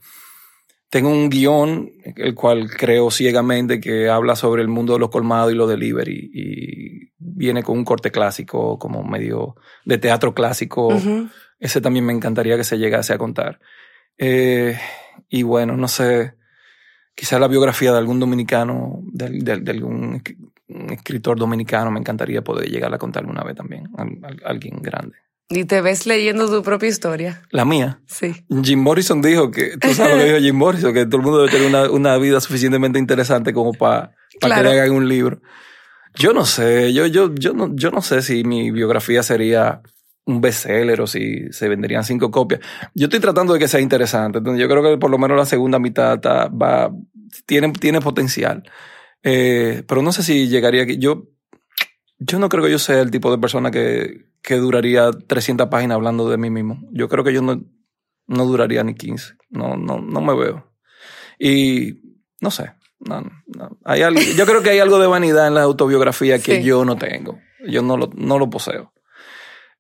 Tengo 0.90 1.10
un 1.10 1.30
guion, 1.30 1.90
el 2.18 2.36
cual 2.36 2.70
creo 2.70 3.10
ciegamente 3.12 3.80
que 3.80 4.10
habla 4.10 4.36
sobre 4.36 4.62
el 4.62 4.68
mundo 4.68 4.94
de 4.94 5.00
los 5.00 5.10
colmados 5.10 5.52
y 5.54 5.56
los 5.56 5.70
delivery, 5.70 6.32
y 6.34 7.12
viene 7.18 7.64
con 7.64 7.78
un 7.78 7.86
corte 7.86 8.12
clásico, 8.12 8.78
como 8.78 9.02
medio 9.04 9.56
de 9.86 9.98
teatro 9.98 10.34
clásico. 10.34 10.90
Ese 11.60 11.80
también 11.80 12.06
me 12.06 12.12
encantaría 12.14 12.58
que 12.58 12.66
se 12.66 12.78
llegase 12.78 13.14
a 13.14 13.18
contar. 13.18 13.60
Eh, 14.18 14.78
y 15.30 15.44
bueno, 15.44 15.78
no 15.78 15.88
sé, 15.88 16.34
quizás 17.16 17.40
la 17.40 17.48
biografía 17.48 17.94
de 17.94 17.98
algún 18.00 18.20
dominicano, 18.20 19.00
de, 19.14 19.30
de- 19.30 19.60
de 19.60 19.72
algún 19.72 20.22
escritor 20.90 21.38
dominicano, 21.40 21.90
me 21.92 22.00
encantaría 22.00 22.42
poder 22.44 22.70
llegar 22.70 22.94
a 22.94 22.98
contar 22.98 23.26
una 23.26 23.44
vez 23.44 23.56
también, 23.56 23.88
al- 23.98 24.20
al- 24.24 24.42
alguien 24.46 24.82
grande. 24.82 25.16
Y 25.54 25.66
te 25.66 25.82
ves 25.82 26.06
leyendo 26.08 26.50
tu 26.50 26.64
propia 26.64 26.88
historia. 26.90 27.42
La 27.52 27.66
mía. 27.66 28.00
Sí. 28.08 28.34
Jim 28.64 28.80
Morrison 28.80 29.22
dijo 29.22 29.52
que, 29.52 29.78
tú 29.78 29.94
sabes 29.94 30.14
lo 30.18 30.24
que 30.24 30.30
dijo 30.30 30.40
Jim 30.40 30.56
Morrison, 30.56 30.94
que 30.94 31.06
todo 31.06 31.18
el 31.18 31.24
mundo 31.24 31.40
debe 31.40 31.52
tener 31.52 31.68
una, 31.68 31.92
una 31.92 32.18
vida 32.18 32.40
suficientemente 32.40 32.98
interesante 33.00 33.54
como 33.54 33.74
para 33.74 34.16
Claro. 34.40 34.64
que 34.64 34.70
le 34.70 34.80
hagan 34.80 34.92
un 34.96 35.08
libro. 35.10 35.42
Yo 36.16 36.32
no 36.34 36.46
sé, 36.46 36.94
yo, 36.94 37.06
yo, 37.06 37.34
yo, 37.36 37.54
no, 37.54 37.70
yo 37.76 37.92
no 37.92 38.02
sé 38.02 38.22
si 38.22 38.44
mi 38.44 38.72
biografía 38.72 39.24
sería 39.24 39.82
un 40.26 40.40
bestseller 40.40 41.02
o 41.02 41.08
si 41.08 41.52
se 41.52 41.68
venderían 41.68 42.04
cinco 42.06 42.32
copias. 42.32 42.62
Yo 42.96 43.06
estoy 43.06 43.20
tratando 43.20 43.54
de 43.54 43.60
que 43.60 43.68
sea 43.68 43.82
interesante, 43.82 44.38
entonces 44.40 44.62
yo 44.62 44.70
creo 44.70 44.82
que 44.84 44.98
por 44.98 45.10
lo 45.12 45.18
menos 45.18 45.38
la 45.38 45.46
segunda 45.46 45.80
mitad 45.80 46.16
está- 46.16 46.48
va, 46.48 46.92
tiene, 47.46 47.72
tiene 47.74 48.00
potencial. 48.02 48.64
Eh, 49.24 49.84
pero 49.88 50.02
no 50.02 50.12
sé 50.12 50.24
si 50.24 50.48
llegaría 50.48 50.84
aquí. 50.84 50.98
Yo, 50.98 51.28
yo 52.20 52.40
no 52.40 52.50
creo 52.50 52.64
que 52.64 52.72
yo 52.72 52.80
sea 52.80 53.02
el 53.02 53.12
tipo 53.12 53.30
de 53.32 53.38
persona 53.38 53.70
que, 53.72 54.26
que 54.42 54.56
duraría 54.56 55.12
300 55.12 55.68
páginas 55.68 55.96
hablando 55.96 56.30
de 56.30 56.38
mí 56.38 56.50
mismo. 56.50 56.80
Yo 56.92 57.08
creo 57.10 57.24
que 57.24 57.34
yo 57.34 57.42
no, 57.42 57.62
no 58.28 58.46
duraría 58.46 58.84
ni 58.84 58.96
15. 58.96 59.36
No, 59.50 59.76
no, 59.78 60.00
no 60.02 60.22
me 60.22 60.36
veo. 60.36 60.72
Y 61.40 62.00
no 62.40 62.52
sé. 62.52 62.74
No, 63.00 63.22
no. 63.22 63.78
Hay 63.84 64.02
algo, 64.02 64.20
yo 64.38 64.46
creo 64.46 64.62
que 64.62 64.70
hay 64.72 64.80
algo 64.80 65.00
de 65.00 65.08
vanidad 65.08 65.48
en 65.48 65.56
la 65.56 65.62
autobiografía 65.64 66.40
que 66.40 66.58
Sí. 66.58 66.64
yo 66.64 66.86
no 66.86 66.98
tengo. 66.98 67.40
Yo 67.68 67.82
no 67.82 67.98
lo, 67.98 68.10
no 68.16 68.40
lo 68.40 68.50
poseo. 68.50 68.94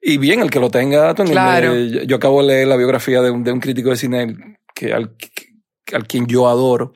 Y 0.01 0.17
bien, 0.17 0.39
el 0.41 0.49
que 0.49 0.59
lo 0.59 0.69
tenga? 0.71 1.13
Claro. 1.13 1.75
yo, 1.77 2.01
yo 2.03 2.15
acabo 2.15 2.41
de 2.41 2.47
leer 2.47 2.67
la 2.67 2.75
biografía 2.75 3.21
de 3.21 3.29
un, 3.29 3.43
de 3.43 3.51
un 3.51 3.59
crítico 3.59 3.89
de 3.91 3.95
cine 3.97 4.57
que 4.73 4.93
al, 4.93 5.15
que- 5.15 5.95
al 5.95 6.07
quien 6.07 6.25
yo 6.27 6.47
adoro. 6.47 6.93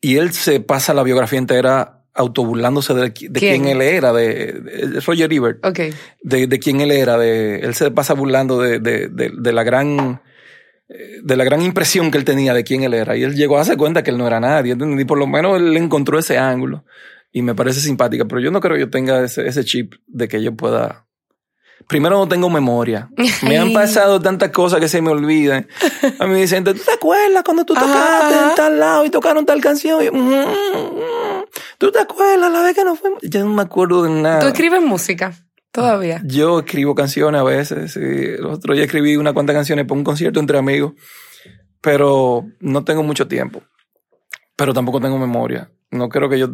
Y 0.00 0.16
él 0.16 0.32
se 0.32 0.58
pasa 0.60 0.92
la 0.94 1.02
biografía 1.04 1.38
entera 1.38 2.03
autoburlándose 2.14 2.94
de, 2.94 3.02
de 3.02 3.12
¿Quién? 3.12 3.32
quién 3.62 3.66
él 3.66 3.82
era, 3.82 4.12
de, 4.12 4.52
de 4.52 5.00
Roger 5.00 5.32
Ebert 5.32 5.64
Ok. 5.66 5.80
de, 6.22 6.46
de 6.46 6.58
quién 6.60 6.80
él 6.80 6.90
era, 6.92 7.18
de 7.18 7.56
él 7.60 7.74
se 7.74 7.90
pasa 7.90 8.14
burlando 8.14 8.60
de, 8.60 8.78
de, 8.78 9.52
la 9.52 9.64
gran 9.64 10.20
de 11.22 11.36
la 11.36 11.44
gran 11.44 11.62
impresión 11.62 12.10
que 12.10 12.18
él 12.18 12.24
tenía 12.24 12.52
de 12.54 12.62
quién 12.62 12.82
él 12.84 12.94
era 12.94 13.16
y 13.16 13.22
él 13.24 13.34
llegó 13.34 13.56
a 13.56 13.58
darse 13.60 13.76
cuenta 13.76 14.02
que 14.02 14.10
él 14.10 14.18
no 14.18 14.26
era 14.26 14.38
nadie 14.38 14.72
¿entiendes? 14.72 15.00
y 15.00 15.04
por 15.04 15.18
lo 15.18 15.26
menos 15.26 15.56
él 15.58 15.76
encontró 15.76 16.18
ese 16.18 16.38
ángulo 16.38 16.84
y 17.32 17.42
me 17.42 17.54
parece 17.54 17.80
simpática 17.80 18.26
pero 18.26 18.40
yo 18.40 18.50
no 18.50 18.60
creo 18.60 18.74
que 18.74 18.80
yo 18.80 18.90
tenga 18.90 19.24
ese, 19.24 19.46
ese 19.48 19.64
chip 19.64 19.94
de 20.06 20.28
que 20.28 20.42
yo 20.42 20.54
pueda 20.54 21.06
primero 21.88 22.16
no 22.18 22.28
tengo 22.28 22.48
memoria 22.50 23.08
me 23.48 23.58
han 23.58 23.72
pasado 23.72 24.20
tantas 24.20 24.50
cosas 24.50 24.78
que 24.78 24.88
se 24.88 25.00
me 25.02 25.10
olvidan 25.10 25.66
a 26.18 26.26
mí 26.26 26.34
me 26.34 26.40
dicen 26.42 26.62
¿tú 26.62 26.74
te 26.74 26.92
acuerdas 26.92 27.42
cuando 27.44 27.64
tú 27.64 27.72
tocaste 27.74 28.34
ajá. 28.34 28.50
en 28.50 28.54
tal 28.54 28.78
lado 28.78 29.04
y 29.06 29.10
tocaron 29.10 29.46
tal 29.46 29.60
canción? 29.62 30.02
Y 30.02 30.04
yo, 30.06 30.12
"Mm, 30.12 30.28
mm, 30.28 31.33
¿tú 31.78 31.90
te 31.90 31.98
acuerdas 32.00 32.50
la 32.50 32.62
vez 32.62 32.74
que 32.74 32.84
nos 32.84 32.98
fuimos? 32.98 33.20
yo 33.22 33.44
no 33.44 33.52
me 33.54 33.62
acuerdo 33.62 34.02
de 34.02 34.10
nada 34.10 34.40
¿Tú 34.40 34.46
escribes 34.48 34.82
música 34.82 35.32
todavía? 35.70 36.20
yo 36.24 36.60
escribo 36.60 36.94
canciones 36.94 37.40
a 37.40 37.44
veces. 37.44 37.92
Sí. 37.92 38.00
El 38.00 38.46
otro 38.46 38.74
día 38.74 38.84
escribí 38.84 39.16
una 39.16 39.32
cuantas 39.32 39.54
canciones 39.54 39.86
para 39.86 39.98
un 39.98 40.04
concierto 40.04 40.40
entre 40.40 40.58
amigos, 40.58 40.92
pero 41.80 42.46
no 42.60 42.84
tengo 42.84 43.02
mucho 43.02 43.26
tiempo. 43.28 43.62
Pero 44.56 44.72
tampoco 44.72 45.00
tengo 45.00 45.18
memoria. 45.18 45.70
No 45.90 46.08
creo 46.08 46.28
que 46.28 46.38
yo. 46.38 46.48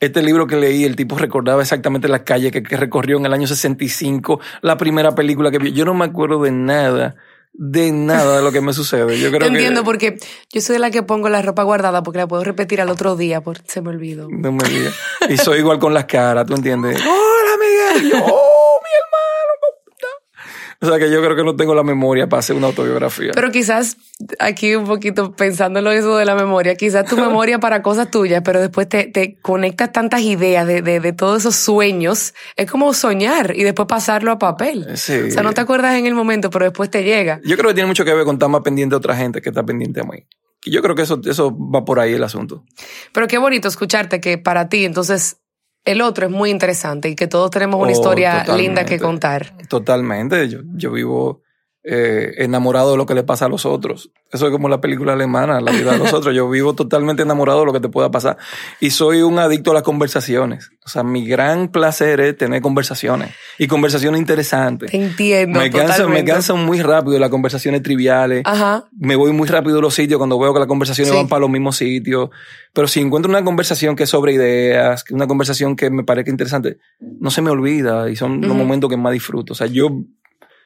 Este 0.00 0.22
libro 0.22 0.46
que 0.46 0.56
leí, 0.56 0.84
el 0.84 0.96
tipo 0.96 1.16
recordaba 1.16 1.62
exactamente 1.62 2.08
la 2.08 2.24
calle 2.24 2.50
que, 2.50 2.62
que 2.62 2.76
recorrió 2.76 3.18
en 3.18 3.26
el 3.26 3.32
año 3.32 3.46
65, 3.46 4.40
la 4.62 4.76
primera 4.76 5.14
película 5.14 5.50
que 5.50 5.58
vio. 5.58 5.72
Yo 5.72 5.84
no 5.84 5.94
me 5.94 6.04
acuerdo 6.04 6.42
de 6.42 6.52
nada, 6.52 7.16
de 7.56 7.92
nada 7.92 8.36
de 8.38 8.42
lo 8.42 8.50
que 8.52 8.60
me 8.60 8.72
sucede. 8.72 9.18
Yo 9.18 9.28
creo 9.28 9.40
Te 9.40 9.46
que. 9.46 9.52
entiendo 9.52 9.84
porque 9.84 10.18
yo 10.52 10.60
soy 10.60 10.74
de 10.74 10.78
la 10.80 10.90
que 10.90 11.02
pongo 11.04 11.28
la 11.28 11.40
ropa 11.40 11.62
guardada 11.62 12.02
porque 12.02 12.18
la 12.18 12.26
puedo 12.26 12.42
repetir 12.42 12.80
al 12.80 12.90
otro 12.90 13.16
día 13.16 13.40
por 13.42 13.58
se 13.66 13.80
me 13.80 13.90
olvidó. 13.90 14.28
No 14.28 14.52
me 14.52 14.68
digas. 14.68 14.94
Y 15.28 15.36
soy 15.36 15.60
igual 15.60 15.78
con 15.78 15.94
las 15.94 16.04
caras, 16.06 16.46
¿tú 16.46 16.54
entiendes? 16.54 17.00
Hola, 17.06 17.96
Miguel. 17.96 18.10
Yo, 18.10 18.18
oh, 18.18 18.80
mi 18.82 18.90
hermano. 18.98 19.52
¿cómo 19.60 19.92
está?". 19.92 20.73
O 20.84 20.90
sea 20.90 20.98
que 20.98 21.10
yo 21.10 21.22
creo 21.22 21.34
que 21.34 21.44
no 21.44 21.56
tengo 21.56 21.74
la 21.74 21.82
memoria 21.82 22.28
para 22.28 22.40
hacer 22.40 22.56
una 22.56 22.66
autobiografía. 22.66 23.32
Pero 23.34 23.50
quizás 23.50 23.96
aquí 24.38 24.74
un 24.74 24.86
poquito 24.86 25.32
pensando 25.32 25.78
en 25.78 25.84
lo 25.84 25.92
eso 25.92 26.16
de 26.16 26.24
la 26.24 26.34
memoria, 26.34 26.74
quizás 26.74 27.06
tu 27.06 27.16
memoria 27.16 27.58
para 27.58 27.82
cosas 27.82 28.10
tuyas, 28.10 28.42
pero 28.44 28.60
después 28.60 28.88
te, 28.88 29.06
te 29.06 29.38
conectas 29.40 29.92
tantas 29.92 30.20
ideas 30.20 30.66
de, 30.66 30.82
de, 30.82 31.00
de 31.00 31.12
todos 31.12 31.42
esos 31.42 31.56
sueños. 31.56 32.34
Es 32.56 32.70
como 32.70 32.92
soñar 32.92 33.56
y 33.56 33.64
después 33.64 33.88
pasarlo 33.88 34.30
a 34.30 34.38
papel. 34.38 34.86
Sí. 34.96 35.14
O 35.14 35.30
sea, 35.30 35.42
no 35.42 35.52
te 35.52 35.60
acuerdas 35.60 35.94
en 35.96 36.06
el 36.06 36.14
momento, 36.14 36.50
pero 36.50 36.66
después 36.66 36.90
te 36.90 37.02
llega. 37.02 37.40
Yo 37.44 37.56
creo 37.56 37.68
que 37.68 37.74
tiene 37.74 37.88
mucho 37.88 38.04
que 38.04 38.12
ver 38.12 38.24
con 38.24 38.36
estar 38.36 38.48
más 38.48 38.62
pendiente 38.62 38.94
de 38.94 38.98
otra 38.98 39.16
gente 39.16 39.40
que 39.40 39.48
está 39.48 39.64
pendiente 39.64 40.00
a 40.00 40.04
mí. 40.04 40.26
Y 40.64 40.70
yo 40.70 40.82
creo 40.82 40.94
que 40.94 41.02
eso, 41.02 41.20
eso 41.24 41.56
va 41.56 41.84
por 41.84 42.00
ahí 42.00 42.14
el 42.14 42.24
asunto. 42.24 42.64
Pero 43.12 43.26
qué 43.26 43.38
bonito 43.38 43.68
escucharte 43.68 44.20
que 44.20 44.38
para 44.38 44.68
ti, 44.68 44.84
entonces, 44.84 45.36
el 45.84 46.00
otro 46.00 46.26
es 46.26 46.32
muy 46.32 46.50
interesante 46.50 47.08
y 47.08 47.14
que 47.14 47.26
todos 47.28 47.50
tenemos 47.50 47.80
una 47.80 47.88
Oh, 47.90 47.92
historia 47.92 48.44
linda 48.56 48.84
que 48.84 48.98
contar. 48.98 49.52
Totalmente. 49.68 50.48
Yo, 50.48 50.60
yo 50.74 50.90
vivo 50.92 51.43
eh, 51.86 52.32
enamorado 52.38 52.92
de 52.92 52.96
lo 52.96 53.04
que 53.04 53.14
le 53.14 53.22
pasa 53.24 53.44
a 53.44 53.48
los 53.48 53.66
otros. 53.66 54.10
Eso 54.32 54.46
es 54.46 54.52
como 54.52 54.68
la 54.70 54.80
película 54.80 55.12
alemana, 55.12 55.60
la 55.60 55.70
vida 55.70 55.92
de 55.92 55.98
los 55.98 56.12
otros. 56.14 56.34
Yo 56.34 56.48
vivo 56.48 56.74
totalmente 56.74 57.22
enamorado 57.22 57.60
de 57.60 57.66
lo 57.66 57.72
que 57.74 57.80
te 57.80 57.90
pueda 57.90 58.10
pasar. 58.10 58.38
Y 58.80 58.90
soy 58.90 59.20
un 59.22 59.38
adicto 59.38 59.70
a 59.70 59.74
las 59.74 59.82
conversaciones. 59.82 60.70
O 60.84 60.88
sea, 60.88 61.02
mi 61.02 61.26
gran 61.26 61.68
placer 61.68 62.20
es 62.20 62.36
tener 62.38 62.62
conversaciones. 62.62 63.30
Y 63.58 63.66
conversaciones 63.66 64.18
interesantes. 64.18 64.90
Te 64.90 64.96
entiendo. 64.96 65.58
Me 65.60 65.70
cansan, 65.70 66.10
me 66.10 66.24
cansan 66.24 66.64
muy 66.64 66.80
rápido 66.80 67.18
las 67.18 67.30
conversaciones 67.30 67.82
triviales. 67.82 68.42
Ajá. 68.46 68.84
me 68.98 69.14
voy 69.16 69.32
muy 69.32 69.46
rápido 69.46 69.76
de 69.76 69.82
los 69.82 69.94
sitios 69.94 70.16
cuando 70.18 70.38
veo 70.38 70.52
que 70.54 70.60
las 70.60 70.68
conversaciones 70.68 71.10
Sí. 71.12 71.16
van 71.18 71.28
para 71.28 71.40
los 71.40 71.50
mismos 71.50 71.76
sitios. 71.76 72.30
Pero 72.72 72.88
si 72.88 73.00
encuentro 73.00 73.30
una 73.30 73.44
conversación 73.44 73.94
que 73.94 74.04
es 74.04 74.10
sobre 74.10 74.32
ideas, 74.32 75.04
una 75.10 75.26
conversación 75.26 75.76
que 75.76 75.90
me 75.90 76.02
parezca 76.02 76.30
interesante, 76.30 76.78
no 77.20 77.30
se 77.30 77.42
me 77.42 77.50
olvida 77.50 78.08
y 78.10 78.16
son 78.16 78.40
los 78.40 78.50
Ujú. 78.50 78.58
momentos 78.58 78.88
que 78.90 78.96
más 78.96 79.12
disfruto. 79.12 79.52
O 79.52 79.56
sea, 79.56 79.66
yo, 79.66 79.90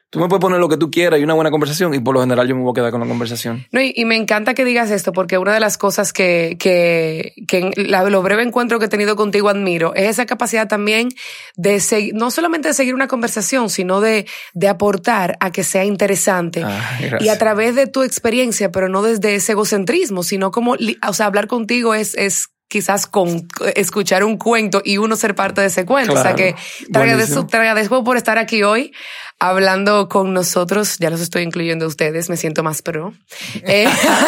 tú 0.09 0.19
me 0.19 0.27
puedes 0.27 0.41
poner 0.41 0.59
lo 0.59 0.67
que 0.69 0.77
tú 0.77 0.89
quieras 0.89 1.19
y 1.19 1.23
una 1.23 1.33
buena 1.35 1.51
conversación 1.51 1.93
y 1.93 1.99
por 1.99 2.13
lo 2.15 2.21
general 2.21 2.47
yo 2.47 2.55
me 2.55 2.61
voy 2.63 2.71
a 2.71 2.73
quedar 2.73 2.91
con 2.91 2.99
la 3.01 3.07
conversación. 3.07 3.65
No, 3.71 3.79
y, 3.81 3.93
y 3.95 4.05
me 4.05 4.15
encanta 4.15 4.53
que 4.53 4.65
digas 4.65 4.89
esto 4.91 5.13
porque 5.13 5.37
una 5.37 5.53
de 5.53 5.59
las 5.59 5.77
cosas 5.77 6.13
que, 6.13 6.57
que, 6.59 7.33
que 7.47 7.57
en 7.59 7.73
la- 7.91 8.03
lo 8.09 8.21
breve 8.23 8.43
encuentro 8.43 8.79
que 8.79 8.85
he 8.85 8.89
tenido 8.89 9.15
contigo 9.15 9.49
admiro 9.49 9.93
es 9.95 10.09
esa 10.09 10.25
capacidad 10.25 10.67
también 10.67 11.09
de 11.55 11.79
seguir, 11.79 12.13
no 12.15 12.31
solamente 12.31 12.69
de 12.69 12.73
seguir 12.73 12.95
una 12.95 13.07
conversación, 13.07 13.69
sino 13.69 14.01
de, 14.01 14.25
de 14.53 14.67
aportar 14.67 15.37
a 15.39 15.51
que 15.51 15.63
sea 15.63 15.85
interesante. 15.85 16.63
Ah, 16.65 16.99
Y 17.19 17.29
a 17.29 17.37
través 17.37 17.75
de 17.75 17.87
tu 17.87 18.03
experiencia, 18.03 18.71
pero 18.71 18.89
no 18.89 19.01
desde 19.03 19.35
ese 19.35 19.51
egocentrismo, 19.51 20.23
sino 20.23 20.51
como, 20.51 20.75
o 21.07 21.13
sea, 21.13 21.25
hablar 21.27 21.47
contigo 21.47 21.93
es, 21.93 22.15
es 22.15 22.47
quizás 22.69 23.07
con 23.07 23.47
escuchar 23.75 24.23
un 24.23 24.37
cuento 24.37 24.81
y 24.85 24.97
uno 24.99 25.15
ser 25.15 25.35
parte 25.35 25.59
de 25.59 25.67
ese 25.67 25.85
cuento. 25.85 26.13
O 26.13 26.21
sea 26.21 26.35
que 26.35 26.55
te 26.91 26.99
agradezco, 26.99 27.45
te 27.45 27.57
agradezco 27.57 28.03
por 28.03 28.15
estar 28.15 28.37
aquí 28.37 28.63
hoy 28.63 28.93
hablando 29.39 30.07
con 30.07 30.33
nosotros. 30.33 30.97
Ya 30.99 31.09
los 31.09 31.19
estoy 31.19 31.41
incluyendo 31.41 31.85
a 31.85 31.87
ustedes, 31.87 32.29
me 32.29 32.37
siento 32.37 32.63
más 32.63 32.81
pro. 32.81 33.13
Eh, 33.63 33.87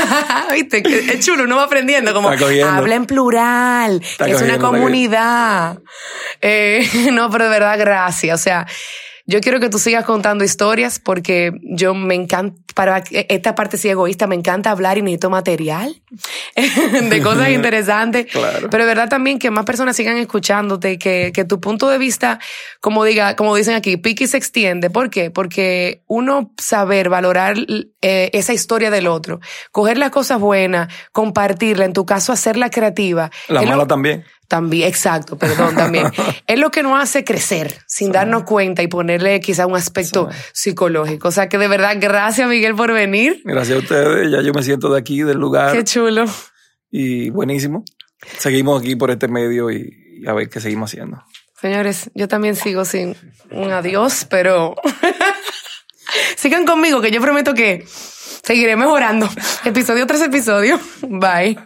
Viste, 0.53 0.83
es 1.13 1.25
chulo, 1.25 1.45
uno 1.45 1.55
va 1.55 1.63
aprendiendo 1.63 2.13
como 2.13 2.29
habla 2.29 2.95
en 2.95 3.05
plural, 3.05 4.01
que 4.17 4.31
es 4.31 4.41
una 4.41 4.57
comunidad. 4.57 5.79
Eh, 6.41 6.85
no, 7.11 7.29
pero 7.29 7.45
de 7.45 7.49
verdad, 7.49 7.77
gracias. 7.77 8.39
O 8.39 8.43
sea, 8.43 8.67
yo 9.31 9.39
quiero 9.39 9.59
que 9.59 9.69
tú 9.69 9.79
sigas 9.79 10.05
contando 10.05 10.43
historias 10.43 10.99
porque 10.99 11.53
yo 11.63 11.93
me 11.93 12.15
encanta, 12.15 12.61
para 12.75 13.03
esta 13.11 13.55
parte 13.55 13.77
sí 13.77 13.89
egoísta, 13.89 14.27
me 14.27 14.35
encanta 14.35 14.71
hablar 14.71 14.97
y 14.97 15.01
necesito 15.01 15.29
material 15.29 15.95
de 17.09 17.21
cosas 17.21 17.49
interesantes. 17.49 18.27
Claro. 18.27 18.69
Pero 18.69 18.83
de 18.83 18.87
verdad 18.87 19.09
también 19.09 19.39
que 19.39 19.49
más 19.49 19.65
personas 19.65 19.95
sigan 19.95 20.17
escuchándote, 20.17 20.99
que, 20.99 21.31
que 21.33 21.45
tu 21.45 21.61
punto 21.61 21.89
de 21.89 21.97
vista, 21.97 22.39
como 22.81 23.03
diga, 23.05 23.35
como 23.35 23.55
dicen 23.55 23.75
aquí, 23.75 23.97
pique 23.97 24.25
y 24.25 24.27
se 24.27 24.37
extiende. 24.37 24.89
¿Por 24.89 25.09
qué? 25.09 25.31
Porque 25.31 26.03
uno 26.07 26.51
saber 26.57 27.09
valorar 27.09 27.55
eh, 28.01 28.29
esa 28.33 28.53
historia 28.53 28.89
del 28.91 29.07
otro. 29.07 29.39
Coger 29.71 29.97
las 29.97 30.09
cosas 30.11 30.39
buenas, 30.39 30.91
compartirla, 31.11 31.85
en 31.85 31.93
tu 31.93 32.05
caso 32.05 32.31
hacerla 32.33 32.69
creativa. 32.69 33.29
La 33.47 33.61
lo- 33.61 33.67
mala 33.67 33.87
también. 33.87 34.25
También, 34.47 34.89
exacto, 34.89 35.37
perdón, 35.37 35.75
también. 35.75 36.07
es 36.47 36.59
lo 36.59 36.71
que 36.71 36.83
nos 36.83 37.01
hace 37.01 37.23
crecer 37.23 37.73
sin 37.87 38.11
darnos 38.11 38.43
cuenta 38.43 38.83
y 38.83 38.87
ponerle 38.87 39.39
quizá 39.39 39.65
un 39.65 39.75
aspecto 39.77 40.27
psicológico. 40.51 41.29
O 41.29 41.31
sea 41.31 41.47
que 41.47 41.57
de 41.57 41.69
verdad, 41.69 41.95
gracias 42.01 42.49
Miguel 42.49 42.75
por 42.75 42.91
venir. 42.91 43.41
Gracias 43.45 43.77
a 43.77 43.79
ustedes. 43.79 44.29
Ya 44.29 44.41
yo 44.41 44.51
me 44.53 44.61
siento 44.61 44.91
de 44.91 44.99
aquí, 44.99 45.21
del 45.23 45.37
lugar. 45.37 45.71
Qué 45.73 45.85
chulo. 45.85 46.25
Y 46.89 47.29
buenísimo. 47.29 47.85
Seguimos 48.39 48.81
aquí 48.81 48.97
por 48.97 49.09
este 49.09 49.29
medio 49.29 49.71
y, 49.71 49.89
y 50.21 50.27
a 50.27 50.33
ver 50.33 50.49
qué 50.49 50.59
seguimos 50.59 50.89
haciendo. 50.91 51.23
Señores, 51.61 52.11
yo 52.13 52.27
también 52.27 52.55
sigo 52.57 52.83
sin 52.83 53.15
un 53.51 53.71
adiós, 53.71 54.25
pero 54.29 54.75
sigan 56.37 56.65
conmigo 56.65 57.01
que 57.01 57.11
yo 57.11 57.21
prometo 57.21 57.53
que 57.53 57.85
seguiré 58.43 58.75
mejorando. 58.75 59.29
Episodio 59.65 60.05
tras 60.07 60.21
episodio. 60.21 60.79
Bye. 61.01 61.57